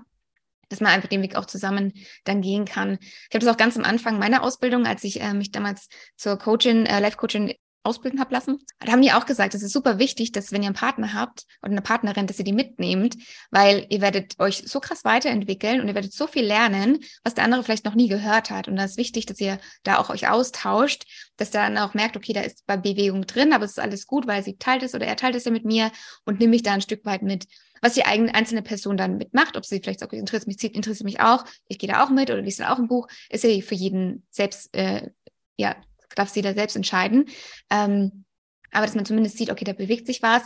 dass 0.70 0.80
man 0.80 0.92
einfach 0.92 1.08
den 1.08 1.22
Weg 1.22 1.36
auch 1.36 1.44
zusammen 1.44 1.92
dann 2.24 2.40
gehen 2.40 2.64
kann. 2.64 2.98
Ich 3.00 3.34
habe 3.34 3.44
das 3.44 3.54
auch 3.54 3.58
ganz 3.58 3.76
am 3.76 3.84
Anfang 3.84 4.18
meiner 4.18 4.42
Ausbildung, 4.42 4.86
als 4.86 5.04
ich 5.04 5.20
äh, 5.20 5.32
mich 5.32 5.52
damals 5.52 5.88
zur 6.16 6.36
Coachin, 6.38 6.86
äh, 6.86 7.00
Life-Coachin 7.00 7.54
ausbilden 7.84 8.20
habe 8.20 8.32
lassen. 8.32 8.58
Da 8.80 8.92
haben 8.92 9.02
die 9.02 9.12
auch 9.12 9.26
gesagt, 9.26 9.54
es 9.54 9.62
ist 9.62 9.72
super 9.72 9.98
wichtig, 9.98 10.32
dass 10.32 10.52
wenn 10.52 10.62
ihr 10.62 10.68
einen 10.68 10.74
Partner 10.74 11.12
habt 11.12 11.44
oder 11.62 11.72
eine 11.72 11.82
Partnerin, 11.82 12.26
dass 12.26 12.38
ihr 12.38 12.44
die 12.44 12.52
mitnehmt, 12.52 13.16
weil 13.50 13.86
ihr 13.90 14.00
werdet 14.00 14.38
euch 14.40 14.64
so 14.66 14.80
krass 14.80 15.04
weiterentwickeln 15.04 15.80
und 15.80 15.88
ihr 15.88 15.94
werdet 15.94 16.12
so 16.12 16.26
viel 16.26 16.44
lernen, 16.44 16.98
was 17.22 17.34
der 17.34 17.44
andere 17.44 17.62
vielleicht 17.62 17.84
noch 17.84 17.94
nie 17.94 18.08
gehört 18.08 18.50
hat. 18.50 18.68
Und 18.68 18.76
da 18.76 18.84
ist 18.84 18.96
wichtig, 18.96 19.26
dass 19.26 19.40
ihr 19.40 19.58
da 19.82 19.98
auch 19.98 20.10
euch 20.10 20.28
austauscht, 20.28 21.04
dass 21.36 21.50
dann 21.50 21.78
auch 21.78 21.94
merkt, 21.94 22.16
okay, 22.16 22.32
da 22.32 22.40
ist 22.40 22.66
bei 22.66 22.76
Bewegung 22.76 23.26
drin, 23.26 23.52
aber 23.52 23.64
es 23.64 23.72
ist 23.72 23.80
alles 23.80 24.06
gut, 24.06 24.26
weil 24.26 24.42
sie 24.42 24.56
teilt 24.56 24.82
es 24.82 24.94
oder 24.94 25.06
er 25.06 25.16
teilt 25.16 25.34
es 25.34 25.44
ja 25.44 25.50
mit 25.50 25.64
mir 25.64 25.90
und 26.24 26.40
nehme 26.40 26.50
mich 26.50 26.62
da 26.62 26.72
ein 26.72 26.80
Stück 26.80 27.04
weit 27.04 27.22
mit. 27.22 27.46
Was 27.82 27.94
die 27.94 28.06
eigene, 28.06 28.34
einzelne 28.34 28.62
Person 28.62 28.96
dann 28.96 29.18
mitmacht, 29.18 29.56
ob 29.58 29.66
sie 29.66 29.80
vielleicht 29.80 30.00
sagt, 30.00 30.12
okay, 30.12 30.20
interessiert 30.20 30.46
mich, 30.46 30.74
interessiert 30.74 31.04
mich 31.04 31.20
auch, 31.20 31.44
ich 31.68 31.78
gehe 31.78 31.90
da 31.90 32.02
auch 32.02 32.08
mit 32.08 32.30
oder 32.30 32.40
liest 32.40 32.60
dann 32.60 32.68
auch 32.68 32.78
ein 32.78 32.88
Buch, 32.88 33.08
ist 33.28 33.44
ja 33.44 33.60
für 33.60 33.74
jeden 33.74 34.26
selbst, 34.30 34.74
äh, 34.74 35.10
ja, 35.58 35.76
darf 36.14 36.28
sie 36.28 36.42
da 36.42 36.54
selbst 36.54 36.76
entscheiden. 36.76 37.26
Ähm, 37.70 38.24
aber 38.70 38.86
dass 38.86 38.94
man 38.94 39.04
zumindest 39.04 39.38
sieht, 39.38 39.50
okay, 39.50 39.64
da 39.64 39.72
bewegt 39.72 40.06
sich 40.06 40.22
was 40.22 40.42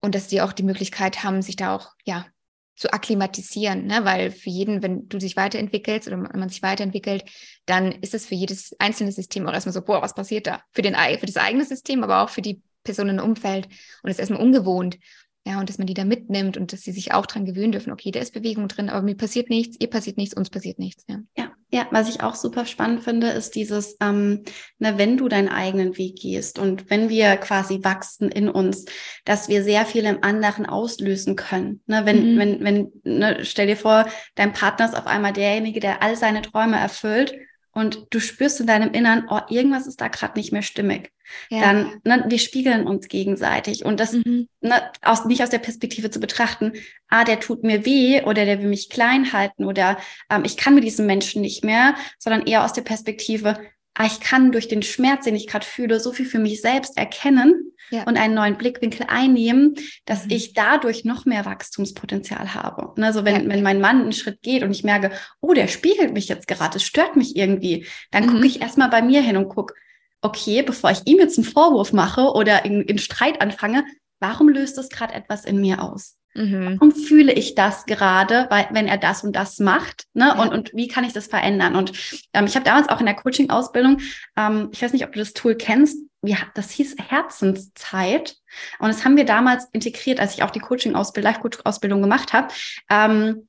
und 0.00 0.14
dass 0.14 0.28
die 0.28 0.42
auch 0.42 0.52
die 0.52 0.64
Möglichkeit 0.64 1.24
haben, 1.24 1.42
sich 1.42 1.56
da 1.56 1.74
auch, 1.74 1.90
ja, 2.04 2.26
zu 2.74 2.92
akklimatisieren, 2.92 3.86
ne? 3.86 4.04
weil 4.04 4.30
für 4.30 4.50
jeden, 4.50 4.82
wenn 4.82 5.08
du 5.08 5.18
dich 5.18 5.36
weiterentwickelst 5.36 6.08
oder 6.08 6.16
man 6.16 6.48
sich 6.48 6.62
weiterentwickelt, 6.62 7.24
dann 7.66 7.92
ist 7.92 8.14
es 8.14 8.26
für 8.26 8.34
jedes 8.34 8.74
einzelne 8.78 9.12
System 9.12 9.46
auch 9.46 9.52
erstmal 9.52 9.74
so, 9.74 9.82
boah, 9.82 10.02
was 10.02 10.14
passiert 10.14 10.46
da? 10.46 10.62
Für, 10.72 10.82
den, 10.82 10.94
für 10.94 11.26
das 11.26 11.36
eigene 11.36 11.64
System, 11.64 12.02
aber 12.02 12.22
auch 12.22 12.30
für 12.30 12.42
die 12.42 12.62
Personen 12.82 13.18
im 13.18 13.24
Umfeld 13.24 13.66
und 14.02 14.10
es 14.10 14.16
ist 14.16 14.20
erstmal 14.20 14.40
ungewohnt. 14.40 14.98
Ja, 15.46 15.58
und 15.58 15.68
dass 15.68 15.78
man 15.78 15.86
die 15.86 15.94
da 15.94 16.04
mitnimmt 16.04 16.56
und 16.56 16.72
dass 16.72 16.82
sie 16.82 16.92
sich 16.92 17.12
auch 17.12 17.26
dran 17.26 17.44
gewöhnen 17.44 17.72
dürfen, 17.72 17.92
okay, 17.92 18.12
da 18.12 18.20
ist 18.20 18.32
Bewegung 18.32 18.68
drin, 18.68 18.88
aber 18.88 19.02
mir 19.02 19.16
passiert 19.16 19.50
nichts, 19.50 19.76
ihr 19.80 19.90
passiert 19.90 20.16
nichts, 20.16 20.34
uns 20.34 20.50
passiert 20.50 20.78
nichts. 20.78 21.04
Ja. 21.08 21.18
ja. 21.36 21.52
Ja, 21.74 21.86
was 21.90 22.10
ich 22.10 22.22
auch 22.22 22.34
super 22.34 22.66
spannend 22.66 23.02
finde, 23.02 23.28
ist 23.28 23.54
dieses, 23.54 23.96
ähm, 24.00 24.42
ne, 24.78 24.98
wenn 24.98 25.16
du 25.16 25.28
deinen 25.28 25.48
eigenen 25.48 25.96
Weg 25.96 26.16
gehst 26.20 26.58
und 26.58 26.90
wenn 26.90 27.08
wir 27.08 27.36
quasi 27.38 27.82
wachsen 27.82 28.30
in 28.30 28.50
uns, 28.50 28.84
dass 29.24 29.48
wir 29.48 29.64
sehr 29.64 29.86
viel 29.86 30.04
im 30.04 30.22
anderen 30.22 30.66
auslösen 30.66 31.34
können. 31.34 31.80
Ne, 31.86 32.04
wenn, 32.04 32.34
mhm. 32.34 32.38
wenn, 32.38 32.64
wenn, 32.64 32.92
ne, 33.04 33.38
stell 33.44 33.68
dir 33.68 33.78
vor, 33.78 34.06
dein 34.34 34.52
Partner 34.52 34.84
ist 34.84 34.94
auf 34.94 35.06
einmal 35.06 35.32
derjenige, 35.32 35.80
der 35.80 36.02
all 36.02 36.14
seine 36.14 36.42
Träume 36.42 36.76
erfüllt 36.76 37.34
und 37.72 38.06
du 38.10 38.20
spürst 38.20 38.60
in 38.60 38.66
deinem 38.66 38.92
Innern, 38.92 39.26
oh, 39.30 39.40
irgendwas 39.48 39.86
ist 39.86 40.00
da 40.00 40.08
gerade 40.08 40.38
nicht 40.38 40.52
mehr 40.52 40.62
stimmig. 40.62 41.10
Ja. 41.48 41.60
Dann, 41.60 42.00
ne, 42.04 42.24
wir 42.28 42.38
spiegeln 42.38 42.86
uns 42.86 43.08
gegenseitig 43.08 43.84
und 43.84 43.98
das 43.98 44.12
mhm. 44.12 44.48
ne, 44.60 44.90
aus, 45.02 45.24
nicht 45.24 45.42
aus 45.42 45.50
der 45.50 45.58
Perspektive 45.58 46.10
zu 46.10 46.20
betrachten, 46.20 46.72
ah, 47.08 47.24
der 47.24 47.40
tut 47.40 47.64
mir 47.64 47.86
weh 47.86 48.22
oder 48.22 48.44
der 48.44 48.60
will 48.60 48.68
mich 48.68 48.90
klein 48.90 49.32
halten 49.32 49.64
oder 49.64 49.98
ähm, 50.30 50.44
ich 50.44 50.56
kann 50.56 50.74
mit 50.74 50.84
diesem 50.84 51.06
Menschen 51.06 51.40
nicht 51.40 51.64
mehr, 51.64 51.94
sondern 52.18 52.46
eher 52.46 52.64
aus 52.64 52.72
der 52.74 52.82
Perspektive, 52.82 53.58
ah, 53.94 54.06
ich 54.06 54.20
kann 54.20 54.52
durch 54.52 54.68
den 54.68 54.82
Schmerz, 54.82 55.24
den 55.24 55.34
ich 55.34 55.46
gerade 55.46 55.66
fühle, 55.66 56.00
so 56.00 56.12
viel 56.12 56.26
für 56.26 56.38
mich 56.38 56.60
selbst 56.60 56.96
erkennen 56.96 57.72
ja. 57.90 58.04
und 58.04 58.16
einen 58.16 58.34
neuen 58.34 58.56
Blickwinkel 58.56 59.06
einnehmen, 59.08 59.74
dass 60.04 60.24
mhm. 60.24 60.32
ich 60.32 60.54
dadurch 60.54 61.04
noch 61.04 61.26
mehr 61.26 61.44
Wachstumspotenzial 61.44 62.54
habe. 62.54 62.94
Also 63.02 63.24
wenn, 63.24 63.44
ja. 63.44 63.48
wenn 63.48 63.62
mein 63.62 63.80
Mann 63.80 64.02
einen 64.02 64.12
Schritt 64.12 64.40
geht 64.42 64.62
und 64.62 64.70
ich 64.70 64.84
merke, 64.84 65.12
oh, 65.40 65.52
der 65.52 65.68
spiegelt 65.68 66.12
mich 66.12 66.28
jetzt 66.28 66.48
gerade, 66.48 66.76
es 66.76 66.84
stört 66.84 67.16
mich 67.16 67.36
irgendwie, 67.36 67.86
dann 68.10 68.26
mhm. 68.26 68.30
gucke 68.30 68.46
ich 68.46 68.62
erstmal 68.62 68.88
bei 68.88 69.02
mir 69.02 69.20
hin 69.22 69.36
und 69.36 69.48
gucke, 69.48 69.74
okay, 70.22 70.62
bevor 70.62 70.90
ich 70.90 71.02
ihm 71.04 71.18
jetzt 71.18 71.36
einen 71.38 71.46
Vorwurf 71.46 71.92
mache 71.92 72.32
oder 72.32 72.64
in, 72.64 72.82
in 72.82 72.98
Streit 72.98 73.40
anfange, 73.40 73.84
warum 74.20 74.48
löst 74.48 74.78
das 74.78 74.88
gerade 74.88 75.14
etwas 75.14 75.44
in 75.44 75.60
mir 75.60 75.82
aus? 75.82 76.16
Mhm. 76.34 76.78
Warum 76.80 76.92
fühle 76.92 77.32
ich 77.32 77.54
das 77.54 77.84
gerade, 77.86 78.46
weil, 78.50 78.66
wenn 78.70 78.88
er 78.88 78.98
das 78.98 79.22
und 79.24 79.36
das 79.36 79.58
macht? 79.58 80.04
Ne? 80.14 80.26
Ja. 80.26 80.42
Und, 80.42 80.52
und 80.52 80.72
wie 80.74 80.88
kann 80.88 81.04
ich 81.04 81.12
das 81.12 81.26
verändern? 81.26 81.76
Und 81.76 81.92
ähm, 82.32 82.46
ich 82.46 82.54
habe 82.54 82.64
damals 82.64 82.88
auch 82.88 83.00
in 83.00 83.06
der 83.06 83.14
Coaching-Ausbildung, 83.14 84.00
ähm, 84.36 84.70
ich 84.72 84.82
weiß 84.82 84.92
nicht, 84.92 85.04
ob 85.04 85.12
du 85.12 85.18
das 85.18 85.34
Tool 85.34 85.54
kennst, 85.54 85.98
ja, 86.24 86.38
das 86.54 86.70
hieß 86.70 86.96
Herzenszeit. 87.08 88.36
Und 88.78 88.88
das 88.88 89.04
haben 89.04 89.16
wir 89.16 89.24
damals 89.24 89.66
integriert, 89.72 90.20
als 90.20 90.34
ich 90.34 90.42
auch 90.42 90.50
die 90.50 90.60
Coaching-Ausbildung, 90.60 91.32
Live-Coaching-Ausbildung 91.32 92.00
gemacht 92.00 92.32
habe. 92.32 92.48
Ähm, 92.88 93.48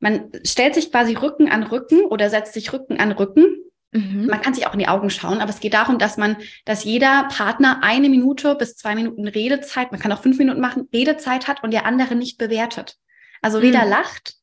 man 0.00 0.30
stellt 0.44 0.74
sich 0.74 0.90
quasi 0.90 1.14
Rücken 1.14 1.48
an 1.48 1.62
Rücken 1.62 2.04
oder 2.04 2.28
setzt 2.28 2.54
sich 2.54 2.72
Rücken 2.72 2.98
an 2.98 3.12
Rücken 3.12 3.46
Mhm. 3.92 4.26
Man 4.26 4.40
kann 4.40 4.54
sich 4.54 4.66
auch 4.66 4.72
in 4.72 4.78
die 4.78 4.88
Augen 4.88 5.10
schauen, 5.10 5.40
aber 5.40 5.50
es 5.50 5.60
geht 5.60 5.74
darum, 5.74 5.98
dass 5.98 6.16
man, 6.16 6.36
dass 6.64 6.84
jeder 6.84 7.24
Partner 7.24 7.80
eine 7.82 8.08
Minute 8.08 8.54
bis 8.54 8.74
zwei 8.76 8.94
Minuten 8.94 9.28
Redezeit, 9.28 9.92
man 9.92 10.00
kann 10.00 10.12
auch 10.12 10.22
fünf 10.22 10.38
Minuten 10.38 10.60
machen, 10.60 10.88
Redezeit 10.92 11.46
hat 11.46 11.62
und 11.62 11.72
der 11.72 11.84
andere 11.84 12.14
nicht 12.14 12.38
bewertet. 12.38 12.96
Also 13.42 13.58
mhm. 13.58 13.62
weder 13.62 13.84
lacht, 13.84 14.34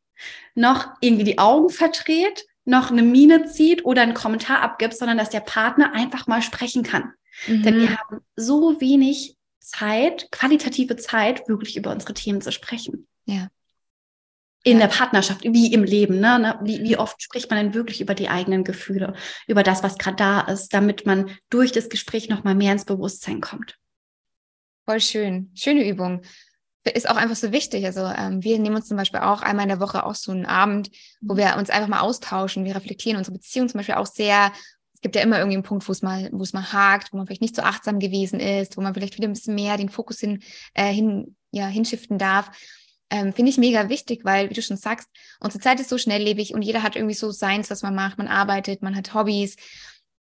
noch 0.54 0.90
irgendwie 1.02 1.24
die 1.24 1.40
Augen 1.40 1.70
verdreht, 1.70 2.46
noch 2.66 2.92
eine 2.92 3.02
Miene 3.02 3.46
zieht 3.46 3.86
oder 3.86 4.04
einen 4.04 4.14
Kommentar 4.14 4.62
abgibt, 4.62 4.94
sondern 4.94 5.18
dass 5.18 5.32
der 5.32 5.40
Partner 5.40 5.94
einfach 5.94 6.28
mal 6.28 6.44
sprechen 6.44 6.84
kann. 6.84 7.14
Mhm. 7.48 7.64
Denn 7.64 7.80
wir 7.80 7.98
haben 7.98 8.20
so 8.36 8.80
wenig 8.80 9.36
Zeit, 9.60 10.30
qualitative 10.32 10.96
Zeit, 10.96 11.48
wirklich 11.48 11.76
über 11.76 11.92
unsere 11.92 12.14
Themen 12.14 12.42
zu 12.42 12.52
sprechen. 12.52 13.08
Ja 13.26 13.50
in 14.64 14.80
der 14.80 14.88
Partnerschaft, 14.88 15.44
wie 15.44 15.74
im 15.74 15.84
Leben. 15.84 16.20
Ne? 16.20 16.40
ne? 16.40 16.60
Wie, 16.62 16.84
wie 16.84 16.98
oft 16.98 17.22
spricht 17.22 17.50
man 17.50 17.60
denn 17.64 17.74
wirklich 17.74 18.02
über 18.02 18.14
die 18.14 18.30
eigenen 18.30 18.64
Gefühle, 18.64 19.14
über 19.48 19.64
das, 19.64 19.84
was 19.84 19.98
gerade 19.98 20.18
da 20.18 20.42
ist, 20.42 20.74
damit 20.74 21.06
man 21.06 21.32
durch 21.50 21.72
das 21.72 21.90
Gespräch 21.90 22.30
nochmal 22.30 22.56
mehr 22.56 22.74
ins 22.74 22.86
Bewusstsein 22.86 23.42
kommt. 23.42 23.78
Voll 24.86 25.00
schön. 25.00 25.52
Schöne 25.56 25.88
Übung. 25.88 26.22
Ist 26.84 27.10
auch 27.10 27.18
einfach 27.18 27.36
so 27.36 27.52
wichtig. 27.52 27.86
Also 27.86 28.02
ähm, 28.02 28.44
wir 28.44 28.58
nehmen 28.58 28.78
uns 28.78 28.88
zum 28.88 28.98
Beispiel 28.98 29.20
auch 29.20 29.42
einmal 29.42 29.64
in 29.64 29.70
der 29.70 29.80
Woche 29.80 30.06
auch 30.06 30.16
so 30.16 30.32
einen 30.32 30.46
Abend, 30.46 30.90
wo 31.22 31.38
wir 31.38 31.56
uns 31.58 31.70
einfach 31.70 31.90
mal 31.90 32.00
austauschen. 32.00 32.66
Wir 32.66 32.76
reflektieren 32.76 33.18
unsere 33.18 33.36
Beziehung 33.38 33.70
zum 33.70 33.80
Beispiel 33.80 33.96
auch 33.96 34.08
sehr. 34.08 34.52
Es 34.94 35.02
gibt 35.02 35.16
ja 35.16 35.22
immer 35.22 35.38
irgendwie 35.38 35.58
einen 35.58 35.64
Punkt, 35.64 35.88
wo 35.88 35.92
es 35.92 36.02
mal, 36.02 36.30
wo 36.34 36.42
es 36.42 36.54
mal 36.54 36.74
hakt, 36.74 37.14
wo 37.14 37.18
man 37.18 37.28
vielleicht 37.28 37.42
nicht 37.42 37.56
so 37.56 37.62
achtsam 37.62 38.00
gewesen 38.00 38.40
ist, 38.40 38.76
wo 38.76 38.82
man 38.82 38.94
vielleicht 38.94 39.18
wieder 39.18 39.28
ein 39.28 39.34
bisschen 39.34 39.56
mehr 39.56 39.78
den 39.78 39.90
Fokus 39.90 40.20
hin, 40.20 40.42
äh, 40.74 40.92
hin, 40.92 41.36
ja, 41.52 41.68
hinschiften 41.68 42.18
darf 42.18 42.52
ähm, 43.10 43.34
finde 43.34 43.50
ich 43.50 43.58
mega 43.58 43.90
wichtig, 43.90 44.22
weil, 44.24 44.50
wie 44.50 44.54
du 44.54 44.62
schon 44.62 44.78
sagst, 44.78 45.10
unsere 45.40 45.62
Zeit 45.62 45.80
ist 45.80 45.90
so 45.90 45.98
schnelllebig 45.98 46.54
und 46.54 46.62
jeder 46.62 46.84
hat 46.84 46.96
irgendwie 46.96 47.16
so 47.16 47.32
seins, 47.32 47.70
was 47.70 47.82
man 47.82 47.96
macht. 47.96 48.18
Man 48.18 48.28
arbeitet, 48.28 48.82
man 48.82 48.96
hat 48.96 49.14
Hobbys. 49.14 49.56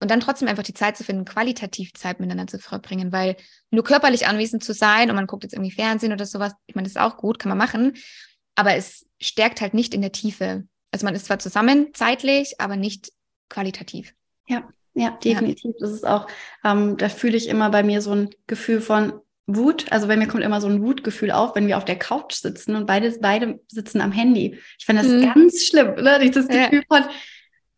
Und 0.01 0.11
dann 0.12 0.20
trotzdem 0.20 0.46
einfach 0.46 0.62
die 0.62 0.74
Zeit 0.74 0.96
zu 0.96 1.03
finden, 1.03 1.24
qualitativ 1.24 1.92
Zeit 1.94 2.20
miteinander 2.20 2.46
zu 2.46 2.61
verbringen, 2.61 3.11
weil 3.11 3.37
nur 3.70 3.83
körperlich 3.83 4.29
anwesend 4.29 4.62
zu 4.62 4.72
sein 4.72 5.11
und 5.11 5.16
man 5.16 5.27
guckt 5.27 5.42
jetzt 5.42 5.55
irgendwie 5.55 5.72
Fernsehen 5.72 6.12
oder 6.12 6.24
sowas, 6.24 6.53
ich 6.66 6.77
meine, 6.77 6.85
das 6.85 6.92
ist 6.92 7.01
auch 7.01 7.16
gut, 7.16 7.40
kann 7.40 7.48
man 7.48 7.59
machen, 7.59 7.94
aber 8.55 8.77
es 8.77 9.07
stärkt 9.20 9.61
halt 9.61 9.74
nicht 9.74 9.94
in 9.94 10.01
der 10.01 10.12
Tiefe. 10.12 10.64
Also 10.92 11.05
man 11.05 11.16
ist 11.16 11.27
zwar 11.27 11.40
zusammen 11.40 11.88
zeitlich, 11.94 12.61
aber 12.61 12.77
nicht 12.77 13.12
qualitativ. 13.48 14.14
Ja, 14.46 14.68
ja, 14.94 15.11
definitiv. 15.22 15.72
Ja. 15.74 15.81
Das 15.81 15.90
ist 15.90 16.07
auch, 16.07 16.29
ähm, 16.64 16.96
da 16.96 17.09
fühle 17.09 17.37
ich 17.37 17.48
immer 17.48 17.70
bei 17.70 17.83
mir 17.83 18.01
so 18.01 18.12
ein 18.12 18.31
Gefühl 18.46 18.81
von, 18.81 19.20
Wut, 19.49 19.87
also 19.91 20.07
bei 20.09 20.17
mir 20.17 20.29
kommt 20.29 20.45
immer 20.45 20.61
so 20.61 20.69
ein 20.69 20.83
Wutgefühl 20.83 21.31
auf, 21.31 21.57
wenn 21.57 21.67
wir 21.67 21.79
auf 21.79 21.87
der 21.87 21.99
Couch 21.99 22.35
sitzen 22.35 22.77
und 22.77 22.87
beide, 22.87 23.11
beide 23.21 23.61
sitzen 23.67 24.03
am 24.03 24.13
Handy. 24.13 24.59
Ich 24.79 24.85
finde 24.85 25.03
das 25.03 25.11
mhm. 25.11 25.23
ganz 25.23 25.65
schlimm, 25.65 25.95
ne? 25.95 26.19
Dieses 26.21 26.47
Gefühl 26.49 26.85
ja. 26.89 26.97
von, 26.97 27.09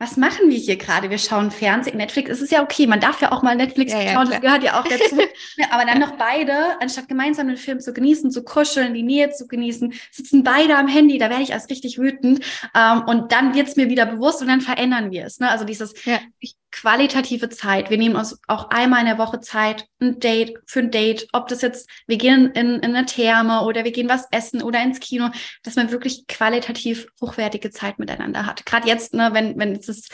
was 0.00 0.16
machen 0.16 0.48
wir 0.48 0.56
hier 0.56 0.76
gerade? 0.76 1.10
Wir 1.10 1.18
schauen 1.18 1.50
Fernsehen, 1.50 1.98
Netflix. 1.98 2.30
Es 2.30 2.40
ist 2.40 2.50
ja 2.50 2.62
okay, 2.62 2.86
man 2.86 3.00
darf 3.00 3.20
ja 3.20 3.30
auch 3.32 3.42
mal 3.42 3.54
Netflix 3.54 3.92
ja, 3.92 4.00
schauen, 4.00 4.26
ja, 4.26 4.32
das 4.32 4.40
gehört 4.40 4.64
ja 4.64 4.80
auch 4.80 4.84
dazu. 4.84 5.18
Aber 5.70 5.84
dann 5.84 6.00
noch 6.00 6.16
beide, 6.16 6.80
anstatt 6.80 7.06
gemeinsam 7.06 7.48
den 7.48 7.58
Film 7.58 7.78
zu 7.80 7.92
genießen, 7.92 8.30
zu 8.30 8.42
kuscheln, 8.42 8.94
die 8.94 9.02
Nähe 9.02 9.30
zu 9.30 9.46
genießen, 9.46 9.92
sitzen 10.10 10.42
beide 10.42 10.76
am 10.76 10.88
Handy. 10.88 11.18
Da 11.18 11.30
werde 11.30 11.42
ich 11.42 11.50
erst 11.50 11.70
richtig 11.70 11.98
wütend. 11.98 12.42
Ähm, 12.74 13.02
und 13.06 13.30
dann 13.30 13.54
wird 13.54 13.68
es 13.68 13.76
mir 13.76 13.90
wieder 13.90 14.06
bewusst 14.06 14.40
und 14.40 14.48
dann 14.48 14.62
verändern 14.62 15.10
wir 15.10 15.26
es. 15.26 15.38
Ne? 15.38 15.50
Also 15.50 15.66
dieses, 15.66 15.92
ich 16.40 16.56
qualitative 16.72 17.48
Zeit. 17.48 17.90
Wir 17.90 17.98
nehmen 17.98 18.16
uns 18.16 18.38
auch 18.46 18.70
einmal 18.70 19.00
in 19.00 19.06
der 19.06 19.18
Woche 19.18 19.40
Zeit, 19.40 19.86
ein 20.00 20.20
Date 20.20 20.58
für 20.66 20.80
ein 20.80 20.90
Date, 20.90 21.26
ob 21.32 21.48
das 21.48 21.62
jetzt, 21.62 21.88
wir 22.06 22.16
gehen 22.16 22.50
in, 22.52 22.76
in 22.76 22.94
eine 22.94 23.06
Therme 23.06 23.62
oder 23.62 23.84
wir 23.84 23.92
gehen 23.92 24.08
was 24.08 24.26
essen 24.30 24.62
oder 24.62 24.82
ins 24.82 25.00
Kino, 25.00 25.30
dass 25.62 25.76
man 25.76 25.90
wirklich 25.90 26.26
qualitativ 26.26 27.06
hochwertige 27.20 27.70
Zeit 27.70 27.98
miteinander 27.98 28.46
hat. 28.46 28.64
Gerade 28.66 28.88
jetzt, 28.88 29.14
ne, 29.14 29.30
wenn, 29.32 29.58
wenn 29.58 29.74
jetzt 29.74 29.88
das 29.88 30.08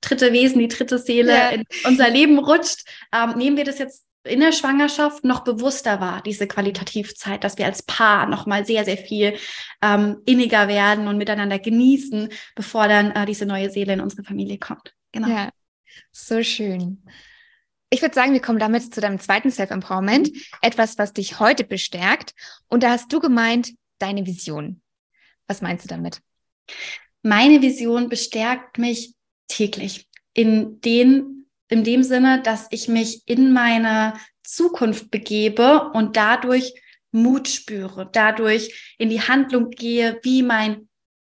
dritte 0.00 0.32
Wesen, 0.32 0.58
die 0.58 0.68
dritte 0.68 0.98
Seele 0.98 1.32
ja. 1.32 1.48
in 1.50 1.64
unser 1.84 2.10
Leben 2.10 2.38
rutscht, 2.38 2.84
ähm, 3.12 3.34
nehmen 3.36 3.56
wir 3.56 3.64
das 3.64 3.78
jetzt 3.78 4.04
in 4.24 4.40
der 4.40 4.52
Schwangerschaft 4.52 5.24
noch 5.24 5.40
bewusster 5.40 6.00
wahr, 6.00 6.22
diese 6.24 6.46
Qualitativzeit, 6.46 7.42
dass 7.42 7.58
wir 7.58 7.66
als 7.66 7.82
Paar 7.82 8.26
noch 8.26 8.46
mal 8.46 8.64
sehr, 8.64 8.84
sehr 8.84 8.96
viel 8.96 9.34
ähm, 9.82 10.18
inniger 10.26 10.68
werden 10.68 11.08
und 11.08 11.18
miteinander 11.18 11.58
genießen, 11.58 12.28
bevor 12.54 12.86
dann 12.86 13.10
äh, 13.12 13.26
diese 13.26 13.46
neue 13.46 13.70
Seele 13.70 13.94
in 13.94 14.00
unsere 14.00 14.22
Familie 14.22 14.58
kommt. 14.58 14.94
Genau. 15.10 15.28
Ja. 15.28 15.50
So 16.10 16.42
schön. 16.42 17.02
Ich 17.90 18.00
würde 18.00 18.14
sagen, 18.14 18.32
wir 18.32 18.40
kommen 18.40 18.58
damit 18.58 18.94
zu 18.94 19.00
deinem 19.00 19.20
zweiten 19.20 19.50
Self-Empowerment. 19.50 20.30
Etwas, 20.62 20.96
was 20.96 21.12
dich 21.12 21.40
heute 21.40 21.64
bestärkt. 21.64 22.34
Und 22.68 22.82
da 22.82 22.90
hast 22.90 23.12
du 23.12 23.20
gemeint, 23.20 23.72
deine 23.98 24.26
Vision. 24.26 24.80
Was 25.46 25.60
meinst 25.60 25.84
du 25.84 25.88
damit? 25.88 26.20
Meine 27.22 27.62
Vision 27.62 28.08
bestärkt 28.08 28.78
mich 28.78 29.14
täglich. 29.48 30.08
In, 30.32 30.80
den, 30.80 31.46
in 31.68 31.84
dem 31.84 32.02
Sinne, 32.02 32.42
dass 32.42 32.66
ich 32.70 32.88
mich 32.88 33.22
in 33.26 33.52
meine 33.52 34.14
Zukunft 34.42 35.10
begebe 35.10 35.90
und 35.92 36.16
dadurch 36.16 36.72
Mut 37.10 37.48
spüre, 37.48 38.08
dadurch 38.10 38.94
in 38.98 39.10
die 39.10 39.20
Handlung 39.20 39.70
gehe, 39.70 40.18
wie 40.22 40.42
mein 40.42 40.88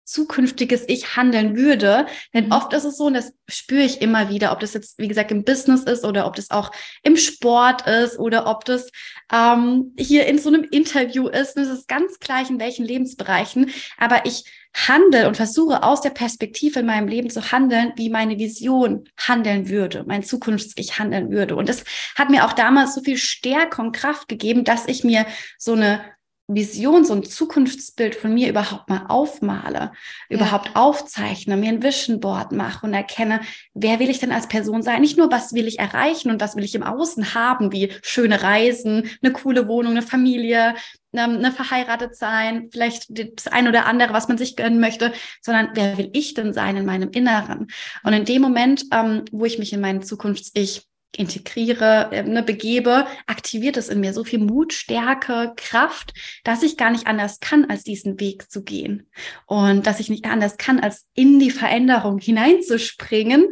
zukünftiges 0.09 0.85
Ich 0.89 1.17
handeln 1.17 1.57
würde. 1.57 2.07
Denn 2.33 2.47
mhm. 2.47 2.53
oft 2.53 2.73
ist 2.73 2.85
es 2.85 2.97
so, 2.97 3.07
und 3.07 3.15
das 3.15 3.33
spüre 3.49 3.83
ich 3.83 4.01
immer 4.01 4.31
wieder, 4.31 4.53
ob 4.53 4.61
das 4.61 4.75
jetzt, 4.75 4.99
wie 4.99 5.09
gesagt, 5.09 5.31
im 5.31 5.45
Business 5.45 5.83
ist 5.83 6.05
oder 6.05 6.27
ob 6.27 6.37
das 6.37 6.51
auch 6.51 6.71
im 7.03 7.17
Sport 7.17 7.87
ist 7.87 8.19
oder 8.19 8.47
ob 8.47 8.65
das 8.65 8.91
ähm, 9.33 9.95
hier 9.99 10.27
in 10.27 10.39
so 10.39 10.49
einem 10.49 10.65
Interview 10.71 11.29
ist. 11.29 11.57
Und 11.57 11.63
es 11.63 11.69
ist 11.69 11.89
ganz 11.89 12.19
gleich, 12.19 12.49
in 12.51 12.59
welchen 12.59 12.85
Lebensbereichen. 12.85 13.71
Aber 13.99 14.25
ich 14.25 14.45
handle 14.75 15.27
und 15.27 15.37
versuche 15.37 15.83
aus 15.83 16.01
der 16.01 16.11
Perspektive 16.11 16.81
in 16.81 16.87
meinem 16.87 17.09
Leben 17.09 17.31
zu 17.31 17.53
handeln, 17.53 17.93
wie 17.97 18.11
meine 18.11 18.39
Vision 18.39 19.05
handeln 19.17 19.69
würde, 19.69 20.05
mein 20.07 20.23
Zukunfts-Ich 20.23 20.99
handeln 20.99 21.31
würde. 21.31 21.57
Und 21.57 21.69
das 21.69 21.85
hat 22.17 22.31
mir 22.31 22.45
auch 22.45 22.53
damals 22.53 22.95
so 22.95 23.03
viel 23.03 23.17
Stärke 23.17 23.83
und 23.83 23.93
Kraft 23.93 24.29
gegeben, 24.29 24.65
dass 24.65 24.87
ich 24.87 25.05
mir 25.05 25.27
so 25.59 25.73
eine 25.73 26.01
Vision, 26.49 27.05
so 27.05 27.13
ein 27.13 27.23
Zukunftsbild 27.23 28.15
von 28.15 28.33
mir 28.33 28.49
überhaupt 28.49 28.89
mal 28.89 29.05
aufmale, 29.09 29.93
ja. 30.31 30.37
überhaupt 30.37 30.75
aufzeichne, 30.75 31.59
mir 31.59 31.69
ein 31.69 31.83
Vision 31.83 32.21
Board 32.21 32.53
mache 32.53 32.87
und 32.87 32.95
erkenne, 32.95 33.41
wer 33.75 33.99
will 33.99 34.09
ich 34.09 34.19
denn 34.19 34.33
als 34.33 34.49
Person 34.49 34.83
sein? 34.83 35.03
Nicht 35.03 35.19
nur, 35.19 35.31
was 35.31 35.53
will 35.53 35.67
ich 35.67 35.79
erreichen 35.79 36.31
und 36.31 36.41
was 36.41 36.57
will 36.57 36.65
ich 36.65 36.75
im 36.75 36.83
Außen 36.83 37.35
haben, 37.35 37.71
wie 37.71 37.93
schöne 38.03 38.43
Reisen, 38.43 39.11
eine 39.23 39.33
coole 39.33 39.69
Wohnung, 39.69 39.93
eine 39.93 40.03
Familie, 40.03 40.75
ähm, 41.13 41.37
eine 41.37 41.53
verheiratet 41.53 42.17
sein, 42.17 42.71
vielleicht 42.73 43.09
das 43.11 43.47
ein 43.47 43.69
oder 43.69 43.85
andere, 43.85 44.15
was 44.15 44.29
man 44.29 44.39
sich 44.39 44.57
gönnen 44.57 44.81
möchte, 44.81 45.13
sondern 45.43 45.71
wer 45.75 45.99
will 45.99 46.09
ich 46.15 46.33
denn 46.33 46.55
sein 46.55 46.79
in 46.79 46.87
meinem 46.87 47.11
Inneren? 47.11 47.67
Und 48.05 48.15
in 48.15 48.25
dem 48.25 48.41
Moment, 48.41 48.85
ähm, 48.91 49.25
wo 49.33 49.45
ich 49.45 49.59
mich 49.59 49.75
in 49.75 49.81
meinen 49.81 50.03
Zukunfts-Ich 50.03 50.89
integriere, 51.17 52.11
äh, 52.13 52.23
ne, 52.23 52.43
begebe, 52.43 53.07
aktiviert 53.27 53.77
es 53.77 53.89
in 53.89 54.01
mir 54.01 54.13
so 54.13 54.25
viel 54.25 54.39
Mut, 54.39 54.73
Stärke, 54.73 55.53
Kraft, 55.57 56.13
dass 56.45 56.63
ich 56.63 56.77
gar 56.77 56.91
nicht 56.91 57.07
anders 57.07 57.41
kann, 57.41 57.65
als 57.65 57.83
diesen 57.83 58.21
Weg 58.21 58.51
zu 58.51 58.63
gehen. 58.63 59.09
Und 59.47 59.87
dass 59.87 60.01
ich 60.01 60.11
nicht 60.11 60.27
anders 60.27 60.57
kann, 60.59 60.81
als 60.81 61.07
in 61.15 61.39
die 61.39 61.51
Veränderung 61.51 62.19
hineinzuspringen 62.19 63.47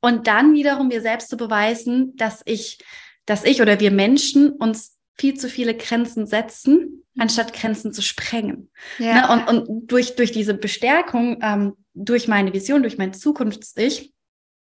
und 0.00 0.26
dann 0.26 0.54
wiederum 0.54 0.88
mir 0.88 1.00
selbst 1.00 1.28
zu 1.28 1.36
beweisen, 1.36 2.16
dass 2.16 2.42
ich, 2.44 2.78
dass 3.26 3.44
ich 3.44 3.60
oder 3.60 3.80
wir 3.80 3.90
Menschen 3.90 4.50
uns 4.50 4.96
viel 5.18 5.34
zu 5.34 5.48
viele 5.48 5.76
Grenzen 5.76 6.26
setzen, 6.26 7.04
anstatt 7.18 7.52
Grenzen 7.52 7.92
zu 7.92 8.00
sprengen. 8.00 8.70
Ja. 8.98 9.36
Ne? 9.36 9.46
Und, 9.48 9.68
und 9.68 9.92
durch, 9.92 10.16
durch 10.16 10.32
diese 10.32 10.54
Bestärkung, 10.54 11.38
ähm, 11.42 11.74
durch 11.92 12.28
meine 12.28 12.54
Vision, 12.54 12.82
durch 12.82 12.96
mein 12.96 13.12
Zukunfts-Ich, 13.12 14.14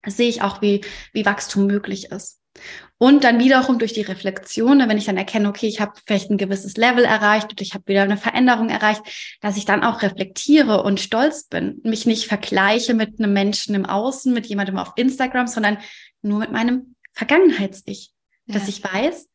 sehe 0.07 0.29
ich 0.29 0.43
auch, 0.43 0.63
wie, 0.63 0.83
wie 1.13 1.27
Wachstum 1.27 1.67
möglich 1.67 2.11
ist. 2.11 2.41
Und 2.99 3.25
dann 3.25 3.39
wiederum 3.39 3.79
durch 3.79 3.95
die 3.95 4.03
Reflexion, 4.03 4.77
ne, 4.77 4.89
wenn 4.89 4.99
ich 4.99 5.07
dann 5.07 5.17
erkenne, 5.17 5.49
okay, 5.49 5.67
ich 5.67 5.81
habe 5.81 5.93
vielleicht 6.07 6.31
ein 6.31 6.37
gewisses 6.37 6.77
Level 6.77 7.05
erreicht 7.05 7.51
und 7.51 7.61
ich 7.63 7.73
habe 7.73 7.87
wieder 7.87 8.03
eine 8.03 8.19
Veränderung 8.19 8.69
erreicht, 8.69 9.03
dass 9.41 9.57
ich 9.57 9.65
dann 9.65 9.83
auch 9.83 10.03
reflektiere 10.03 10.83
und 10.83 11.01
stolz 11.01 11.45
bin, 11.45 11.81
mich 11.83 12.05
nicht 12.05 12.27
vergleiche 12.27 12.93
mit 12.93 13.19
einem 13.19 13.33
Menschen 13.33 13.75
im 13.75 13.87
Außen, 13.87 14.35
mit 14.35 14.47
jemandem 14.47 14.77
auf 14.77 14.93
Instagram, 14.97 15.47
sondern 15.47 15.79
nur 16.21 16.41
mit 16.41 16.53
meinem 16.53 16.95
Vergangenheits-Ich. 17.13 18.13
Ja. 18.47 18.55
Dass 18.55 18.69
ich 18.69 18.85
weiß, 18.85 19.29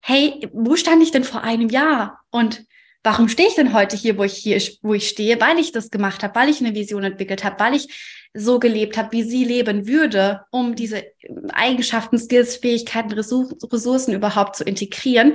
hey, 0.00 0.48
wo 0.52 0.76
stand 0.76 1.02
ich 1.02 1.12
denn 1.12 1.24
vor 1.24 1.42
einem 1.42 1.70
Jahr? 1.70 2.20
Und 2.30 2.66
warum 3.02 3.28
stehe 3.28 3.48
ich 3.48 3.54
denn 3.54 3.72
heute 3.72 3.96
hier, 3.96 4.18
wo 4.18 4.24
ich 4.24 4.34
hier, 4.34 4.60
wo 4.82 4.92
ich 4.92 5.08
stehe? 5.08 5.40
Weil 5.40 5.58
ich 5.58 5.72
das 5.72 5.90
gemacht 5.90 6.22
habe, 6.22 6.34
weil 6.34 6.50
ich 6.50 6.60
eine 6.60 6.74
Vision 6.74 7.04
entwickelt 7.04 7.42
habe, 7.42 7.58
weil 7.58 7.74
ich 7.74 8.21
so 8.34 8.58
gelebt 8.58 8.96
habe, 8.96 9.12
wie 9.12 9.22
sie 9.22 9.44
leben 9.44 9.86
würde, 9.86 10.44
um 10.50 10.74
diese 10.74 11.04
Eigenschaften, 11.52 12.18
Skills, 12.18 12.56
Fähigkeiten, 12.56 13.12
Ressourcen 13.12 14.14
überhaupt 14.14 14.56
zu 14.56 14.64
integrieren 14.64 15.34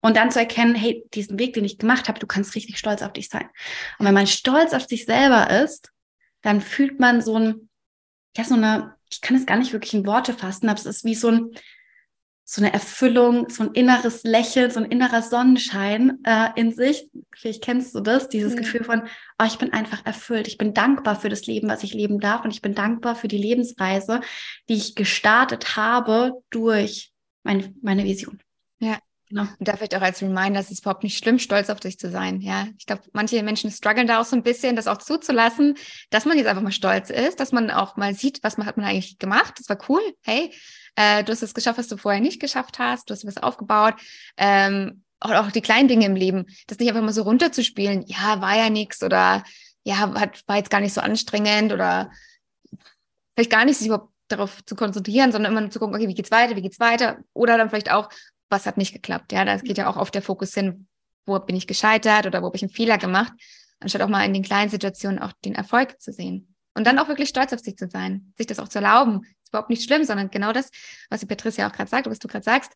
und 0.00 0.16
dann 0.16 0.30
zu 0.30 0.38
erkennen, 0.38 0.74
hey, 0.74 1.04
diesen 1.14 1.38
Weg, 1.38 1.54
den 1.54 1.64
ich 1.64 1.78
gemacht 1.78 2.08
habe, 2.08 2.20
du 2.20 2.26
kannst 2.26 2.54
richtig 2.54 2.78
stolz 2.78 3.02
auf 3.02 3.12
dich 3.12 3.28
sein. 3.28 3.48
Und 3.98 4.06
wenn 4.06 4.14
man 4.14 4.26
stolz 4.26 4.72
auf 4.72 4.86
sich 4.86 5.04
selber 5.04 5.50
ist, 5.62 5.92
dann 6.42 6.60
fühlt 6.60 7.00
man 7.00 7.20
so 7.20 7.36
ein, 7.36 7.68
ja, 8.36 8.44
so 8.44 8.54
eine, 8.54 8.94
ich 9.10 9.20
kann 9.20 9.36
es 9.36 9.46
gar 9.46 9.58
nicht 9.58 9.72
wirklich 9.72 9.94
in 9.94 10.06
Worte 10.06 10.32
fassen, 10.32 10.68
aber 10.68 10.78
es 10.78 10.86
ist 10.86 11.04
wie 11.04 11.14
so 11.14 11.28
ein, 11.28 11.50
so 12.50 12.62
eine 12.62 12.72
Erfüllung, 12.72 13.50
so 13.50 13.64
ein 13.64 13.72
inneres 13.72 14.24
Lächeln, 14.24 14.70
so 14.70 14.80
ein 14.80 14.90
innerer 14.90 15.20
Sonnenschein 15.20 16.24
äh, 16.24 16.48
in 16.56 16.72
sich. 16.72 17.10
Vielleicht 17.36 17.62
kennst 17.62 17.94
du 17.94 18.00
das, 18.00 18.30
dieses 18.30 18.54
ja. 18.54 18.60
Gefühl 18.60 18.84
von, 18.84 19.02
oh, 19.38 19.44
ich 19.46 19.58
bin 19.58 19.74
einfach 19.74 20.06
erfüllt. 20.06 20.48
Ich 20.48 20.56
bin 20.56 20.72
dankbar 20.72 21.20
für 21.20 21.28
das 21.28 21.44
Leben, 21.44 21.68
was 21.68 21.82
ich 21.82 21.92
leben 21.92 22.20
darf. 22.20 22.46
Und 22.46 22.50
ich 22.50 22.62
bin 22.62 22.74
dankbar 22.74 23.16
für 23.16 23.28
die 23.28 23.36
Lebensreise, 23.36 24.22
die 24.70 24.76
ich 24.76 24.94
gestartet 24.94 25.76
habe 25.76 26.40
durch 26.48 27.12
meine, 27.42 27.70
meine 27.82 28.04
Vision. 28.04 28.42
Ja. 28.78 28.96
Genau. 29.28 29.42
Und 29.42 29.68
da 29.68 29.76
vielleicht 29.76 29.94
auch 29.94 30.00
als 30.00 30.22
Reminder, 30.22 30.58
es 30.58 30.70
ist 30.70 30.80
überhaupt 30.80 31.02
nicht 31.02 31.18
schlimm, 31.18 31.38
stolz 31.38 31.68
auf 31.68 31.80
dich 31.80 31.98
zu 31.98 32.10
sein. 32.10 32.40
Ja, 32.40 32.66
ich 32.78 32.86
glaube, 32.86 33.02
manche 33.12 33.42
Menschen 33.42 33.70
strugglen 33.70 34.06
da 34.06 34.22
auch 34.22 34.24
so 34.24 34.34
ein 34.34 34.42
bisschen, 34.42 34.74
das 34.74 34.86
auch 34.86 34.96
zuzulassen, 34.96 35.74
dass 36.08 36.24
man 36.24 36.38
jetzt 36.38 36.46
einfach 36.46 36.62
mal 36.62 36.72
stolz 36.72 37.10
ist, 37.10 37.40
dass 37.40 37.52
man 37.52 37.70
auch 37.70 37.98
mal 37.98 38.14
sieht, 38.14 38.42
was 38.42 38.56
man 38.56 38.66
hat 38.66 38.78
man 38.78 38.86
eigentlich 38.86 39.18
gemacht. 39.18 39.52
Das 39.58 39.68
war 39.68 39.76
cool. 39.90 40.00
Hey, 40.22 40.50
äh, 40.98 41.22
du 41.22 41.30
hast 41.30 41.42
es 41.42 41.54
geschafft, 41.54 41.78
was 41.78 41.86
du 41.86 41.96
vorher 41.96 42.20
nicht 42.20 42.40
geschafft 42.40 42.80
hast. 42.80 43.08
Du 43.08 43.14
hast 43.14 43.24
was 43.24 43.36
aufgebaut. 43.36 43.94
Ähm, 44.36 45.04
und 45.22 45.32
auch 45.32 45.52
die 45.52 45.60
kleinen 45.60 45.86
Dinge 45.86 46.06
im 46.06 46.16
Leben. 46.16 46.46
Das 46.66 46.78
nicht 46.78 46.88
einfach 46.88 47.02
mal 47.02 47.12
so 47.12 47.22
runterzuspielen. 47.22 48.04
Ja, 48.06 48.40
war 48.40 48.56
ja 48.56 48.68
nichts 48.68 49.02
oder 49.04 49.44
ja, 49.84 49.98
hat, 49.98 50.42
war 50.48 50.56
jetzt 50.56 50.70
gar 50.70 50.80
nicht 50.80 50.92
so 50.92 51.00
anstrengend 51.00 51.72
oder 51.72 52.10
vielleicht 53.34 53.50
gar 53.50 53.64
nicht 53.64 53.78
sich 53.78 53.86
überhaupt 53.86 54.12
darauf 54.26 54.64
zu 54.64 54.74
konzentrieren, 54.74 55.30
sondern 55.30 55.52
immer 55.52 55.60
nur 55.60 55.70
zu 55.70 55.78
gucken, 55.78 55.94
okay, 55.94 56.08
wie 56.08 56.14
geht's 56.14 56.32
weiter, 56.32 56.56
wie 56.56 56.62
geht's 56.62 56.80
weiter? 56.80 57.18
Oder 57.32 57.56
dann 57.56 57.70
vielleicht 57.70 57.92
auch, 57.92 58.10
was 58.50 58.66
hat 58.66 58.76
nicht 58.76 58.92
geklappt? 58.92 59.32
Ja, 59.32 59.44
da 59.44 59.56
geht 59.56 59.78
ja 59.78 59.88
auch 59.88 59.96
auf 59.96 60.10
der 60.10 60.22
Fokus 60.22 60.52
hin, 60.52 60.88
wo 61.26 61.38
bin 61.38 61.56
ich 61.56 61.68
gescheitert 61.68 62.26
oder 62.26 62.42
wo 62.42 62.46
habe 62.46 62.56
ich 62.56 62.62
einen 62.62 62.72
Fehler 62.72 62.98
gemacht, 62.98 63.32
anstatt 63.78 64.02
auch 64.02 64.08
mal 64.08 64.24
in 64.24 64.34
den 64.34 64.42
kleinen 64.42 64.70
Situationen 64.70 65.20
auch 65.20 65.32
den 65.44 65.54
Erfolg 65.54 66.00
zu 66.00 66.12
sehen. 66.12 66.54
Und 66.74 66.86
dann 66.86 66.98
auch 66.98 67.08
wirklich 67.08 67.28
stolz 67.28 67.52
auf 67.52 67.60
sich 67.60 67.76
zu 67.76 67.88
sein, 67.88 68.32
sich 68.36 68.46
das 68.46 68.58
auch 68.58 68.68
zu 68.68 68.78
erlauben. 68.78 69.22
Ist 69.48 69.54
überhaupt 69.54 69.70
nicht 69.70 69.82
schlimm, 69.82 70.04
sondern 70.04 70.30
genau 70.30 70.52
das, 70.52 70.70
was 71.08 71.20
die 71.20 71.26
Patricia 71.26 71.66
auch 71.66 71.72
gerade 71.72 71.88
sagt, 71.88 72.06
was 72.06 72.18
du 72.18 72.28
gerade 72.28 72.44
sagst. 72.44 72.72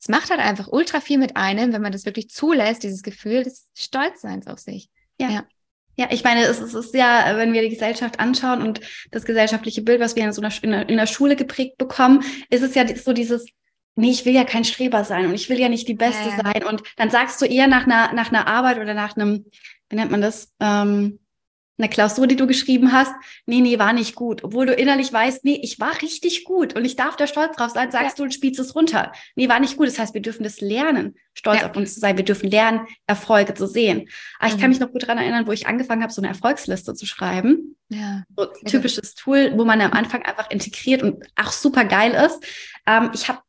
Es 0.00 0.08
macht 0.08 0.28
halt 0.28 0.40
einfach 0.40 0.66
ultra 0.66 1.00
viel 1.00 1.18
mit 1.18 1.36
einem, 1.36 1.72
wenn 1.72 1.82
man 1.82 1.92
das 1.92 2.04
wirklich 2.04 2.30
zulässt, 2.30 2.82
dieses 2.82 3.04
Gefühl 3.04 3.44
des 3.44 3.70
Stolzseins 3.74 4.48
auf 4.48 4.58
sich. 4.58 4.90
Ja. 5.20 5.30
ja. 5.30 5.44
Ja, 5.98 6.08
ich 6.10 6.24
meine, 6.24 6.42
es, 6.42 6.60
es 6.60 6.74
ist 6.74 6.94
ja, 6.94 7.38
wenn 7.38 7.52
wir 7.52 7.62
die 7.62 7.70
Gesellschaft 7.70 8.20
anschauen 8.20 8.60
und 8.60 8.80
das 9.12 9.24
gesellschaftliche 9.24 9.80
Bild, 9.82 10.00
was 10.00 10.14
wir 10.14 10.24
in 10.24 10.32
so 10.32 10.42
einer, 10.42 10.52
in 10.62 10.70
der, 10.72 10.88
in 10.88 10.96
der 10.98 11.06
Schule 11.06 11.36
geprägt 11.36 11.78
bekommen, 11.78 12.22
ist 12.50 12.62
es 12.62 12.74
ja 12.74 12.84
so 12.96 13.14
dieses, 13.14 13.46
nee, 13.94 14.10
ich 14.10 14.26
will 14.26 14.34
ja 14.34 14.44
kein 14.44 14.64
Streber 14.64 15.04
sein 15.04 15.26
und 15.26 15.34
ich 15.34 15.48
will 15.48 15.58
ja 15.58 15.70
nicht 15.70 15.88
die 15.88 15.94
Beste 15.94 16.28
ja. 16.28 16.36
sein. 16.42 16.64
Und 16.64 16.82
dann 16.96 17.08
sagst 17.08 17.40
du 17.40 17.46
eher 17.46 17.68
nach 17.68 17.86
einer, 17.86 18.12
nach 18.12 18.28
einer 18.28 18.46
Arbeit 18.46 18.78
oder 18.78 18.92
nach 18.92 19.16
einem, 19.16 19.46
wie 19.88 19.96
nennt 19.96 20.10
man 20.10 20.20
das, 20.20 20.52
ähm, 20.60 21.20
eine 21.78 21.88
Klausur, 21.88 22.26
die 22.26 22.36
du 22.36 22.46
geschrieben 22.46 22.92
hast, 22.92 23.12
nee, 23.44 23.60
nee, 23.60 23.78
war 23.78 23.92
nicht 23.92 24.14
gut. 24.14 24.44
Obwohl 24.44 24.66
du 24.66 24.72
innerlich 24.72 25.12
weißt, 25.12 25.44
nee, 25.44 25.60
ich 25.62 25.78
war 25.78 26.00
richtig 26.00 26.44
gut 26.44 26.74
und 26.74 26.84
ich 26.84 26.96
darf 26.96 27.16
da 27.16 27.26
stolz 27.26 27.56
drauf 27.56 27.70
sein, 27.70 27.90
sagst 27.90 28.10
ja. 28.10 28.14
du 28.16 28.22
und 28.24 28.34
spielst 28.34 28.58
es 28.58 28.74
runter. 28.74 29.12
Nee, 29.34 29.48
war 29.48 29.60
nicht 29.60 29.76
gut. 29.76 29.86
Das 29.86 29.98
heißt, 29.98 30.14
wir 30.14 30.22
dürfen 30.22 30.42
das 30.42 30.60
lernen, 30.60 31.16
stolz 31.34 31.60
ja. 31.60 31.70
auf 31.70 31.76
uns 31.76 31.94
zu 31.94 32.00
sein. 32.00 32.16
Wir 32.16 32.24
dürfen 32.24 32.50
lernen, 32.50 32.86
Erfolge 33.06 33.54
zu 33.54 33.66
sehen. 33.66 34.08
Aber 34.38 34.48
mhm. 34.48 34.54
ich 34.54 34.60
kann 34.60 34.70
mhm. 34.70 34.76
mich 34.76 34.80
noch 34.80 34.92
gut 34.92 35.02
daran 35.02 35.18
erinnern, 35.18 35.46
wo 35.46 35.52
ich 35.52 35.66
angefangen 35.66 36.02
habe, 36.02 36.12
so 36.12 36.20
eine 36.20 36.28
Erfolgsliste 36.28 36.94
zu 36.94 37.04
schreiben. 37.04 37.76
Ja. 37.88 38.24
So 38.36 38.46
typisches 38.64 39.14
Tool, 39.14 39.52
wo 39.56 39.64
man 39.64 39.80
am 39.80 39.92
Anfang 39.92 40.22
einfach 40.22 40.50
integriert 40.50 41.02
und 41.02 41.24
auch 41.36 41.52
super 41.52 41.84
geil 41.84 42.12
ist. 42.12 42.42
Ähm, 42.86 43.10
ich 43.14 43.28
habe 43.28 43.40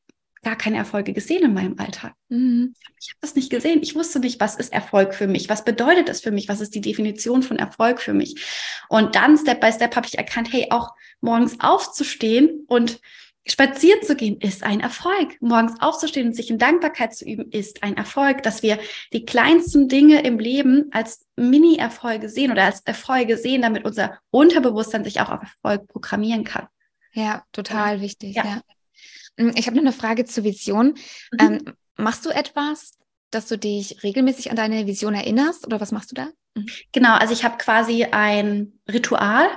gar 0.47 0.55
keine 0.55 0.77
Erfolge 0.77 1.11
gesehen 1.11 1.43
in 1.43 1.53
meinem 1.53 1.77
Alltag. 1.77 2.13
Mhm. 2.29 2.73
Ich 3.01 3.09
habe 3.09 3.17
das 3.19 3.35
nicht 3.35 3.49
gesehen. 3.49 3.81
Ich 3.81 3.95
wusste 3.95 4.21
nicht, 4.21 4.39
was 4.39 4.55
ist 4.55 4.71
Erfolg 4.71 5.13
für 5.13 5.27
mich? 5.27 5.49
Was 5.49 5.65
bedeutet 5.65 6.07
es 6.07 6.21
für 6.21 6.31
mich? 6.31 6.47
Was 6.47 6.61
ist 6.61 6.73
die 6.73 6.79
Definition 6.79 7.43
von 7.43 7.59
Erfolg 7.59 7.99
für 7.99 8.13
mich? 8.13 8.41
Und 8.87 9.15
dann 9.15 9.37
Step 9.37 9.59
by 9.59 9.73
Step 9.73 9.97
habe 9.97 10.07
ich 10.07 10.17
erkannt, 10.17 10.53
hey, 10.53 10.67
auch 10.69 10.91
morgens 11.19 11.59
aufzustehen 11.59 12.63
und 12.67 13.01
spazieren 13.45 14.01
zu 14.03 14.15
gehen 14.15 14.39
ist 14.39 14.63
ein 14.63 14.79
Erfolg. 14.79 15.35
Morgens 15.41 15.81
aufzustehen 15.81 16.27
und 16.27 16.33
sich 16.33 16.49
in 16.49 16.59
Dankbarkeit 16.59 17.13
zu 17.13 17.25
üben 17.25 17.51
ist 17.51 17.83
ein 17.83 17.97
Erfolg, 17.97 18.41
dass 18.43 18.63
wir 18.63 18.79
die 19.11 19.25
kleinsten 19.25 19.89
Dinge 19.89 20.21
im 20.21 20.39
Leben 20.39 20.85
als 20.91 21.25
Mini-Erfolge 21.35 22.29
sehen 22.29 22.53
oder 22.53 22.63
als 22.63 22.79
Erfolge 22.85 23.37
sehen, 23.37 23.63
damit 23.63 23.83
unser 23.83 24.17
Unterbewusstsein 24.29 25.03
sich 25.03 25.19
auch 25.19 25.29
auf 25.29 25.41
Erfolg 25.41 25.89
programmieren 25.89 26.45
kann. 26.45 26.67
Ja, 27.11 27.43
total 27.51 27.99
wichtig. 27.99 28.37
ja. 28.37 28.45
ja. 28.45 28.61
Hm, 29.37 29.53
ich 29.55 29.67
habe 29.67 29.77
noch 29.77 29.83
eine 29.83 29.93
Frage 29.93 30.25
zur 30.25 30.43
Vision. 30.43 30.95
Mhm. 31.31 31.39
Ähm, 31.39 31.73
machst 31.95 32.25
du 32.25 32.29
etwas, 32.29 32.93
dass 33.31 33.47
du 33.47 33.57
dich 33.57 34.03
regelmäßig 34.03 34.49
an 34.49 34.55
deine 34.55 34.87
Vision 34.87 35.13
erinnerst 35.13 35.65
oder 35.65 35.81
was 35.81 35.91
machst 35.91 36.11
du 36.11 36.15
da? 36.15 36.27
Mhm. 36.55 36.67
Genau, 36.91 37.15
also 37.15 37.33
ich 37.33 37.43
habe 37.43 37.57
quasi 37.57 38.05
ein 38.05 38.79
Ritual, 38.87 39.47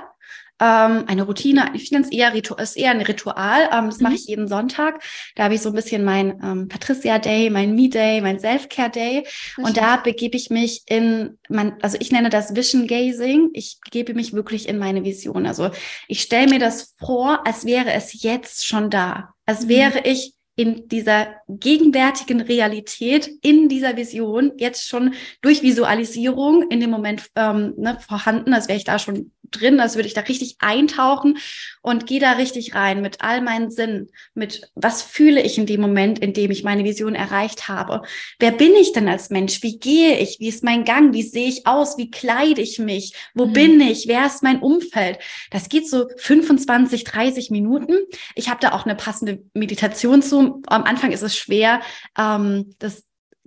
ähm, 0.61 1.05
eine 1.07 1.23
Routine. 1.23 1.71
Ich 1.73 1.91
nenne 1.91 2.05
es 2.05 2.11
eher, 2.11 2.33
ist 2.35 2.77
eher 2.77 2.91
ein 2.91 3.01
Ritual. 3.01 3.69
Ähm, 3.73 3.87
das 3.87 3.97
mhm. 3.97 4.03
mache 4.03 4.15
ich 4.15 4.27
jeden 4.27 4.47
Sonntag. 4.47 5.01
Da 5.35 5.45
habe 5.45 5.55
ich 5.55 5.61
so 5.61 5.69
ein 5.69 5.75
bisschen 5.75 6.03
mein 6.03 6.39
ähm, 6.43 6.67
Patricia 6.67 7.17
Day, 7.17 7.49
mein 7.49 7.75
Me 7.75 7.89
Day, 7.89 8.21
mein 8.21 8.39
Self-Care 8.39 8.91
Day. 8.91 9.23
Das 9.57 9.65
und 9.65 9.77
da 9.77 9.97
begebe 9.97 10.37
ich 10.37 10.49
mich 10.49 10.83
in, 10.85 11.39
mein, 11.49 11.81
also 11.81 11.97
ich 11.99 12.11
nenne 12.11 12.29
das 12.29 12.55
Vision 12.55 12.85
Gazing. 12.87 13.49
Ich 13.53 13.79
begebe 13.83 14.13
mich 14.13 14.33
wirklich 14.33 14.69
in 14.69 14.77
meine 14.77 15.03
Vision. 15.03 15.47
Also 15.47 15.71
ich 16.07 16.21
stelle 16.21 16.47
mir 16.47 16.59
das 16.59 16.95
vor, 16.99 17.45
als 17.47 17.65
wäre 17.65 17.91
es 17.93 18.21
jetzt 18.21 18.65
schon 18.65 18.91
da. 18.91 19.33
Als 19.51 19.65
mhm. 19.65 19.69
wäre 19.69 19.99
ich 20.05 20.33
in 20.55 20.87
dieser 20.87 21.35
gegenwärtigen 21.49 22.39
Realität, 22.39 23.29
in 23.41 23.67
dieser 23.67 23.97
Vision 23.97 24.53
jetzt 24.57 24.87
schon 24.87 25.13
durch 25.41 25.61
Visualisierung 25.61 26.69
in 26.69 26.79
dem 26.79 26.89
Moment 26.89 27.29
ähm, 27.35 27.73
ne, 27.75 27.97
vorhanden, 27.99 28.53
als 28.53 28.69
wäre 28.69 28.77
ich 28.77 28.85
da 28.85 28.97
schon 28.97 29.33
drin, 29.51 29.79
als 29.79 29.95
würde 29.95 30.07
ich 30.07 30.13
da 30.13 30.21
richtig 30.21 30.55
eintauchen 30.59 31.37
und 31.81 32.07
gehe 32.07 32.19
da 32.19 32.33
richtig 32.33 32.75
rein 32.75 33.01
mit 33.01 33.21
all 33.21 33.41
meinen 33.41 33.69
Sinnen, 33.69 34.09
mit 34.33 34.71
was 34.75 35.01
fühle 35.01 35.41
ich 35.41 35.57
in 35.57 35.65
dem 35.65 35.81
Moment, 35.81 36.19
in 36.19 36.33
dem 36.33 36.51
ich 36.51 36.63
meine 36.63 36.83
Vision 36.83 37.15
erreicht 37.15 37.67
habe. 37.67 38.01
Wer 38.39 38.51
bin 38.51 38.73
ich 38.75 38.93
denn 38.93 39.07
als 39.07 39.29
Mensch? 39.29 39.61
Wie 39.63 39.79
gehe 39.79 40.17
ich? 40.19 40.37
Wie 40.39 40.47
ist 40.47 40.63
mein 40.63 40.85
Gang? 40.85 41.13
Wie 41.13 41.23
sehe 41.23 41.47
ich 41.47 41.67
aus? 41.67 41.97
Wie 41.97 42.09
kleide 42.09 42.61
ich 42.61 42.79
mich? 42.79 43.13
Wo 43.33 43.45
mhm. 43.45 43.53
bin 43.53 43.81
ich? 43.81 44.07
Wer 44.07 44.25
ist 44.25 44.43
mein 44.43 44.59
Umfeld? 44.59 45.19
Das 45.51 45.69
geht 45.69 45.89
so 45.89 46.07
25, 46.17 47.03
30 47.03 47.51
Minuten. 47.51 47.95
Ich 48.35 48.49
habe 48.49 48.59
da 48.61 48.71
auch 48.73 48.85
eine 48.85 48.95
passende 48.95 49.43
Meditation 49.53 50.21
zu. 50.21 50.61
Am 50.67 50.83
Anfang 50.83 51.11
ist 51.11 51.23
es 51.23 51.35
schwer, 51.35 51.81
ähm, 52.17 52.75
das 52.79 53.03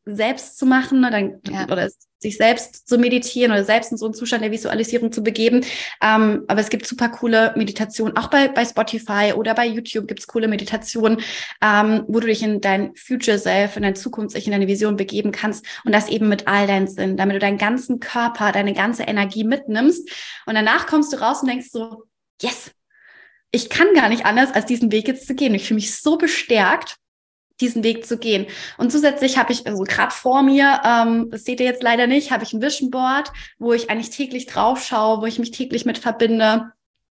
selbst 0.06 0.58
zu 0.58 0.66
machen 0.66 1.00
ne, 1.00 1.10
dann, 1.10 1.40
ja. 1.50 1.64
oder 1.70 1.88
sich 2.24 2.36
selbst 2.36 2.88
zu 2.88 2.98
meditieren 2.98 3.52
oder 3.52 3.64
selbst 3.64 3.92
in 3.92 3.98
so 3.98 4.06
einen 4.06 4.14
Zustand 4.14 4.42
der 4.42 4.50
Visualisierung 4.50 5.12
zu 5.12 5.22
begeben. 5.22 5.64
Ähm, 6.02 6.44
aber 6.48 6.60
es 6.60 6.70
gibt 6.70 6.86
super 6.86 7.10
coole 7.10 7.52
Meditationen, 7.54 8.16
auch 8.16 8.28
bei, 8.28 8.48
bei 8.48 8.64
Spotify 8.64 9.32
oder 9.36 9.54
bei 9.54 9.66
YouTube 9.66 10.08
gibt 10.08 10.20
es 10.20 10.26
coole 10.26 10.48
Meditationen, 10.48 11.20
ähm, 11.62 12.04
wo 12.08 12.20
du 12.20 12.26
dich 12.26 12.42
in 12.42 12.60
dein 12.60 12.94
Future 12.96 13.38
Self, 13.38 13.76
in 13.76 13.82
dein 13.82 13.94
Zukunft, 13.94 14.36
in 14.36 14.52
deine 14.52 14.66
Vision 14.66 14.96
begeben 14.96 15.32
kannst 15.32 15.64
und 15.84 15.92
das 15.92 16.08
eben 16.08 16.28
mit 16.28 16.48
all 16.48 16.66
deinen 16.66 16.88
Sinn, 16.88 17.16
damit 17.16 17.36
du 17.36 17.40
deinen 17.40 17.58
ganzen 17.58 18.00
Körper, 18.00 18.52
deine 18.52 18.72
ganze 18.72 19.04
Energie 19.04 19.44
mitnimmst 19.44 20.10
und 20.46 20.54
danach 20.54 20.86
kommst 20.86 21.12
du 21.12 21.18
raus 21.18 21.42
und 21.42 21.48
denkst 21.48 21.68
so, 21.70 22.04
yes, 22.40 22.72
ich 23.50 23.70
kann 23.70 23.94
gar 23.94 24.08
nicht 24.08 24.26
anders, 24.26 24.52
als 24.52 24.66
diesen 24.66 24.90
Weg 24.90 25.06
jetzt 25.06 25.26
zu 25.26 25.34
gehen. 25.34 25.54
Ich 25.54 25.68
fühle 25.68 25.76
mich 25.76 25.94
so 25.94 26.18
bestärkt, 26.18 26.96
diesen 27.60 27.84
Weg 27.84 28.06
zu 28.06 28.18
gehen. 28.18 28.46
Und 28.78 28.90
zusätzlich 28.90 29.38
habe 29.38 29.52
ich, 29.52 29.66
also 29.66 29.84
gerade 29.84 30.12
vor 30.12 30.42
mir, 30.42 30.80
ähm, 30.84 31.28
das 31.30 31.44
seht 31.44 31.60
ihr 31.60 31.66
jetzt 31.66 31.82
leider 31.82 32.06
nicht, 32.06 32.30
habe 32.30 32.44
ich 32.44 32.52
ein 32.52 32.62
Vision 32.62 32.90
Board, 32.90 33.32
wo 33.58 33.72
ich 33.72 33.90
eigentlich 33.90 34.10
täglich 34.10 34.46
drauf 34.46 34.84
schaue, 34.84 35.20
wo 35.22 35.26
ich 35.26 35.38
mich 35.38 35.52
täglich 35.52 35.84
mit 35.84 35.98
verbinde 35.98 36.72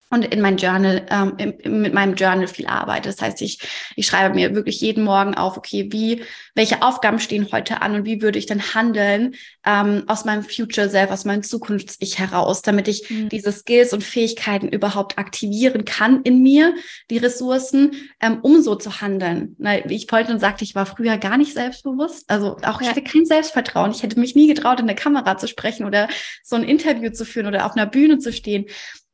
und 0.09 0.25
in 0.25 0.41
mein 0.41 0.57
Journal, 0.57 1.05
ähm, 1.09 1.33
im, 1.37 1.81
mit 1.81 1.93
meinem 1.93 2.15
Journal 2.15 2.47
viel 2.47 2.67
arbeite. 2.67 3.09
Das 3.09 3.21
heißt, 3.21 3.41
ich, 3.41 3.59
ich 3.95 4.07
schreibe 4.07 4.35
mir 4.35 4.55
wirklich 4.55 4.79
jeden 4.79 5.03
Morgen 5.03 5.35
auf, 5.35 5.57
okay, 5.57 5.89
wie, 5.91 6.23
welche 6.55 6.81
Aufgaben 6.81 7.19
stehen 7.19 7.49
heute 7.51 7.81
an 7.81 7.95
und 7.95 8.05
wie 8.05 8.21
würde 8.21 8.39
ich 8.39 8.45
denn 8.45 8.73
handeln 8.73 9.35
ähm, 9.65 10.03
aus 10.07 10.23
meinem 10.23 10.43
Future 10.43 10.89
Self, 10.89 11.11
aus 11.11 11.25
meinem 11.25 11.43
Zukunfts-Ich 11.43 12.19
heraus, 12.19 12.61
damit 12.61 12.87
ich 12.87 13.09
mhm. 13.09 13.29
diese 13.29 13.51
Skills 13.51 13.91
und 13.91 14.03
Fähigkeiten 14.03 14.69
überhaupt 14.69 15.17
aktivieren 15.17 15.83
kann 15.83 16.21
in 16.21 16.41
mir, 16.41 16.73
die 17.09 17.17
Ressourcen, 17.17 17.91
ähm, 18.21 18.39
um 18.41 18.61
so 18.61 18.75
zu 18.75 19.01
handeln. 19.01 19.55
Na, 19.59 19.77
wie 19.85 19.95
ich 19.95 20.07
vorhin 20.07 20.39
sagte, 20.39 20.63
ich 20.63 20.73
war 20.73 20.85
früher 20.85 21.17
gar 21.17 21.37
nicht 21.37 21.53
selbstbewusst. 21.53 22.29
Also 22.29 22.57
auch 22.63 22.79
ich 22.81 22.87
hatte 22.87 23.03
kein 23.03 23.25
Selbstvertrauen. 23.25 23.91
Ich 23.91 24.03
hätte 24.03 24.19
mich 24.19 24.35
nie 24.35 24.47
getraut, 24.47 24.79
in 24.79 24.87
der 24.87 24.95
Kamera 24.95 25.37
zu 25.37 25.47
sprechen 25.47 25.85
oder 25.85 26.07
so 26.43 26.55
ein 26.55 26.63
Interview 26.63 27.11
zu 27.11 27.25
führen 27.25 27.47
oder 27.47 27.65
auf 27.65 27.73
einer 27.73 27.85
Bühne 27.85 28.19
zu 28.19 28.31
stehen. 28.31 28.65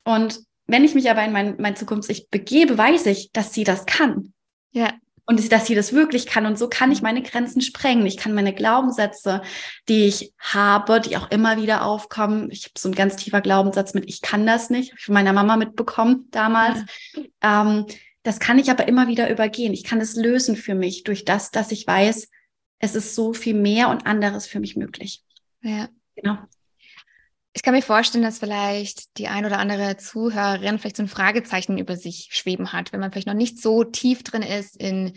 Und 0.03 0.39
wenn 0.73 0.83
ich 0.83 0.95
mich 0.95 1.07
aber 1.11 1.23
in 1.23 1.31
mein, 1.31 1.55
mein 1.59 1.75
Zukunfts-Ich 1.75 2.29
begebe, 2.29 2.79
weiß 2.79 3.05
ich, 3.05 3.31
dass 3.31 3.53
sie 3.53 3.63
das 3.63 3.85
kann. 3.85 4.33
Ja. 4.71 4.91
Und 5.27 5.51
dass 5.51 5.67
sie 5.67 5.75
das 5.75 5.93
wirklich 5.93 6.25
kann. 6.25 6.47
Und 6.47 6.57
so 6.57 6.67
kann 6.67 6.91
ich 6.91 7.03
meine 7.03 7.21
Grenzen 7.21 7.61
sprengen. 7.61 8.07
Ich 8.07 8.17
kann 8.17 8.33
meine 8.33 8.55
Glaubenssätze, 8.55 9.43
die 9.87 10.05
ich 10.05 10.33
habe, 10.39 10.99
die 10.99 11.15
auch 11.15 11.29
immer 11.29 11.61
wieder 11.61 11.85
aufkommen. 11.85 12.49
Ich 12.49 12.63
habe 12.63 12.73
so 12.75 12.89
ein 12.89 12.95
ganz 12.95 13.17
tiefer 13.17 13.39
Glaubenssatz 13.39 13.93
mit, 13.93 14.09
ich 14.09 14.23
kann 14.23 14.47
das 14.47 14.71
nicht. 14.71 14.89
Habe 14.89 14.97
ich 14.97 15.05
von 15.05 15.13
meiner 15.13 15.31
Mama 15.31 15.57
mitbekommen 15.57 16.27
damals. 16.31 16.79
Ja. 17.43 17.61
Ähm, 17.61 17.85
das 18.23 18.39
kann 18.39 18.57
ich 18.57 18.71
aber 18.71 18.87
immer 18.87 19.07
wieder 19.07 19.29
übergehen. 19.29 19.73
Ich 19.73 19.83
kann 19.83 20.01
es 20.01 20.15
lösen 20.15 20.55
für 20.55 20.73
mich 20.73 21.03
durch 21.03 21.23
das, 21.23 21.51
dass 21.51 21.71
ich 21.71 21.85
weiß, 21.85 22.29
es 22.79 22.95
ist 22.95 23.13
so 23.13 23.33
viel 23.33 23.53
mehr 23.53 23.89
und 23.89 24.07
anderes 24.07 24.47
für 24.47 24.59
mich 24.59 24.75
möglich. 24.75 25.21
Ja. 25.61 25.87
Genau. 26.15 26.39
Ich 27.55 27.61
kann 27.61 27.75
mir 27.75 27.83
vorstellen, 27.83 28.23
dass 28.23 28.39
vielleicht 28.39 29.17
die 29.17 29.27
ein 29.27 29.45
oder 29.45 29.59
andere 29.59 29.95
Zuhörerin 29.97 30.79
vielleicht 30.79 30.97
so 30.97 31.03
ein 31.03 31.07
Fragezeichen 31.07 31.77
über 31.77 31.95
sich 31.95 32.29
schweben 32.31 32.73
hat, 32.73 32.91
wenn 32.91 32.99
man 32.99 33.11
vielleicht 33.11 33.27
noch 33.27 33.35
nicht 33.35 33.61
so 33.61 33.83
tief 33.83 34.23
drin 34.23 34.41
ist 34.41 34.75
in 34.75 35.13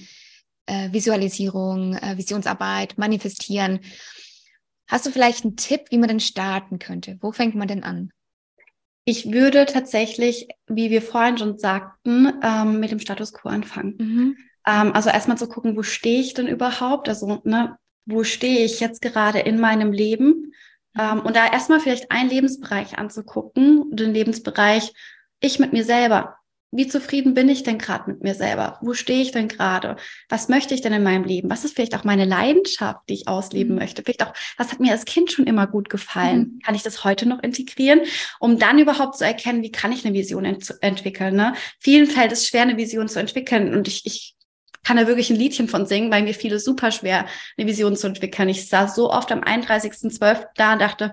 äh, 0.66 0.92
Visualisierung, 0.92 1.94
äh, 1.94 2.18
Visionsarbeit, 2.18 2.98
Manifestieren. 2.98 3.80
Hast 4.86 5.06
du 5.06 5.10
vielleicht 5.10 5.44
einen 5.44 5.56
Tipp, 5.56 5.86
wie 5.90 5.98
man 5.98 6.08
denn 6.08 6.20
starten 6.20 6.78
könnte? 6.78 7.16
Wo 7.20 7.32
fängt 7.32 7.54
man 7.54 7.68
denn 7.68 7.82
an? 7.82 8.10
Ich 9.04 9.32
würde 9.32 9.66
tatsächlich, 9.66 10.48
wie 10.66 10.90
wir 10.90 11.00
vorhin 11.00 11.38
schon 11.38 11.58
sagten, 11.58 12.32
ähm, 12.42 12.80
mit 12.80 12.90
dem 12.90 12.98
Status 12.98 13.32
quo 13.32 13.48
anfangen. 13.48 13.94
Mhm. 13.98 14.36
Ähm, 14.66 14.92
also 14.92 15.10
erstmal 15.10 15.38
zu 15.38 15.48
gucken, 15.48 15.76
wo 15.76 15.82
stehe 15.82 16.20
ich 16.20 16.34
denn 16.34 16.48
überhaupt? 16.48 17.08
Also, 17.08 17.40
ne, 17.44 17.78
wo 18.04 18.24
stehe 18.24 18.64
ich 18.64 18.80
jetzt 18.80 19.00
gerade 19.00 19.38
in 19.38 19.58
meinem 19.58 19.92
Leben? 19.92 20.52
Ähm, 20.98 21.20
und 21.20 21.36
da 21.36 21.46
erstmal 21.50 21.80
vielleicht 21.80 22.10
einen 22.10 22.30
Lebensbereich 22.30 22.98
anzugucken, 22.98 23.84
den 23.90 24.12
Lebensbereich 24.12 24.92
ich 25.40 25.58
mit 25.58 25.72
mir 25.72 25.84
selber. 25.84 26.36
Wie 26.72 26.88
zufrieden 26.88 27.32
bin 27.32 27.48
ich 27.48 27.62
denn 27.62 27.78
gerade 27.78 28.10
mit 28.10 28.22
mir 28.22 28.34
selber? 28.34 28.78
Wo 28.82 28.92
stehe 28.92 29.22
ich 29.22 29.30
denn 29.30 29.48
gerade? 29.48 29.96
Was 30.28 30.48
möchte 30.48 30.74
ich 30.74 30.82
denn 30.82 30.92
in 30.92 31.02
meinem 31.02 31.24
Leben? 31.24 31.48
Was 31.48 31.64
ist 31.64 31.76
vielleicht 31.76 31.94
auch 31.94 32.04
meine 32.04 32.24
Leidenschaft, 32.24 33.00
die 33.08 33.14
ich 33.14 33.28
ausleben 33.28 33.74
mhm. 33.74 33.78
möchte? 33.78 34.02
Vielleicht 34.02 34.24
auch, 34.24 34.34
was 34.58 34.72
hat 34.72 34.80
mir 34.80 34.92
als 34.92 35.04
Kind 35.04 35.30
schon 35.30 35.46
immer 35.46 35.66
gut 35.68 35.88
gefallen? 35.88 36.38
Mhm. 36.38 36.58
Kann 36.64 36.74
ich 36.74 36.82
das 36.82 37.04
heute 37.04 37.26
noch 37.26 37.42
integrieren, 37.42 38.00
um 38.40 38.58
dann 38.58 38.78
überhaupt 38.78 39.16
zu 39.16 39.24
erkennen, 39.24 39.62
wie 39.62 39.70
kann 39.70 39.92
ich 39.92 40.04
eine 40.04 40.14
Vision 40.14 40.44
ent 40.44 40.74
entwickeln? 40.80 41.36
Ne? 41.36 41.54
Vielen 41.80 42.06
fällt 42.06 42.32
es 42.32 42.46
schwer, 42.46 42.62
eine 42.62 42.76
Vision 42.76 43.08
zu 43.08 43.20
entwickeln. 43.20 43.72
Und 43.72 43.88
ich, 43.88 44.04
ich 44.04 44.35
kann 44.86 44.98
da 44.98 45.08
wirklich 45.08 45.30
ein 45.30 45.36
Liedchen 45.36 45.66
von 45.66 45.84
singen, 45.84 46.12
weil 46.12 46.22
mir 46.22 46.32
fiel 46.32 46.52
es 46.52 46.64
super 46.64 46.92
schwer, 46.92 47.26
eine 47.58 47.66
Vision 47.66 47.96
zu 47.96 48.06
entwickeln. 48.06 48.48
Ich 48.48 48.68
saß 48.68 48.94
so 48.94 49.10
oft 49.10 49.32
am 49.32 49.40
31.12. 49.40 50.46
da 50.54 50.74
und 50.74 50.80
dachte, 50.80 51.12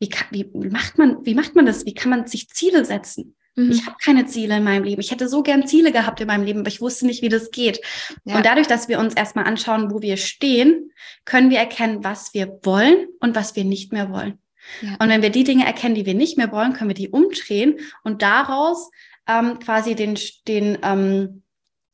wie, 0.00 0.08
kann, 0.08 0.26
wie, 0.30 0.48
macht 0.70 0.96
man, 0.96 1.18
wie 1.26 1.34
macht 1.34 1.54
man 1.54 1.66
das? 1.66 1.84
Wie 1.84 1.92
kann 1.92 2.08
man 2.08 2.26
sich 2.26 2.48
Ziele 2.48 2.86
setzen? 2.86 3.36
Mhm. 3.56 3.72
Ich 3.72 3.84
habe 3.84 3.96
keine 4.02 4.24
Ziele 4.24 4.56
in 4.56 4.64
meinem 4.64 4.84
Leben. 4.84 5.02
Ich 5.02 5.10
hätte 5.10 5.28
so 5.28 5.42
gern 5.42 5.66
Ziele 5.66 5.92
gehabt 5.92 6.22
in 6.22 6.28
meinem 6.28 6.44
Leben, 6.44 6.60
aber 6.60 6.68
ich 6.68 6.80
wusste 6.80 7.04
nicht, 7.04 7.20
wie 7.20 7.28
das 7.28 7.50
geht. 7.50 7.82
Ja. 8.24 8.38
Und 8.38 8.46
dadurch, 8.46 8.68
dass 8.68 8.88
wir 8.88 9.00
uns 9.00 9.12
erstmal 9.12 9.44
anschauen, 9.44 9.90
wo 9.90 10.00
wir 10.00 10.16
stehen, 10.16 10.90
können 11.26 11.50
wir 11.50 11.58
erkennen, 11.58 12.04
was 12.04 12.32
wir 12.32 12.58
wollen 12.62 13.06
und 13.20 13.36
was 13.36 13.54
wir 13.54 13.64
nicht 13.64 13.92
mehr 13.92 14.10
wollen. 14.10 14.38
Ja. 14.80 14.96
Und 14.98 15.10
wenn 15.10 15.20
wir 15.20 15.30
die 15.30 15.44
Dinge 15.44 15.66
erkennen, 15.66 15.94
die 15.94 16.06
wir 16.06 16.14
nicht 16.14 16.38
mehr 16.38 16.52
wollen, 16.52 16.72
können 16.72 16.88
wir 16.88 16.94
die 16.94 17.10
umdrehen 17.10 17.80
und 18.02 18.22
daraus 18.22 18.90
ähm, 19.26 19.58
quasi 19.58 19.94
den, 19.94 20.18
den 20.46 20.78
ähm, 20.82 21.42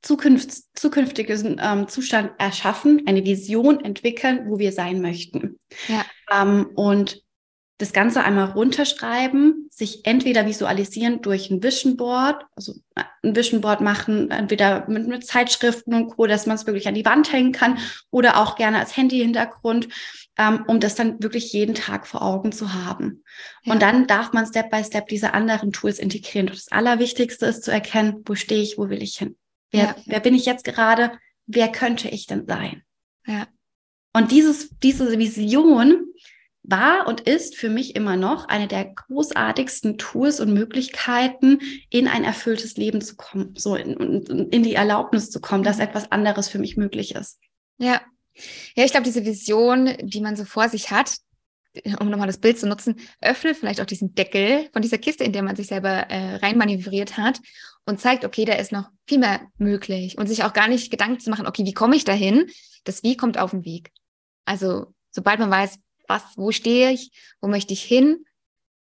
zukünft, 0.05 0.53
zukünftigen 0.79 1.61
ähm, 1.61 1.89
Zustand 1.89 2.33
erschaffen, 2.39 3.03
eine 3.07 3.25
Vision 3.25 3.83
entwickeln, 3.83 4.47
wo 4.49 4.59
wir 4.59 4.73
sein 4.73 5.01
möchten. 5.01 5.59
Ja. 5.89 6.05
Ähm, 6.31 6.67
und 6.75 7.23
das 7.79 7.93
Ganze 7.93 8.23
einmal 8.23 8.51
runterschreiben, 8.53 9.69
sich 9.71 10.07
entweder 10.07 10.47
visualisieren 10.47 11.23
durch 11.23 11.51
ein 11.51 11.63
Vision 11.63 11.97
Board, 11.97 12.45
also 12.55 12.75
äh, 12.95 13.03
ein 13.23 13.35
Vision 13.35 13.63
Board 13.63 13.81
machen, 13.81 14.31
entweder 14.31 14.89
mit, 14.89 15.09
mit 15.09 15.27
Zeitschriften 15.27 15.95
und 15.95 16.09
Co., 16.09 16.27
dass 16.27 16.47
man 16.47 16.57
es 16.57 16.67
wirklich 16.67 16.87
an 16.87 16.95
die 16.95 17.05
Wand 17.05 17.33
hängen 17.33 17.53
kann 17.53 17.79
oder 18.11 18.41
auch 18.41 18.55
gerne 18.57 18.79
als 18.79 18.97
Handy-Hintergrund, 18.97 19.89
ähm, 20.37 20.65
um 20.69 20.79
das 20.79 20.95
dann 20.95 21.21
wirklich 21.23 21.53
jeden 21.53 21.75
Tag 21.75 22.07
vor 22.07 22.23
Augen 22.23 22.53
zu 22.53 22.75
haben. 22.75 23.25
Ja. 23.65 23.73
Und 23.73 23.83
dann 23.83 24.07
darf 24.07 24.33
man 24.33 24.47
Step 24.47 24.71
by 24.71 24.85
Step 24.85 25.09
diese 25.09 25.33
anderen 25.33 25.73
Tools 25.73 25.99
integrieren. 25.99 26.49
Und 26.49 26.57
das 26.57 26.71
Allerwichtigste 26.71 27.47
ist 27.47 27.65
zu 27.65 27.73
erkennen, 27.73 28.23
wo 28.27 28.35
stehe 28.35 28.63
ich, 28.63 28.79
wo 28.79 28.89
will 28.91 29.03
ich 29.03 29.17
hin. 29.17 29.37
Wer, 29.75 29.83
ja. 29.83 29.97
wer 30.07 30.21
bin 30.21 30.35
ich 30.35 30.47
jetzt 30.47 30.65
gerade? 30.65 31.19
Wer 31.47 31.71
könnte 31.71 32.09
ich 32.09 32.27
denn 32.27 32.47
sein? 32.47 32.83
Ja. 33.27 33.49
Und 34.13 34.31
dieses, 34.31 34.71
diese 34.79 35.19
Vision 35.19 36.07
war 36.63 37.09
und 37.09 37.23
ist 37.23 37.57
für 37.57 37.69
mich 37.69 37.97
immer 37.97 38.17
noch 38.17 38.47
eine 38.49 38.69
der 38.69 38.85
großartigsten 38.85 39.99
Tools 39.99 40.39
und 40.39 40.55
Möglichkeiten, 40.55 41.59
in 41.91 42.07
ein 42.07 42.23
erfülltes 42.23 42.77
Leben 42.77 43.01
zu 43.03 43.17
kommen, 43.17 43.55
so 43.57 43.75
in, 43.75 44.23
in 44.51 44.63
die 44.63 44.75
Erlaubnis 44.75 45.31
zu 45.31 45.41
kommen, 45.41 45.65
dass 45.65 45.81
etwas 45.81 46.11
anderes 46.13 46.49
für 46.49 46.61
mich 46.61 46.77
möglich 46.77 47.17
ist. 47.17 47.41
Ja. 47.79 48.01
Ja, 48.77 48.85
ich 48.85 48.93
glaube, 48.93 49.05
diese 49.05 49.25
Vision, 49.25 49.93
die 50.03 50.21
man 50.21 50.37
so 50.37 50.45
vor 50.45 50.69
sich 50.69 50.91
hat, 50.91 51.17
um 52.01 52.09
nochmal 52.09 52.29
das 52.29 52.39
Bild 52.39 52.59
zu 52.59 52.69
nutzen, 52.69 52.97
öffnet 53.21 53.57
vielleicht 53.57 53.81
auch 53.81 53.87
diesen 53.87 54.15
Deckel 54.15 54.69
von 54.73 54.83
dieser 54.83 54.99
Kiste, 54.99 55.25
in 55.25 55.33
der 55.33 55.43
man 55.43 55.57
sich 55.57 55.67
selber 55.67 55.91
äh, 55.91 56.37
reinmanövriert 56.37 57.17
hat 57.17 57.41
und 57.87 58.01
zeigt, 58.01 58.25
okay, 58.25 58.45
da 58.45 58.55
ist 58.55 58.73
noch 58.73 58.91
viel 59.07 59.19
mehr 59.19 59.41
möglich 59.59 60.19
und 60.19 60.27
sich 60.27 60.45
auch 60.45 60.53
gar 60.53 60.69
nicht 60.69 60.91
Gedanken 60.91 61.21
zu 61.21 61.31
machen, 61.31 61.47
okay, 61.47 61.65
wie 61.65 61.75
komme 61.75 61.97
ich 61.97 62.05
dahin? 62.05 62.51
Das 62.85 63.03
Wie 63.03 63.17
kommt 63.17 63.39
auf 63.39 63.51
den 63.51 63.65
Weg. 63.65 63.91
Also 64.45 64.95
sobald 65.11 65.39
man 65.39 65.51
weiß, 65.51 65.79
was, 66.09 66.23
wo 66.37 66.51
stehe 66.51 66.91
ich, 66.93 67.13
wo 67.41 67.49
möchte 67.49 67.73
ich 67.73 67.83
hin, 67.83 68.25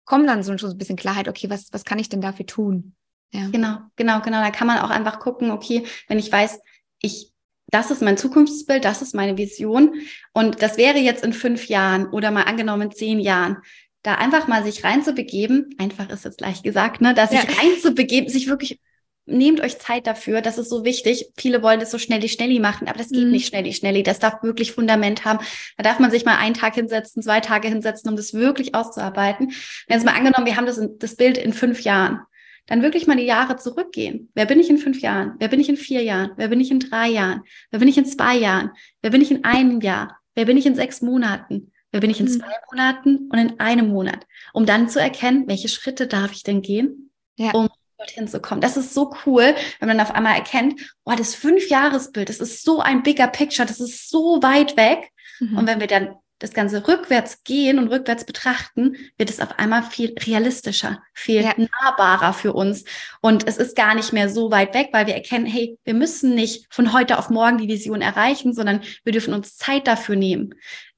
kommt 0.06 0.28
dann 0.28 0.44
so 0.44 0.52
ein 0.52 0.78
bisschen 0.78 0.96
Klarheit, 0.96 1.28
okay, 1.28 1.50
was, 1.50 1.72
was 1.72 1.86
kann 1.86 2.00
ich 2.00 2.10
denn 2.10 2.22
dafür 2.22 2.46
tun? 2.46 2.96
Ja. 3.32 3.48
Genau, 3.50 3.78
genau, 3.96 4.22
genau. 4.22 4.42
Da 4.42 4.50
kann 4.50 4.68
man 4.68 4.80
auch 4.80 4.90
einfach 4.90 5.20
gucken, 5.20 5.52
okay, 5.52 5.86
wenn 6.08 6.20
ich 6.20 6.32
weiß, 6.32 6.60
ich 7.02 7.32
das 7.72 7.92
ist 7.92 8.02
mein 8.02 8.18
Zukunftsbild, 8.18 8.84
das 8.84 9.02
ist 9.02 9.14
meine 9.14 9.38
Vision. 9.38 9.94
Und 10.34 10.62
das 10.62 10.78
wäre 10.78 10.98
jetzt 10.98 11.24
in 11.24 11.34
fünf 11.34 11.68
Jahren 11.68 12.08
oder 12.08 12.32
mal 12.32 12.44
angenommen 12.44 12.84
in 12.84 12.92
zehn 12.92 13.20
Jahren. 13.20 13.58
Da 14.04 14.16
einfach 14.16 14.48
mal 14.48 14.64
sich 14.64 14.84
reinzubegeben, 14.84 15.76
einfach 15.78 16.10
ist 16.10 16.26
jetzt 16.26 16.42
leicht 16.42 16.64
gesagt, 16.64 17.02
ne, 17.02 17.14
dass 17.14 17.34
ja. 17.34 17.42
sich 17.42 17.62
reinzubegeben, 17.62 18.30
sich 18.30 18.48
wirklich, 18.48 18.80
nehmt 19.26 19.60
euch 19.60 19.78
Zeit 19.78 20.08
dafür, 20.08 20.42
das 20.42 20.58
ist 20.58 20.70
so 20.70 20.86
wichtig. 20.86 21.32
Viele 21.38 21.62
wollen 21.62 21.80
das 21.80 21.92
so 21.92 21.98
schnell 21.98 22.20
die 22.20 22.30
Schnelli 22.30 22.60
machen, 22.60 22.88
aber 22.88 22.98
das 22.98 23.10
geht 23.10 23.26
mhm. 23.26 23.32
nicht 23.32 23.48
schnell 23.48 23.64
die 23.64 23.74
Schnelli. 23.74 24.02
Das 24.04 24.20
darf 24.20 24.42
wirklich 24.42 24.72
Fundament 24.72 25.26
haben. 25.26 25.40
Da 25.78 25.84
darf 25.84 26.00
man 26.00 26.12
sich 26.12 26.26
mal 26.26 26.38
einen 26.38 26.56
Tag 26.56 26.76
hinsetzen, 26.76 27.22
zwei 27.22 27.42
Tage 27.42 27.68
hinsetzen, 27.68 28.10
um 28.10 28.16
das 28.16 28.34
wirklich 28.34 28.74
auszuarbeiten. 28.74 29.52
Jetzt 29.88 30.06
mal 30.06 30.16
angenommen, 30.16 30.46
wir 30.46 30.56
haben 30.56 30.66
das, 30.66 30.80
das 30.98 31.16
Bild 31.16 31.38
in 31.38 31.54
fünf 31.54 31.82
Jahren 31.82 32.22
dann 32.70 32.84
wirklich 32.84 33.08
mal 33.08 33.18
die 33.18 33.24
Jahre 33.24 33.56
zurückgehen. 33.56 34.30
Wer 34.36 34.46
bin 34.46 34.60
ich 34.60 34.70
in 34.70 34.78
fünf 34.78 35.02
Jahren? 35.02 35.34
Wer 35.40 35.48
bin 35.48 35.60
ich 35.60 35.70
in 35.70 35.78
vier 35.78 36.04
Jahren? 36.04 36.32
Wer 36.38 36.50
bin 36.50 36.62
ich 36.62 36.70
in 36.70 36.80
drei 36.80 37.08
Jahren? 37.08 37.42
Wer 37.72 37.80
bin 37.80 37.88
ich 37.88 37.98
in 37.98 38.06
zwei 38.06 38.38
Jahren? 38.38 38.72
Wer 39.02 39.10
bin 39.10 39.22
ich 39.22 39.32
in 39.32 39.44
einem 39.44 39.82
Jahr? 39.82 40.20
Wer 40.36 40.46
bin 40.46 40.56
ich 40.56 40.68
in 40.68 40.76
sechs 40.76 41.02
Monaten? 41.02 41.72
Wer 41.92 42.02
bin 42.02 42.10
ich 42.10 42.20
in 42.20 42.28
mhm. 42.28 42.40
zwei 42.40 42.54
Monaten 42.72 43.30
und 43.32 43.40
in 43.40 43.60
einem 43.60 43.90
Monat? 43.90 44.26
Um 44.54 44.66
dann 44.66 44.90
zu 44.90 45.00
erkennen, 45.00 45.48
welche 45.48 45.70
Schritte 45.70 46.08
darf 46.08 46.32
ich 46.32 46.44
denn 46.44 46.62
gehen, 46.62 47.12
ja. 47.36 47.52
um 47.52 47.70
dorthin 47.98 48.28
zu 48.28 48.40
kommen. 48.40 48.62
Das 48.62 48.78
ist 48.78 48.94
so 48.94 49.14
cool, 49.26 49.56
wenn 49.80 49.88
man 49.88 50.00
auf 50.00 50.12
einmal 50.12 50.36
erkennt, 50.36 50.80
oh, 51.04 51.14
das 51.16 51.36
Fünfjahresbild, 51.36 52.30
das 52.30 52.40
ist 52.40 52.64
so 52.64 52.80
ein 52.80 53.04
bigger 53.04 53.28
Picture, 53.28 53.68
das 53.68 53.80
ist 53.80 54.10
so 54.10 54.42
weit 54.42 54.78
weg. 54.78 55.10
Mhm. 55.40 55.58
Und 55.58 55.68
wenn 55.68 55.80
wir 55.80 55.88
dann 55.88 56.16
das 56.40 56.54
Ganze 56.54 56.88
rückwärts 56.88 57.44
gehen 57.44 57.78
und 57.80 57.90
rückwärts 57.90 58.24
betrachten, 58.24 58.96
wird 59.18 59.30
es 59.30 59.42
auf 59.42 59.60
einmal 59.60 59.84
viel 59.84 60.16
realistischer, 60.18 61.04
viel 61.14 61.42
ja. 61.42 61.54
nahbarer 61.84 62.32
für 62.34 62.54
uns. 62.54 62.86
Und 63.22 63.46
es 63.46 63.58
ist 63.58 63.76
gar 63.76 63.94
nicht 63.94 64.14
mehr 64.14 64.30
so 64.30 64.50
weit 64.50 64.74
weg, 64.74 64.90
weil 64.94 65.06
wir 65.06 65.16
erkennen, 65.16 65.46
hey, 65.46 65.78
wir 65.84 65.94
müssen 65.94 66.36
nicht 66.36 66.66
von 66.70 66.94
heute 66.94 67.20
auf 67.20 67.30
morgen 67.30 67.58
die 67.58 67.68
Vision 67.68 68.02
erreichen, 68.02 68.54
sondern 68.54 68.82
wir 69.04 69.12
dürfen 69.12 69.34
uns 69.34 69.58
Zeit 69.58 69.86
dafür 69.86 70.16
nehmen. 70.16 70.56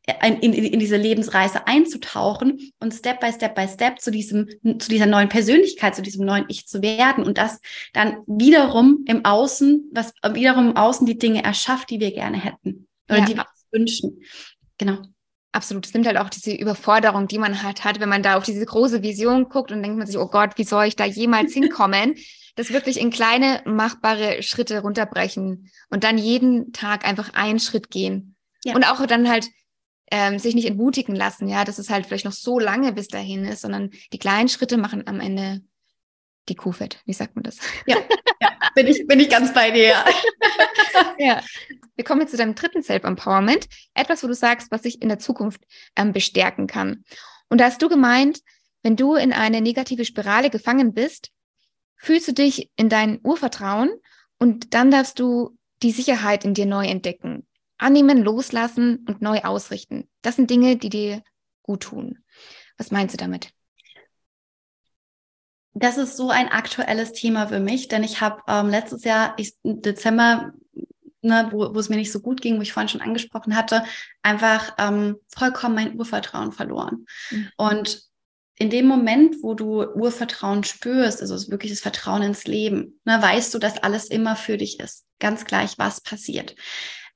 In, 0.07 0.39
in, 0.39 0.53
in 0.53 0.79
diese 0.79 0.97
Lebensreise 0.97 1.67
einzutauchen 1.67 2.71
und 2.79 2.93
Step 2.93 3.19
by 3.19 3.31
Step 3.31 3.55
by 3.55 3.67
Step 3.67 3.99
zu 3.99 4.09
diesem, 4.09 4.47
zu 4.79 4.89
dieser 4.89 5.05
neuen 5.05 5.29
Persönlichkeit, 5.29 5.95
zu 5.95 6.01
diesem 6.01 6.25
neuen 6.25 6.45
Ich 6.47 6.67
zu 6.67 6.81
werden 6.81 7.23
und 7.23 7.37
das 7.37 7.59
dann 7.93 8.17
wiederum 8.25 9.05
im 9.07 9.23
Außen, 9.25 9.91
was 9.93 10.13
wiederum 10.33 10.71
im 10.71 10.77
Außen 10.77 11.05
die 11.05 11.17
Dinge 11.17 11.43
erschafft, 11.43 11.89
die 11.91 11.99
wir 11.99 12.11
gerne 12.11 12.37
hätten 12.37 12.87
oder 13.09 13.19
ja. 13.19 13.25
die 13.25 13.35
wir 13.35 13.45
uns 13.45 13.65
wünschen. 13.71 14.21
Genau. 14.77 14.97
Absolut. 15.53 15.85
Es 15.85 15.93
nimmt 15.93 16.07
halt 16.07 16.17
auch 16.17 16.29
diese 16.29 16.53
Überforderung, 16.55 17.27
die 17.27 17.37
man 17.37 17.61
halt 17.61 17.83
hat, 17.83 17.99
wenn 17.99 18.07
man 18.07 18.23
da 18.23 18.37
auf 18.37 18.45
diese 18.45 18.65
große 18.65 19.03
Vision 19.03 19.49
guckt 19.49 19.71
und 19.71 19.83
denkt 19.83 19.97
man 19.97 20.07
sich, 20.07 20.17
oh 20.17 20.27
Gott, 20.27 20.57
wie 20.57 20.63
soll 20.63 20.85
ich 20.85 20.95
da 20.95 21.05
jemals 21.05 21.53
hinkommen? 21.53 22.15
das 22.55 22.71
wirklich 22.71 22.99
in 22.99 23.11
kleine, 23.11 23.61
machbare 23.65 24.43
Schritte 24.43 24.81
runterbrechen 24.81 25.69
und 25.89 26.03
dann 26.03 26.17
jeden 26.17 26.73
Tag 26.73 27.07
einfach 27.07 27.33
einen 27.33 27.59
Schritt 27.59 27.89
gehen. 27.89 28.35
Ja. 28.63 28.75
Und 28.75 28.83
auch 28.83 29.05
dann 29.05 29.29
halt 29.29 29.47
ähm, 30.11 30.37
sich 30.37 30.53
nicht 30.55 30.67
entmutigen 30.67 31.15
lassen, 31.15 31.47
ja, 31.47 31.63
dass 31.63 31.79
es 31.79 31.89
halt 31.89 32.05
vielleicht 32.05 32.25
noch 32.25 32.33
so 32.33 32.59
lange 32.59 32.91
bis 32.91 33.07
dahin 33.07 33.45
ist, 33.45 33.61
sondern 33.61 33.89
die 34.11 34.19
kleinen 34.19 34.49
Schritte 34.49 34.77
machen 34.77 35.07
am 35.07 35.19
Ende 35.19 35.61
die 36.49 36.55
Kuh 36.55 36.71
fett. 36.71 37.01
Wie 37.05 37.13
sagt 37.13 37.35
man 37.35 37.43
das? 37.43 37.57
Ja, 37.87 37.97
ja 38.41 38.49
bin, 38.75 38.87
ich, 38.87 39.07
bin 39.07 39.19
ich 39.19 39.29
ganz 39.29 39.53
bei 39.53 39.71
dir. 39.71 39.95
ja. 41.17 41.41
Wir 41.95 42.03
kommen 42.03 42.21
jetzt 42.21 42.31
zu 42.31 42.37
deinem 42.37 42.55
dritten 42.55 42.83
Self-Empowerment. 42.83 43.67
Etwas, 43.93 44.23
wo 44.23 44.27
du 44.27 44.33
sagst, 44.33 44.71
was 44.71 44.83
sich 44.83 45.01
in 45.01 45.09
der 45.09 45.19
Zukunft 45.19 45.61
ähm, 45.95 46.13
bestärken 46.13 46.67
kann. 46.67 47.03
Und 47.49 47.59
da 47.59 47.65
hast 47.65 47.81
du 47.81 47.89
gemeint, 47.89 48.39
wenn 48.83 48.95
du 48.95 49.15
in 49.15 49.33
eine 49.33 49.61
negative 49.61 50.05
Spirale 50.05 50.49
gefangen 50.49 50.93
bist, 50.93 51.31
fühlst 51.95 52.27
du 52.27 52.33
dich 52.33 52.71
in 52.75 52.89
dein 52.89 53.19
Urvertrauen 53.23 53.91
und 54.39 54.73
dann 54.73 54.89
darfst 54.89 55.19
du 55.19 55.57
die 55.83 55.91
Sicherheit 55.91 56.43
in 56.43 56.53
dir 56.53 56.65
neu 56.65 56.85
entdecken. 56.85 57.45
Annehmen, 57.81 58.23
loslassen 58.23 59.05
und 59.07 59.21
neu 59.21 59.39
ausrichten. 59.41 60.07
Das 60.21 60.35
sind 60.35 60.49
Dinge, 60.49 60.77
die 60.77 60.89
dir 60.89 61.23
gut 61.63 61.83
tun. 61.83 62.19
Was 62.77 62.91
meinst 62.91 63.13
du 63.13 63.17
damit? 63.17 63.51
Das 65.73 65.97
ist 65.97 66.17
so 66.17 66.29
ein 66.29 66.49
aktuelles 66.49 67.13
Thema 67.13 67.47
für 67.47 67.59
mich, 67.59 67.87
denn 67.87 68.03
ich 68.03 68.21
habe 68.21 68.41
ähm, 68.47 68.67
letztes 68.67 69.03
Jahr, 69.03 69.33
ich, 69.37 69.55
Dezember, 69.63 70.53
ne, 71.21 71.47
wo, 71.51 71.73
wo 71.73 71.79
es 71.79 71.89
mir 71.89 71.95
nicht 71.95 72.11
so 72.11 72.19
gut 72.19 72.41
ging, 72.41 72.57
wo 72.57 72.61
ich 72.61 72.73
vorhin 72.73 72.89
schon 72.89 73.01
angesprochen 73.01 73.55
hatte, 73.55 73.83
einfach 74.21 74.75
ähm, 74.77 75.17
vollkommen 75.33 75.75
mein 75.75 75.97
Urvertrauen 75.97 76.51
verloren. 76.51 77.05
Mhm. 77.29 77.49
Und 77.55 78.01
in 78.57 78.69
dem 78.69 78.85
Moment, 78.85 79.37
wo 79.41 79.53
du 79.53 79.81
Urvertrauen 79.81 80.63
spürst, 80.63 81.21
also 81.21 81.49
wirklich 81.49 81.71
das 81.71 81.79
Vertrauen 81.79 82.21
ins 82.21 82.45
Leben, 82.45 82.99
ne, 83.05 83.21
weißt 83.21 83.53
du, 83.53 83.59
dass 83.59 83.81
alles 83.81 84.05
immer 84.05 84.35
für 84.35 84.57
dich 84.57 84.79
ist. 84.79 85.05
Ganz 85.19 85.45
gleich, 85.45 85.77
was 85.77 86.01
passiert 86.01 86.55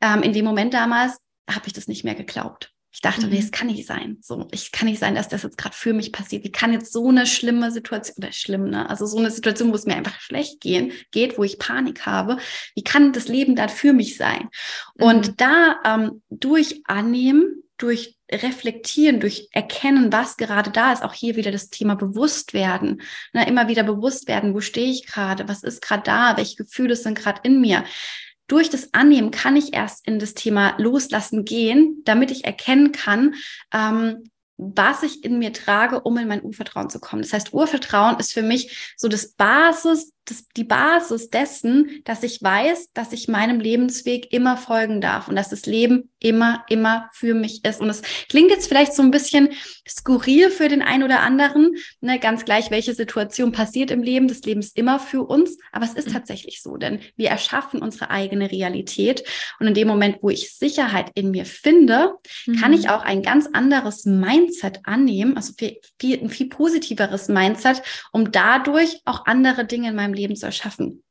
ähm, 0.02 0.24
in 0.24 0.34
dem 0.34 0.46
Moment 0.46 0.74
damals 0.74 1.20
habe 1.50 1.68
ich 1.68 1.74
das 1.74 1.88
nicht 1.88 2.04
mehr 2.04 2.16
geglaubt. 2.16 2.72
Ich 2.96 3.02
dachte, 3.02 3.26
mhm. 3.26 3.34
nee, 3.34 3.39
es 3.39 3.52
kann 3.52 3.68
nicht 3.68 3.86
sein. 3.86 4.20
So, 4.22 4.48
ich 4.52 4.72
kann 4.72 4.88
nicht 4.88 5.00
sein, 5.00 5.16
dass 5.16 5.28
das 5.28 5.43
jetzt 5.43 5.58
gerade 5.58 5.76
für 5.76 5.91
mich 5.91 6.14
passiert. 6.14 6.46
Wie 6.46 6.52
kann 6.52 6.72
jetzt 6.72 6.93
so 6.93 7.10
eine 7.10 7.28
schlimme 7.28 7.70
Situation, 7.70 8.16
oder 8.24 8.32
schlimm, 8.32 8.70
ne? 8.70 8.89
Also 8.89 9.06
so 9.06 9.18
eine 9.18 9.32
Situation, 9.32 9.72
wo 9.72 9.76
es 9.76 9.86
mir 9.86 9.98
einfach 9.98 10.18
schlecht 10.22 10.62
gehen, 10.62 10.93
geht, 11.12 11.38
wo 11.38 11.43
ich 11.43 11.60
Panik 11.60 12.06
habe. 12.06 12.38
Wie 12.74 12.86
kann 12.86 13.12
das 13.12 13.28
Leben 13.28 13.58
dann 13.58 13.68
für 13.68 13.91
mich 13.91 14.16
sein? 14.16 14.48
Mhm. 14.98 15.06
Und 15.06 15.41
da 15.41 15.76
ähm, 15.84 16.24
durch 16.30 16.84
Annehmen, 16.86 17.64
durch 17.78 18.16
Reflektieren, 18.32 19.20
durch 19.20 19.50
Erkennen, 19.52 20.14
was 20.14 20.38
gerade 20.38 20.72
da 20.72 20.93
ist, 20.93 21.04
auch 21.04 21.14
hier 21.14 21.36
wieder 21.36 21.52
das 21.52 21.70
Thema 21.70 21.96
Bewusstwerden. 21.96 23.02
Ne? 23.34 23.46
Immer 23.46 23.68
wieder 23.68 23.84
bewusst 23.84 24.30
werden, 24.30 24.54
wo 24.54 24.62
stehe 24.62 24.89
ich 24.89 25.06
gerade, 25.06 25.50
was 25.50 25.64
ist 25.64 25.82
gerade 25.82 26.04
da, 26.04 26.38
welche 26.38 26.56
Gefühle 26.56 26.96
sind 26.96 27.18
gerade 27.18 27.41
in 27.43 27.60
mir 27.60 27.84
durch 28.48 28.70
das 28.70 28.93
Annehmen 28.93 29.32
kann 29.32 29.56
ich 29.56 29.74
erst 29.74 30.08
in 30.08 30.20
das 30.20 30.34
Thema 30.34 30.76
Loslassen 30.78 31.46
gehen, 31.46 32.02
damit 32.06 32.32
ich 32.32 32.46
erkennen 32.46 32.91
kann, 32.91 33.36
ähm, 33.74 34.24
was 34.58 35.04
ich 35.04 35.24
in 35.24 35.39
mir 35.39 35.52
trage, 35.52 36.02
um 36.02 36.18
in 36.18 36.28
mein 36.28 36.43
Urvertrauen 36.43 36.89
zu 36.89 37.00
kommen. 37.00 37.22
Das 37.22 37.34
heißt, 37.34 37.54
Urvertrauen 37.54 38.18
ist 38.20 38.34
für 38.34 38.43
mich 38.43 38.93
so 38.96 39.08
das 39.08 39.34
Basis, 39.34 40.14
das, 40.26 40.48
die 40.58 40.64
Basis 40.64 41.30
dessen, 41.30 42.02
dass 42.04 42.24
ich 42.24 42.42
weiß, 42.42 42.92
dass 42.94 43.14
ich 43.14 43.28
meinem 43.28 43.60
Lebensweg 43.60 44.34
immer 44.34 44.58
folgen 44.58 45.00
darf 45.02 45.28
und 45.28 45.36
dass 45.36 45.50
das 45.50 45.66
Leben 45.66 46.10
immer, 46.20 46.66
immer 46.70 47.10
für 47.14 47.36
mich 47.36 47.64
ist. 47.64 47.80
Und 47.80 47.90
es 47.90 48.02
klingt 48.30 48.50
jetzt 48.50 48.68
vielleicht 48.68 48.94
so 48.94 49.04
ein 49.04 49.12
bisschen 49.12 49.50
skurril 49.88 50.50
für 50.50 50.68
den 50.68 50.82
einen 50.82 51.04
oder 51.04 51.20
anderen, 51.20 51.76
ne, 52.02 52.20
ganz 52.20 52.46
gleich, 52.46 52.72
welche 52.72 52.96
Situation 52.96 53.52
passiert 53.52 53.92
im 53.92 54.02
Leben. 54.02 54.28
Das 54.28 54.42
Leben 54.42 54.62
ist 54.62 54.76
immer 54.78 55.00
für 55.00 55.24
uns, 55.24 55.58
aber 55.72 55.86
es 55.86 55.94
ist 55.94 56.10
mhm. 56.10 56.14
tatsächlich 56.14 56.62
so, 56.64 56.78
denn 56.78 57.00
wir 57.16 57.30
erschaffen 57.30 57.82
unsere 57.82 58.10
eigene 58.10 58.52
Realität. 58.52 59.24
Und 59.60 59.68
in 59.68 59.76
dem 59.76 59.88
Moment, 59.88 60.18
wo 60.22 60.30
ich 60.30 60.56
Sicherheit 60.56 61.12
in 61.14 61.30
mir 61.30 61.46
finde, 61.46 62.16
mhm. 62.48 62.56
kann 62.56 62.74
ich 62.74 62.90
auch 62.90 63.04
ein 63.04 63.22
ganz 63.22 63.48
anderes 63.54 64.06
Mindset 64.06 64.80
annehmen, 64.86 65.38
also 65.38 65.54
viel, 65.56 65.78
viel, 66.00 66.20
ein 66.20 66.30
viel 66.30 66.50
positiveres 66.50 67.28
Mindset, 67.28 67.84
um 68.12 68.32
dadurch 68.32 69.02
auch 69.06 69.28
andere 69.28 69.66
Dinge 69.66 69.90
in 69.90 69.96
meinem 69.96 70.14
Leben 70.16 70.36
zu 70.36 70.45
erschaffen. 70.45 71.03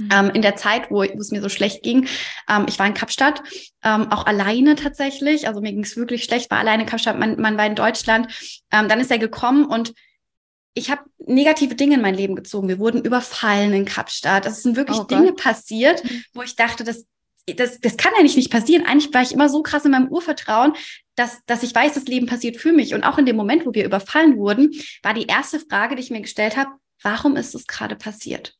Mhm. 0.00 0.08
Ähm, 0.12 0.30
in 0.30 0.42
der 0.42 0.56
Zeit, 0.56 0.90
wo, 0.90 0.96
wo, 1.02 1.02
es 1.02 1.30
mir 1.30 1.42
so 1.42 1.48
schlecht 1.48 1.82
ging, 1.82 2.06
ähm, 2.48 2.66
ich 2.68 2.78
war 2.78 2.86
in 2.86 2.94
Kapstadt, 2.94 3.42
ähm, 3.82 4.10
auch 4.10 4.26
alleine 4.26 4.76
tatsächlich, 4.76 5.48
also 5.48 5.60
mir 5.60 5.72
ging 5.72 5.84
es 5.84 5.96
wirklich 5.96 6.24
schlecht, 6.24 6.50
war 6.50 6.58
alleine 6.58 6.84
in 6.84 6.88
Kapstadt, 6.88 7.18
man, 7.18 7.40
man 7.40 7.56
war 7.56 7.66
in 7.66 7.74
Deutschland, 7.74 8.28
ähm, 8.70 8.88
dann 8.88 9.00
ist 9.00 9.10
er 9.10 9.18
gekommen 9.18 9.64
und 9.64 9.92
ich 10.74 10.90
habe 10.90 11.02
negative 11.18 11.74
Dinge 11.74 11.96
in 11.96 12.00
mein 12.00 12.14
Leben 12.14 12.36
gezogen. 12.36 12.68
Wir 12.68 12.78
wurden 12.78 13.02
überfallen 13.02 13.72
in 13.72 13.84
Kapstadt. 13.84 14.46
Es 14.46 14.62
sind 14.62 14.76
wirklich 14.76 14.98
oh 14.98 15.04
Dinge 15.04 15.32
passiert, 15.32 16.04
mhm. 16.04 16.24
wo 16.34 16.42
ich 16.42 16.54
dachte, 16.54 16.84
das, 16.84 17.04
das, 17.56 17.80
das 17.80 17.96
kann 17.96 18.12
eigentlich 18.16 18.36
nicht 18.36 18.52
passieren. 18.52 18.86
Eigentlich 18.86 19.12
war 19.12 19.22
ich 19.22 19.32
immer 19.32 19.48
so 19.48 19.62
krass 19.62 19.84
in 19.84 19.90
meinem 19.90 20.08
Urvertrauen, 20.08 20.74
dass, 21.16 21.44
dass 21.46 21.64
ich 21.64 21.74
weiß, 21.74 21.94
das 21.94 22.04
Leben 22.04 22.26
passiert 22.26 22.56
für 22.56 22.72
mich. 22.72 22.94
Und 22.94 23.02
auch 23.02 23.18
in 23.18 23.26
dem 23.26 23.36
Moment, 23.36 23.66
wo 23.66 23.74
wir 23.74 23.84
überfallen 23.84 24.36
wurden, 24.36 24.70
war 25.02 25.14
die 25.14 25.26
erste 25.26 25.58
Frage, 25.58 25.96
die 25.96 26.02
ich 26.02 26.10
mir 26.10 26.20
gestellt 26.20 26.56
habe, 26.56 26.70
warum 27.02 27.36
ist 27.36 27.54
es 27.54 27.66
gerade 27.66 27.96
passiert? 27.96 28.54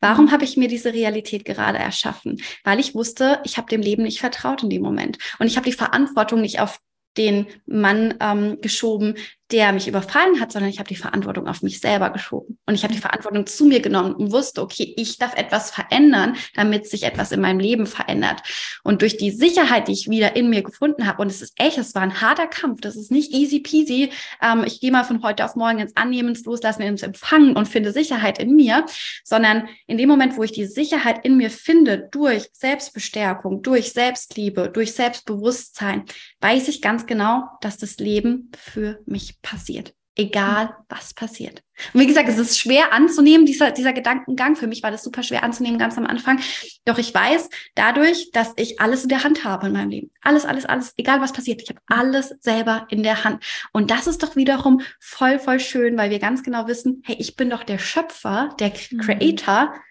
Warum 0.00 0.26
mhm. 0.26 0.32
habe 0.32 0.44
ich 0.44 0.56
mir 0.56 0.68
diese 0.68 0.92
Realität 0.92 1.44
gerade 1.44 1.78
erschaffen? 1.78 2.42
Weil 2.64 2.80
ich 2.80 2.94
wusste, 2.94 3.40
ich 3.44 3.56
habe 3.56 3.68
dem 3.68 3.82
Leben 3.82 4.02
nicht 4.02 4.20
vertraut 4.20 4.62
in 4.62 4.70
dem 4.70 4.82
Moment. 4.82 5.18
Und 5.38 5.46
ich 5.46 5.56
habe 5.56 5.68
die 5.68 5.76
Verantwortung 5.76 6.40
nicht 6.40 6.60
auf 6.60 6.80
den 7.16 7.46
Mann 7.66 8.14
ähm, 8.20 8.60
geschoben, 8.60 9.16
der 9.50 9.72
mich 9.72 9.88
überfallen 9.88 10.40
hat, 10.40 10.52
sondern 10.52 10.70
ich 10.70 10.78
habe 10.78 10.88
die 10.88 10.96
Verantwortung 10.96 11.46
auf 11.46 11.62
mich 11.62 11.80
selber 11.80 12.10
geschoben. 12.10 12.58
Und 12.66 12.74
ich 12.74 12.82
habe 12.82 12.92
die 12.92 13.00
Verantwortung 13.00 13.46
zu 13.46 13.64
mir 13.64 13.80
genommen 13.80 14.14
und 14.14 14.30
wusste, 14.30 14.60
okay, 14.60 14.92
ich 14.96 15.16
darf 15.16 15.34
etwas 15.36 15.70
verändern, 15.70 16.36
damit 16.54 16.86
sich 16.86 17.04
etwas 17.04 17.32
in 17.32 17.40
meinem 17.40 17.58
Leben 17.58 17.86
verändert. 17.86 18.42
Und 18.82 19.00
durch 19.00 19.16
die 19.16 19.30
Sicherheit, 19.30 19.88
die 19.88 19.92
ich 19.92 20.10
wieder 20.10 20.36
in 20.36 20.50
mir 20.50 20.62
gefunden 20.62 21.06
habe, 21.06 21.22
und 21.22 21.28
es 21.28 21.40
ist 21.40 21.54
echt, 21.56 21.78
es 21.78 21.94
war 21.94 22.02
ein 22.02 22.20
harter 22.20 22.46
Kampf, 22.46 22.82
das 22.82 22.96
ist 22.96 23.10
nicht 23.10 23.32
easy 23.32 23.60
peasy, 23.60 24.10
ähm, 24.42 24.64
ich 24.66 24.80
gehe 24.80 24.92
mal 24.92 25.04
von 25.04 25.22
heute 25.22 25.44
auf 25.46 25.56
morgen 25.56 25.78
ins 25.78 25.96
Annehmen, 25.96 26.30
ins 26.30 26.44
Loslassen, 26.44 26.82
ins 26.82 27.02
Empfangen 27.02 27.56
und 27.56 27.68
finde 27.68 27.92
Sicherheit 27.92 28.38
in 28.38 28.54
mir, 28.54 28.84
sondern 29.24 29.68
in 29.86 29.96
dem 29.96 30.10
Moment, 30.10 30.36
wo 30.36 30.42
ich 30.42 30.52
die 30.52 30.66
Sicherheit 30.66 31.24
in 31.24 31.38
mir 31.38 31.50
finde, 31.50 32.08
durch 32.10 32.50
Selbstbestärkung, 32.52 33.62
durch 33.62 33.92
Selbstliebe, 33.92 34.68
durch 34.68 34.92
Selbstbewusstsein, 34.92 36.04
weiß 36.40 36.68
ich 36.68 36.82
ganz 36.82 37.06
genau, 37.06 37.44
dass 37.62 37.78
das 37.78 37.96
Leben 37.96 38.50
für 38.58 39.00
mich 39.06 39.37
passiert. 39.42 39.94
Egal, 40.20 40.74
was 40.88 41.14
passiert. 41.14 41.62
Und 41.94 42.00
wie 42.00 42.06
gesagt, 42.06 42.28
es 42.28 42.38
ist 42.38 42.58
schwer 42.58 42.92
anzunehmen, 42.92 43.46
dieser, 43.46 43.70
dieser 43.70 43.92
Gedankengang. 43.92 44.56
Für 44.56 44.66
mich 44.66 44.82
war 44.82 44.90
das 44.90 45.04
super 45.04 45.22
schwer 45.22 45.44
anzunehmen, 45.44 45.78
ganz 45.78 45.96
am 45.96 46.06
Anfang. 46.06 46.40
Doch 46.84 46.98
ich 46.98 47.14
weiß 47.14 47.48
dadurch, 47.76 48.32
dass 48.32 48.52
ich 48.56 48.80
alles 48.80 49.04
in 49.04 49.10
der 49.10 49.22
Hand 49.22 49.44
habe 49.44 49.68
in 49.68 49.74
meinem 49.74 49.90
Leben. 49.90 50.10
Alles, 50.20 50.44
alles, 50.44 50.66
alles, 50.66 50.92
egal 50.96 51.20
was 51.20 51.32
passiert. 51.32 51.62
Ich 51.62 51.68
habe 51.68 51.80
alles 51.86 52.30
selber 52.40 52.88
in 52.90 53.04
der 53.04 53.22
Hand. 53.22 53.44
Und 53.72 53.92
das 53.92 54.08
ist 54.08 54.24
doch 54.24 54.34
wiederum 54.34 54.80
voll, 54.98 55.38
voll 55.38 55.60
schön, 55.60 55.96
weil 55.96 56.10
wir 56.10 56.18
ganz 56.18 56.42
genau 56.42 56.66
wissen, 56.66 57.04
hey, 57.06 57.14
ich 57.20 57.36
bin 57.36 57.48
doch 57.48 57.62
der 57.62 57.78
Schöpfer, 57.78 58.56
der 58.58 58.72
mhm. 58.90 58.98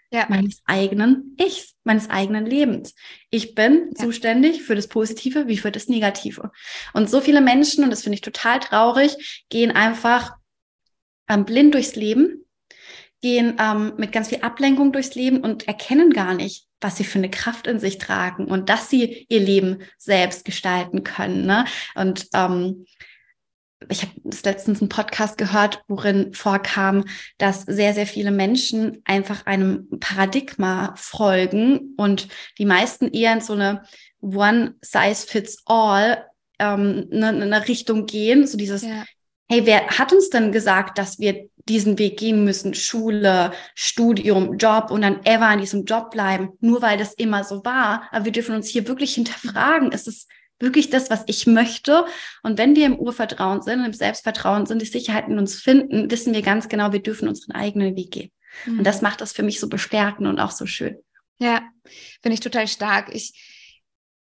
Ja. 0.09 0.25
meines 0.29 0.61
eigenen 0.65 1.35
Ichs, 1.37 1.75
meines 1.83 2.09
eigenen 2.09 2.45
Lebens. 2.45 2.95
Ich 3.29 3.55
bin 3.55 3.89
ja. 3.89 4.05
zuständig 4.05 4.63
für 4.63 4.75
das 4.75 4.87
Positive 4.87 5.47
wie 5.47 5.57
für 5.57 5.71
das 5.71 5.89
Negative. 5.89 6.51
Und 6.93 7.09
so 7.09 7.19
viele 7.19 7.41
Menschen, 7.41 7.83
und 7.83 7.89
das 7.89 8.03
finde 8.03 8.15
ich 8.15 8.21
total 8.21 8.59
traurig, 8.59 9.45
gehen 9.49 9.71
einfach 9.71 10.35
ähm, 11.27 11.43
blind 11.43 11.73
durchs 11.73 11.95
Leben, 11.95 12.45
gehen 13.21 13.57
ähm, 13.59 13.93
mit 13.97 14.11
ganz 14.11 14.29
viel 14.29 14.41
Ablenkung 14.41 14.91
durchs 14.91 15.15
Leben 15.15 15.41
und 15.41 15.67
erkennen 15.67 16.11
gar 16.11 16.33
nicht, 16.33 16.67
was 16.79 16.97
sie 16.97 17.03
für 17.03 17.17
eine 17.17 17.29
Kraft 17.29 17.67
in 17.67 17.79
sich 17.79 17.97
tragen 17.97 18.45
und 18.45 18.69
dass 18.69 18.89
sie 18.89 19.25
ihr 19.29 19.39
Leben 19.39 19.79
selbst 19.97 20.45
gestalten 20.45 21.03
können. 21.03 21.45
Ne? 21.45 21.65
Und 21.95 22.27
ähm, 22.33 22.85
ich 23.89 24.01
habe 24.01 24.11
letztens 24.43 24.81
einen 24.81 24.89
Podcast 24.89 25.37
gehört, 25.37 25.83
worin 25.87 26.33
vorkam, 26.33 27.05
dass 27.37 27.61
sehr, 27.61 27.93
sehr 27.93 28.07
viele 28.07 28.31
Menschen 28.31 29.01
einfach 29.05 29.45
einem 29.45 29.87
Paradigma 29.99 30.93
folgen 30.97 31.93
und 31.97 32.27
die 32.57 32.65
meisten 32.65 33.07
eher 33.07 33.33
in 33.33 33.41
so 33.41 33.53
eine 33.53 33.83
One-Size-Fits-All 34.21 36.25
ähm, 36.59 37.07
eine, 37.11 37.27
eine 37.27 37.67
Richtung 37.67 38.07
gehen, 38.07 38.47
so 38.47 38.57
dieses, 38.57 38.81
ja. 38.81 39.05
hey, 39.49 39.65
wer 39.65 39.87
hat 39.87 40.11
uns 40.11 40.29
denn 40.29 40.51
gesagt, 40.51 40.97
dass 40.97 41.19
wir 41.19 41.49
diesen 41.69 41.99
Weg 41.99 42.17
gehen 42.17 42.45
müssen, 42.45 42.73
Schule, 42.73 43.51
Studium, 43.75 44.57
Job 44.57 44.89
und 44.89 45.01
dann 45.01 45.23
ever 45.25 45.51
in 45.53 45.59
diesem 45.59 45.85
Job 45.85 46.11
bleiben, 46.11 46.53
nur 46.61 46.81
weil 46.81 46.97
das 46.97 47.13
immer 47.13 47.43
so 47.43 47.63
war. 47.65 48.07
Aber 48.11 48.25
wir 48.25 48.31
dürfen 48.31 48.55
uns 48.55 48.69
hier 48.69 48.87
wirklich 48.87 49.15
hinterfragen, 49.15 49.91
ist 49.91 50.07
es 50.07 50.27
wirklich 50.59 50.89
das, 50.89 51.09
was 51.09 51.23
ich 51.27 51.47
möchte? 51.47 52.05
Und 52.43 52.57
wenn 52.57 52.75
wir 52.75 52.85
im 52.85 52.97
Urvertrauen 52.97 53.61
sind, 53.61 53.85
im 53.85 53.93
Selbstvertrauen 53.93 54.65
sind, 54.65 54.81
die 54.81 54.87
Sicherheit 54.87 55.27
in 55.27 55.37
uns 55.37 55.55
finden, 55.55 56.09
wissen 56.09 56.33
wir 56.33 56.41
ganz 56.41 56.69
genau, 56.69 56.91
wir 56.91 57.01
dürfen 57.01 57.27
unseren 57.27 57.53
eigenen 57.53 57.95
Weg 57.95 58.11
gehen. 58.11 58.31
Mhm. 58.65 58.79
Und 58.79 58.83
das 58.83 59.01
macht 59.01 59.21
das 59.21 59.33
für 59.33 59.43
mich 59.43 59.59
so 59.59 59.69
bestärkend 59.69 60.27
und 60.27 60.39
auch 60.39 60.51
so 60.51 60.65
schön. 60.65 60.97
Ja, 61.39 61.61
finde 62.21 62.33
ich 62.33 62.39
total 62.39 62.67
stark. 62.67 63.13
Ich 63.13 63.33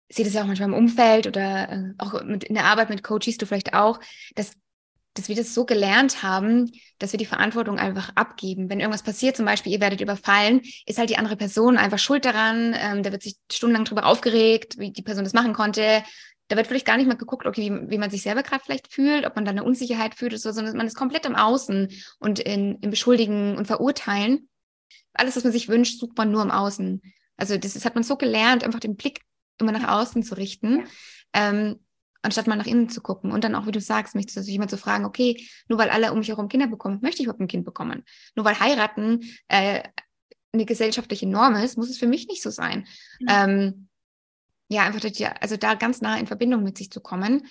sehe 0.09 0.25
das 0.25 0.34
ja 0.34 0.41
auch 0.41 0.47
manchmal 0.47 0.69
im 0.69 0.75
Umfeld 0.75 1.27
oder 1.27 1.71
äh, 1.71 1.93
auch 1.97 2.23
mit, 2.23 2.43
in 2.43 2.55
der 2.55 2.65
Arbeit 2.65 2.89
mit 2.89 3.03
Coaches, 3.03 3.38
du 3.38 3.45
vielleicht 3.45 3.73
auch, 3.73 3.99
dass 4.36 4.53
dass 5.14 5.28
wir 5.28 5.36
das 5.36 5.53
so 5.53 5.66
gelernt 5.66 6.24
haben, 6.24 6.72
dass 6.99 7.12
wir 7.12 7.18
die 7.18 7.26
Verantwortung 7.26 7.80
einfach 7.80 8.12
abgeben. 8.16 8.70
Wenn 8.70 8.80
irgendwas 8.80 9.03
passiert, 9.03 9.36
zum 9.36 9.45
Beispiel, 9.45 9.74
ihr 9.74 9.82
werdet 9.82 10.01
überfallen, 10.01 10.62
ist 10.86 10.97
halt 10.97 11.10
die 11.10 11.18
andere 11.18 11.36
Person 11.36 11.78
einfach 11.78 11.99
schuld 11.99 12.26
daran. 12.26 12.76
Ähm, 12.78 13.03
da 13.03 13.12
wird 13.12 13.24
sich 13.24 13.36
stundenlang 13.51 13.86
drüber 13.86 14.05
aufgeregt, 14.05 14.78
wie 14.78 14.91
die 14.91 15.01
Person 15.01 15.24
das 15.24 15.34
machen 15.34 15.53
konnte. 15.53 16.03
Da 16.47 16.55
wird 16.55 16.68
vielleicht 16.68 16.86
gar 16.86 16.97
nicht 16.97 17.07
mal 17.07 17.18
geguckt, 17.18 17.45
okay, 17.45 17.72
wie, 17.72 17.91
wie 17.91 17.97
man 17.97 18.10
sich 18.10 18.22
selber 18.22 18.43
gerade 18.43 18.64
vielleicht 18.64 18.91
fühlt, 18.91 19.26
ob 19.26 19.36
man 19.36 19.45
da 19.45 19.51
eine 19.51 19.64
Unsicherheit 19.64 20.16
fühlt 20.16 20.34
oder 20.34 20.39
so, 20.39 20.51
sondern 20.51 20.78
man 20.78 20.88
ist 20.88 20.95
komplett 20.95 21.26
im 21.26 21.36
Außen 21.36 21.89
und 22.20 22.39
in, 22.39 22.78
im 22.82 22.89
Beschuldigen 22.89 23.57
und 23.57 23.68
Verurteilen. 23.68 24.49
Alles, 25.14 25.36
was 25.36 25.43
man 25.43 25.53
sich 25.53 25.68
wünscht, 25.70 25.99
sucht 25.99 26.18
man 26.18 26.32
nur 26.32 26.41
im 26.41 26.51
Außen. 26.51 27.01
Also 27.36 27.57
das, 27.57 27.74
das 27.74 27.86
hat 27.86 27.95
man 27.95 28.03
so 28.03 28.16
gelernt, 28.16 28.64
einfach 28.64 28.80
den 28.80 28.95
Blick 28.95 29.22
immer 29.60 29.72
nach 29.72 29.89
außen 29.89 30.24
zu 30.24 30.36
richten. 30.36 30.80
Ja. 30.80 31.49
Ähm, 31.49 31.80
anstatt 32.22 32.47
mal 32.47 32.55
nach 32.55 32.65
innen 32.65 32.89
zu 32.89 33.01
gucken. 33.01 33.32
Und 33.32 33.43
dann 33.43 33.55
auch, 33.55 33.65
wie 33.65 33.72
du 33.72 33.82
sagst, 33.82 34.15
mich 34.15 34.32
sich 34.32 34.53
immer 34.53 34.67
zu 34.67 34.78
fragen, 34.78 35.05
okay, 35.05 35.47
nur 35.67 35.80
weil 35.80 35.89
alle 35.89 36.11
um 36.11 36.20
mich 36.20 36.30
herum 36.30 36.49
Kinder 36.49 36.67
bekommen, 36.67 36.99
möchte 37.01 37.22
ich 37.22 37.26
überhaupt 37.26 37.41
ein 37.41 37.47
Kind 37.47 37.65
bekommen. 37.65 38.03
Nur 38.36 38.45
weil 38.45 38.59
heiraten 38.59 39.22
äh, 39.47 39.84
eine 40.51 40.65
gesellschaftliche 40.65 41.28
Norm 41.28 41.55
ist, 41.55 41.78
muss 41.78 41.89
es 41.89 41.97
für 41.97 42.07
mich 42.07 42.28
nicht 42.28 42.41
so 42.41 42.49
sein. 42.49 42.88
Ja, 43.20 43.45
ähm, 43.45 43.88
ja 44.67 44.84
einfach, 44.84 45.01
also 45.39 45.57
da 45.57 45.76
ganz 45.76 46.01
nah 46.01 46.17
in 46.17 46.28
Verbindung 46.28 46.63
mit 46.63 46.78
sich 46.78 46.91
zu 46.91 47.01
kommen 47.01 47.47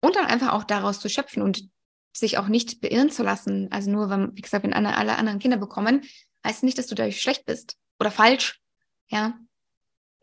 und 0.00 0.16
dann 0.16 0.26
einfach 0.26 0.52
auch 0.52 0.64
daraus 0.64 1.00
zu 1.00 1.08
schöpfen 1.08 1.42
und 1.42 1.68
sich 2.16 2.38
auch 2.38 2.48
nicht 2.48 2.80
beirren 2.80 3.10
zu 3.10 3.22
lassen. 3.22 3.68
Also 3.70 3.90
nur, 3.90 4.08
wenn, 4.08 4.34
wie 4.36 4.40
gesagt, 4.40 4.64
wenn 4.64 4.72
alle, 4.72 4.96
alle 4.96 5.16
anderen 5.16 5.38
Kinder 5.38 5.58
bekommen, 5.58 6.02
heißt 6.46 6.62
nicht, 6.62 6.78
dass 6.78 6.86
du 6.86 6.94
dadurch 6.94 7.20
schlecht 7.20 7.44
bist 7.44 7.76
oder 7.98 8.10
falsch. 8.10 8.60
Ja, 9.08 9.38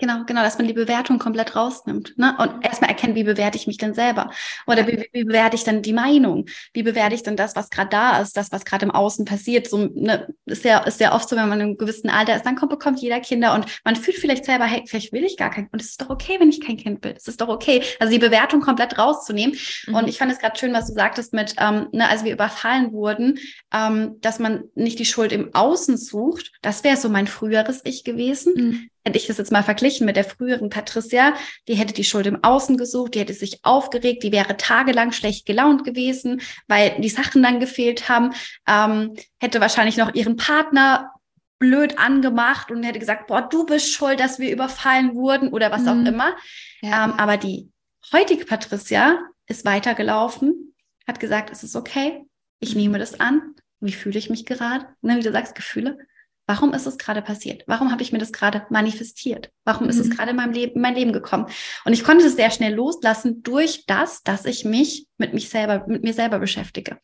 Genau, 0.03 0.25
genau, 0.25 0.41
dass 0.41 0.57
man 0.57 0.67
die 0.67 0.73
Bewertung 0.73 1.17
komplett 1.17 1.55
rausnimmt. 1.55 2.17
Ne? 2.17 2.35
Und 2.37 2.65
erstmal 2.65 2.89
erkennt, 2.89 3.15
wie 3.15 3.23
bewerte 3.23 3.57
ich 3.57 3.67
mich 3.67 3.77
denn 3.77 3.93
selber? 3.93 4.31
Oder 4.67 4.85
wie, 4.85 5.07
wie 5.13 5.23
bewerte 5.23 5.55
ich 5.55 5.63
denn 5.63 5.81
die 5.81 5.93
Meinung? 5.93 6.47
Wie 6.73 6.83
bewerte 6.83 7.15
ich 7.15 7.23
denn 7.23 7.37
das, 7.37 7.55
was 7.55 7.69
gerade 7.69 7.89
da 7.89 8.19
ist, 8.19 8.35
das, 8.35 8.51
was 8.51 8.65
gerade 8.65 8.83
im 8.83 8.91
Außen 8.91 9.23
passiert? 9.23 9.69
So, 9.69 9.77
ne, 9.77 10.27
ist 10.45 10.65
ja, 10.65 10.79
ist 10.79 10.99
ja 10.99 11.15
oft 11.15 11.29
so, 11.29 11.37
wenn 11.37 11.47
man 11.47 11.61
in 11.61 11.67
einem 11.67 11.77
gewissen 11.77 12.09
Alter 12.09 12.35
ist, 12.35 12.45
dann 12.45 12.57
kommt, 12.57 12.71
bekommt 12.71 12.99
jeder 12.99 13.21
Kinder 13.21 13.53
und 13.53 13.65
man 13.85 13.95
fühlt 13.95 14.17
vielleicht 14.17 14.43
selber, 14.43 14.65
hey, 14.65 14.83
vielleicht 14.85 15.13
will 15.13 15.23
ich 15.23 15.37
gar 15.37 15.51
kein, 15.51 15.69
und 15.71 15.81
es 15.81 15.91
ist 15.91 16.01
doch 16.01 16.09
okay, 16.09 16.35
wenn 16.37 16.49
ich 16.49 16.59
kein 16.59 16.75
Kind 16.75 17.01
will. 17.05 17.13
Es 17.15 17.29
ist 17.29 17.39
doch 17.39 17.47
okay. 17.47 17.81
Also 18.01 18.11
die 18.11 18.19
Bewertung 18.19 18.59
komplett 18.59 18.97
rauszunehmen. 18.97 19.55
Mhm. 19.87 19.95
Und 19.95 20.09
ich 20.09 20.17
fand 20.17 20.33
es 20.33 20.39
gerade 20.39 20.59
schön, 20.59 20.73
was 20.73 20.87
du 20.87 20.93
sagtest 20.95 21.31
mit, 21.31 21.55
ähm, 21.59 21.87
ne, 21.93 22.09
als 22.09 22.25
wir 22.25 22.33
überfallen 22.33 22.91
wurden, 22.91 23.39
ähm, 23.73 24.17
dass 24.19 24.39
man 24.39 24.65
nicht 24.75 24.99
die 24.99 25.05
Schuld 25.05 25.31
im 25.31 25.55
Außen 25.55 25.95
sucht. 25.95 26.51
Das 26.61 26.83
wäre 26.83 26.97
so 26.97 27.07
mein 27.07 27.27
früheres 27.27 27.79
Ich 27.85 28.03
gewesen. 28.03 28.53
Mhm 28.57 28.89
hätte 29.05 29.17
ich 29.17 29.27
das 29.27 29.37
jetzt 29.37 29.51
mal 29.51 29.63
verglichen 29.63 30.05
mit 30.05 30.15
der 30.15 30.23
früheren 30.23 30.69
Patricia, 30.69 31.33
die 31.67 31.75
hätte 31.75 31.93
die 31.93 32.03
Schuld 32.03 32.25
im 32.25 32.43
Außen 32.43 32.77
gesucht, 32.77 33.15
die 33.15 33.19
hätte 33.19 33.33
sich 33.33 33.59
aufgeregt, 33.63 34.23
die 34.23 34.31
wäre 34.31 34.57
tagelang 34.57 35.11
schlecht 35.11 35.45
gelaunt 35.45 35.83
gewesen, 35.83 36.41
weil 36.67 36.95
die 36.99 37.09
Sachen 37.09 37.43
dann 37.43 37.59
gefehlt 37.59 38.09
haben, 38.09 38.33
ähm, 38.67 39.15
hätte 39.39 39.61
wahrscheinlich 39.61 39.97
noch 39.97 40.13
ihren 40.13 40.37
Partner 40.37 41.11
blöd 41.59 41.97
angemacht 41.97 42.71
und 42.71 42.83
hätte 42.83 42.99
gesagt, 42.99 43.27
boah, 43.27 43.41
du 43.41 43.65
bist 43.65 43.93
schuld, 43.93 44.19
dass 44.19 44.39
wir 44.39 44.51
überfallen 44.51 45.15
wurden 45.15 45.49
oder 45.49 45.71
was 45.71 45.83
mhm. 45.83 45.87
auch 45.87 46.07
immer. 46.07 46.35
Ja. 46.81 47.05
Ähm, 47.05 47.13
aber 47.13 47.37
die 47.37 47.69
heutige 48.11 48.45
Patricia 48.45 49.19
ist 49.47 49.65
weitergelaufen, 49.65 50.75
hat 51.07 51.19
gesagt, 51.19 51.51
es 51.51 51.63
ist 51.63 51.75
okay, 51.75 52.25
ich 52.59 52.75
nehme 52.75 52.99
das 52.99 53.19
an. 53.19 53.55
Wie 53.79 53.91
fühle 53.91 54.17
ich 54.17 54.29
mich 54.29 54.45
gerade? 54.45 54.87
Ne, 55.01 55.17
wie 55.17 55.23
du 55.23 55.31
sagst, 55.31 55.55
Gefühle. 55.55 55.97
Warum 56.45 56.73
ist 56.73 56.85
es 56.85 56.97
gerade 56.97 57.21
passiert? 57.21 57.63
Warum 57.67 57.91
habe 57.91 58.01
ich 58.01 58.11
mir 58.11 58.17
das 58.17 58.33
gerade 58.33 58.65
manifestiert? 58.69 59.49
Warum 59.63 59.85
mhm. 59.85 59.89
ist 59.89 59.99
es 59.99 60.07
mhm. 60.07 60.11
gerade 60.11 60.31
in 60.31 60.35
meinem 60.35 60.53
Leben, 60.53 60.75
in 60.75 60.81
mein 60.81 60.95
Leben 60.95 61.13
gekommen? 61.13 61.47
Und 61.85 61.93
ich 61.93 62.03
konnte 62.03 62.25
es 62.25 62.35
sehr 62.35 62.51
schnell 62.51 62.73
loslassen 62.73 63.43
durch 63.43 63.85
das, 63.85 64.23
dass 64.23 64.45
ich 64.45 64.65
mich 64.65 65.07
mit 65.17 65.33
mich 65.33 65.49
selber, 65.49 65.85
mit 65.87 66.03
mir 66.03 66.13
selber 66.13 66.39
beschäftige. 66.39 66.97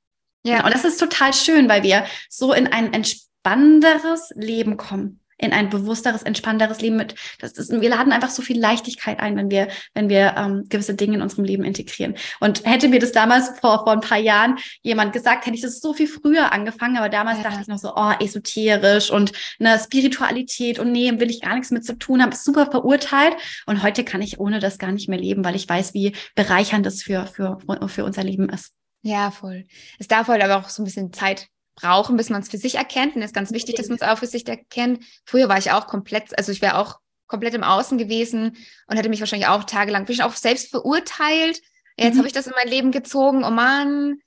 Ja. 0.45 0.65
Und 0.65 0.73
das 0.73 0.85
ist 0.85 0.99
total 0.99 1.33
schön, 1.33 1.69
weil 1.69 1.83
wir 1.83 2.05
so 2.29 2.53
in 2.53 2.67
ein 2.67 2.93
entspannenderes 2.93 4.31
Leben 4.35 4.77
kommen 4.77 5.18
in 5.39 5.53
ein 5.53 5.69
bewussteres, 5.69 6.21
entspannteres 6.23 6.81
Leben 6.81 6.97
mit. 6.97 7.15
Das 7.39 7.53
ist, 7.53 7.71
wir 7.71 7.89
laden 7.89 8.11
einfach 8.11 8.29
so 8.29 8.41
viel 8.41 8.59
Leichtigkeit 8.59 9.19
ein, 9.19 9.35
wenn 9.37 9.49
wir, 9.49 9.69
wenn 9.93 10.09
wir 10.09 10.35
ähm, 10.37 10.65
gewisse 10.69 10.93
Dinge 10.93 11.15
in 11.15 11.21
unserem 11.21 11.45
Leben 11.45 11.63
integrieren. 11.63 12.15
Und 12.39 12.65
hätte 12.65 12.89
mir 12.89 12.99
das 12.99 13.11
damals 13.11 13.49
vor, 13.61 13.83
vor 13.83 13.93
ein 13.93 14.01
paar 14.01 14.17
Jahren 14.17 14.57
jemand 14.81 15.13
gesagt, 15.13 15.45
hätte 15.45 15.55
ich 15.55 15.61
das 15.61 15.79
so 15.79 15.93
viel 15.93 16.07
früher 16.07 16.51
angefangen, 16.51 16.97
aber 16.97 17.09
damals 17.09 17.37
ja. 17.37 17.45
dachte 17.45 17.61
ich 17.61 17.67
noch 17.67 17.77
so, 17.77 17.93
oh, 17.95 18.11
esoterisch 18.19 19.09
und 19.09 19.31
eine 19.59 19.79
Spiritualität 19.79 20.77
und 20.77 20.91
nee, 20.91 21.11
will 21.19 21.29
ich 21.29 21.41
gar 21.41 21.55
nichts 21.55 21.71
mit 21.71 21.85
zu 21.85 21.97
tun 21.97 22.21
haben, 22.21 22.31
ist 22.31 22.43
super 22.43 22.69
verurteilt. 22.69 23.35
Und 23.65 23.81
heute 23.81 24.03
kann 24.03 24.21
ich 24.21 24.39
ohne 24.39 24.59
das 24.59 24.77
gar 24.77 24.91
nicht 24.91 25.07
mehr 25.07 25.19
leben, 25.19 25.43
weil 25.45 25.55
ich 25.55 25.67
weiß, 25.67 25.93
wie 25.93 26.13
bereichernd 26.35 26.85
das 26.85 27.01
für, 27.01 27.25
für, 27.27 27.57
für 27.87 28.03
unser 28.03 28.23
Leben 28.23 28.49
ist. 28.49 28.73
Ja, 29.01 29.31
voll. 29.31 29.65
Es 29.97 30.07
darf 30.07 30.27
halt 30.27 30.43
aber 30.43 30.57
auch 30.57 30.69
so 30.69 30.81
ein 30.81 30.85
bisschen 30.85 31.13
Zeit 31.13 31.47
brauchen, 31.81 32.17
bis 32.17 32.29
man 32.29 32.41
es 32.41 32.49
für 32.49 32.57
sich 32.57 32.75
erkennt. 32.75 33.15
Und 33.15 33.21
es 33.21 33.29
ist 33.29 33.35
ganz 33.35 33.51
wichtig, 33.51 33.75
dass 33.75 33.87
man 33.87 33.97
es 33.97 34.01
auch 34.01 34.17
für 34.17 34.27
sich 34.27 34.47
erkennt. 34.47 35.03
Früher 35.25 35.49
war 35.49 35.57
ich 35.57 35.71
auch 35.71 35.87
komplett, 35.87 36.37
also 36.37 36.51
ich 36.51 36.61
wäre 36.61 36.77
auch 36.77 36.99
komplett 37.27 37.53
im 37.53 37.63
Außen 37.63 37.97
gewesen 37.97 38.57
und 38.87 38.97
hätte 38.97 39.09
mich 39.09 39.19
wahrscheinlich 39.19 39.47
auch 39.47 39.63
tagelang 39.63 40.05
ich 40.09 40.23
auch 40.23 40.33
selbst 40.33 40.69
verurteilt. 40.69 41.61
Jetzt 41.97 42.15
mhm. 42.15 42.19
habe 42.19 42.27
ich 42.27 42.33
das 42.33 42.47
in 42.47 42.53
mein 42.55 42.67
Leben 42.67 42.91
gezogen, 42.91 43.43
oh 43.43 43.51
Mann. 43.51 44.19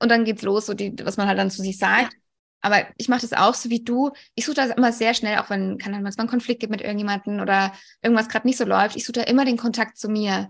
Und 0.00 0.10
dann 0.10 0.24
geht's 0.24 0.42
los, 0.42 0.66
so 0.66 0.74
die, 0.74 0.94
was 1.02 1.16
man 1.16 1.28
halt 1.28 1.38
dann 1.38 1.50
zu 1.50 1.62
sich 1.62 1.78
sagt. 1.78 2.12
Ja. 2.12 2.18
Aber 2.60 2.86
ich 2.96 3.08
mache 3.08 3.20
das 3.20 3.32
auch 3.32 3.54
so 3.54 3.70
wie 3.70 3.84
du. 3.84 4.10
Ich 4.34 4.44
suche 4.44 4.56
das 4.56 4.70
immer 4.70 4.92
sehr 4.92 5.14
schnell, 5.14 5.38
auch 5.38 5.50
wenn 5.50 5.78
kann 5.78 5.94
es 6.06 6.16
mal 6.16 6.22
einen 6.22 6.30
Konflikt 6.30 6.60
gibt 6.60 6.72
mit 6.72 6.80
irgendjemandem 6.80 7.40
oder 7.40 7.72
irgendwas 8.02 8.28
gerade 8.28 8.46
nicht 8.46 8.58
so 8.58 8.64
läuft. 8.64 8.96
Ich 8.96 9.04
suche 9.04 9.20
da 9.20 9.22
immer 9.22 9.44
den 9.44 9.56
Kontakt 9.56 9.96
zu 9.96 10.08
mir. 10.08 10.48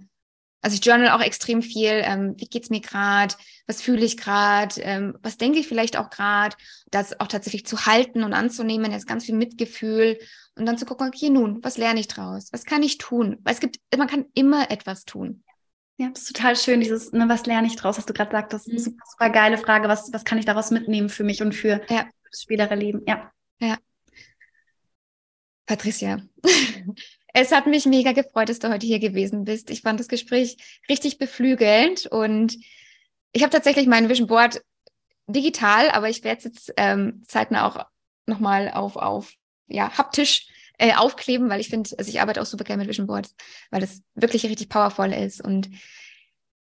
Also 0.61 0.75
ich 0.75 0.85
journal 0.85 1.11
auch 1.11 1.21
extrem 1.21 1.63
viel, 1.63 2.03
ähm, 2.05 2.35
wie 2.37 2.47
geht's 2.47 2.71
mir 2.71 2.81
gerade, 2.81 3.35
was 3.67 3.81
fühle 3.81 4.05
ich 4.05 4.17
gerade, 4.17 4.81
ähm, 4.81 5.17
was 5.23 5.37
denke 5.37 5.59
ich 5.61 5.69
vielleicht 5.69 5.97
auch 5.97 6.11
gerade, 6.11 6.57
das 6.91 7.19
auch 7.21 7.29
tatsächlich 7.29 7.65
zu 7.65 7.87
halten 7.87 8.25
und 8.25 8.33
anzunehmen, 8.33 8.91
jetzt 8.91 9.07
ganz 9.07 9.25
viel 9.25 9.37
Mitgefühl 9.37 10.19
und 10.57 10.67
dann 10.67 10.77
zu 10.77 10.85
gucken, 10.85 11.09
okay, 11.09 11.31
nun, 11.31 11.63
was 11.63 11.77
lerne 11.77 12.01
ich 12.01 12.09
draus, 12.09 12.49
was 12.53 12.65
kann 12.65 12.83
ich 12.83 12.99
tun? 12.99 13.39
Weil 13.43 13.55
es 13.55 13.61
gibt, 13.61 13.79
man 13.97 14.09
kann 14.09 14.25
immer 14.35 14.71
etwas 14.71 15.05
tun. 15.05 15.45
Ja, 15.97 16.11
das 16.11 16.23
ist 16.23 16.37
total 16.37 16.57
schön, 16.57 16.81
dieses, 16.81 17.13
ne, 17.13 17.29
was 17.29 17.47
lerne 17.47 17.67
ich 17.67 17.77
draus, 17.77 17.99
was 17.99 18.07
du 18.07 18.13
gerade 18.13 18.31
sagst, 18.31 18.53
das 18.53 18.63
ist 18.63 18.71
eine 18.71 18.81
mhm. 18.81 18.85
super, 18.85 19.05
super 19.11 19.31
geile 19.31 19.59
Frage, 19.59 19.89
was, 19.89 20.13
was 20.13 20.25
kann 20.25 20.39
ich 20.39 20.45
daraus 20.45 20.71
mitnehmen 20.71 21.09
für 21.09 21.25
mich 21.25 21.43
und 21.43 21.55
für 21.55 21.81
ja. 21.89 22.09
das 22.31 22.43
spätere 22.43 22.75
Leben, 22.75 23.03
ja. 23.07 23.33
Ja. 23.61 23.79
Patricia, 25.67 26.23
Es 27.41 27.53
hat 27.53 27.69
mich 27.69 27.87
mega 27.87 28.11
gefreut, 28.11 28.49
dass 28.49 28.59
du 28.59 28.69
heute 28.69 28.85
hier 28.85 28.99
gewesen 28.99 29.45
bist. 29.45 29.71
Ich 29.71 29.83
fand 29.83 30.01
das 30.01 30.09
Gespräch 30.09 30.57
richtig 30.89 31.19
beflügelnd 31.19 32.07
und 32.07 32.59
ich 33.31 33.45
habe 33.45 33.53
tatsächlich 33.53 33.87
mein 33.87 34.09
Vision 34.09 34.27
Board 34.27 34.61
digital, 35.29 35.89
aber 35.91 36.09
ich 36.09 36.25
werde 36.25 36.39
es 36.39 36.45
jetzt 36.45 36.75
ähm, 36.77 37.23
zeitnah 37.29 37.65
auch 37.65 37.87
nochmal 38.27 38.73
auf, 38.73 38.97
auf 38.97 39.35
ja, 39.69 39.97
haptisch 39.97 40.49
äh, 40.79 40.95
aufkleben, 40.95 41.49
weil 41.49 41.61
ich 41.61 41.69
finde, 41.69 41.91
also 41.97 42.11
ich 42.11 42.21
arbeite 42.21 42.43
auch 42.43 42.47
super 42.47 42.65
gerne 42.65 42.83
mit 42.83 42.89
Vision 42.89 43.07
Boards, 43.07 43.37
weil 43.71 43.83
das 43.83 44.03
wirklich 44.17 44.45
richtig 44.45 44.69
powervoll 44.69 45.13
ist 45.13 45.41
und 45.41 45.69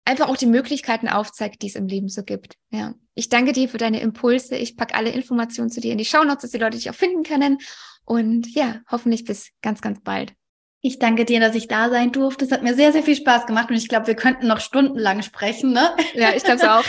einfach 0.04 0.28
auch 0.28 0.36
die 0.36 0.44
Möglichkeiten 0.44 1.08
aufzeigt, 1.08 1.62
die 1.62 1.68
es 1.68 1.74
im 1.74 1.86
Leben 1.86 2.10
so 2.10 2.22
gibt. 2.22 2.58
Ja. 2.70 2.94
Ich 3.14 3.30
danke 3.30 3.52
dir 3.52 3.70
für 3.70 3.78
deine 3.78 4.00
Impulse. 4.00 4.56
Ich 4.56 4.76
packe 4.76 4.94
alle 4.94 5.08
Informationen 5.08 5.70
zu 5.70 5.80
dir 5.80 5.92
in 5.92 5.98
die 5.98 6.04
Show 6.04 6.22
Notes, 6.22 6.42
dass 6.42 6.50
die 6.50 6.58
Leute 6.58 6.76
dich 6.76 6.90
auch 6.90 6.94
finden 6.94 7.22
können. 7.22 7.56
Und 8.04 8.54
ja, 8.54 8.80
hoffentlich 8.90 9.24
bis 9.24 9.52
ganz, 9.62 9.80
ganz 9.80 10.02
bald. 10.02 10.34
Ich 10.82 10.98
danke 10.98 11.26
dir, 11.26 11.40
dass 11.40 11.54
ich 11.54 11.68
da 11.68 11.90
sein 11.90 12.10
durfte. 12.10 12.46
Es 12.46 12.52
hat 12.52 12.62
mir 12.62 12.74
sehr, 12.74 12.90
sehr 12.92 13.02
viel 13.02 13.14
Spaß 13.14 13.44
gemacht 13.44 13.68
und 13.68 13.76
ich 13.76 13.88
glaube, 13.88 14.06
wir 14.06 14.14
könnten 14.14 14.46
noch 14.46 14.60
stundenlang 14.60 15.22
sprechen. 15.22 15.74
Ne? 15.74 15.90
Ja, 16.14 16.30
ich 16.34 16.42
glaube 16.42 16.62
es 16.62 16.66
auch. 16.66 16.84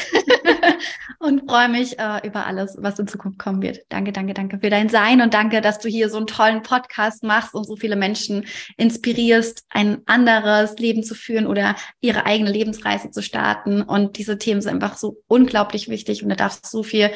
und 1.19 1.49
freue 1.49 1.67
mich 1.67 1.99
äh, 1.99 2.25
über 2.25 2.45
alles, 2.45 2.77
was 2.79 2.99
in 2.99 3.07
Zukunft 3.07 3.37
kommen 3.37 3.61
wird. 3.61 3.79
Danke, 3.89 4.13
danke, 4.13 4.33
danke 4.33 4.59
für 4.59 4.69
dein 4.69 4.87
Sein 4.87 5.19
und 5.19 5.33
danke, 5.33 5.59
dass 5.59 5.79
du 5.79 5.89
hier 5.89 6.09
so 6.09 6.15
einen 6.17 6.27
tollen 6.27 6.63
Podcast 6.63 7.23
machst 7.23 7.53
und 7.53 7.65
so 7.65 7.75
viele 7.75 7.97
Menschen 7.97 8.45
inspirierst, 8.77 9.65
ein 9.69 10.03
anderes 10.05 10.77
Leben 10.77 11.03
zu 11.03 11.13
führen 11.13 11.45
oder 11.45 11.75
ihre 11.99 12.25
eigene 12.25 12.49
Lebensreise 12.49 13.11
zu 13.11 13.21
starten. 13.21 13.81
Und 13.81 14.17
diese 14.17 14.37
Themen 14.37 14.61
sind 14.61 14.73
einfach 14.75 14.97
so 14.97 15.17
unglaublich 15.27 15.89
wichtig 15.89 16.23
und 16.23 16.29
da 16.29 16.35
darf 16.35 16.61
so 16.63 16.83
viel 16.83 17.11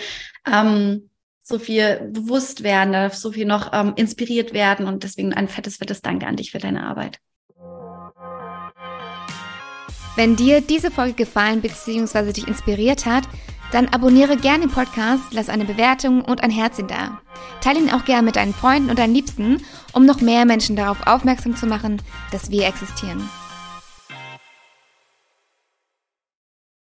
ähm, 0.45 1.09
so 1.47 1.59
viel 1.59 2.09
bewusst 2.11 2.63
werden, 2.63 3.11
so 3.11 3.31
viel 3.31 3.45
noch 3.45 3.71
ähm, 3.71 3.93
inspiriert 3.95 4.53
werden 4.53 4.87
und 4.87 5.03
deswegen 5.03 5.31
ein 5.31 5.47
fettes, 5.47 5.77
fettes 5.77 6.01
Danke 6.01 6.25
an 6.25 6.35
dich 6.35 6.51
für 6.51 6.57
deine 6.57 6.83
Arbeit. 6.83 7.19
Wenn 10.15 10.35
dir 10.35 10.61
diese 10.61 10.89
Folge 10.89 11.13
gefallen 11.13 11.61
bzw. 11.61 12.33
dich 12.33 12.47
inspiriert 12.47 13.05
hat, 13.05 13.25
dann 13.71 13.89
abonniere 13.89 14.37
gerne 14.37 14.65
den 14.65 14.71
Podcast, 14.71 15.23
lass 15.31 15.49
eine 15.49 15.65
Bewertung 15.65 16.23
und 16.23 16.41
ein 16.41 16.49
Herzchen 16.49 16.87
da. 16.87 17.21
Teile 17.61 17.79
ihn 17.79 17.91
auch 17.91 18.05
gerne 18.05 18.23
mit 18.23 18.37
deinen 18.37 18.53
Freunden 18.53 18.89
und 18.89 18.97
deinen 18.97 19.13
Liebsten, 19.13 19.61
um 19.93 20.05
noch 20.05 20.21
mehr 20.21 20.45
Menschen 20.45 20.75
darauf 20.75 21.05
aufmerksam 21.05 21.55
zu 21.55 21.67
machen, 21.67 22.01
dass 22.31 22.49
wir 22.49 22.65
existieren. 22.65 23.29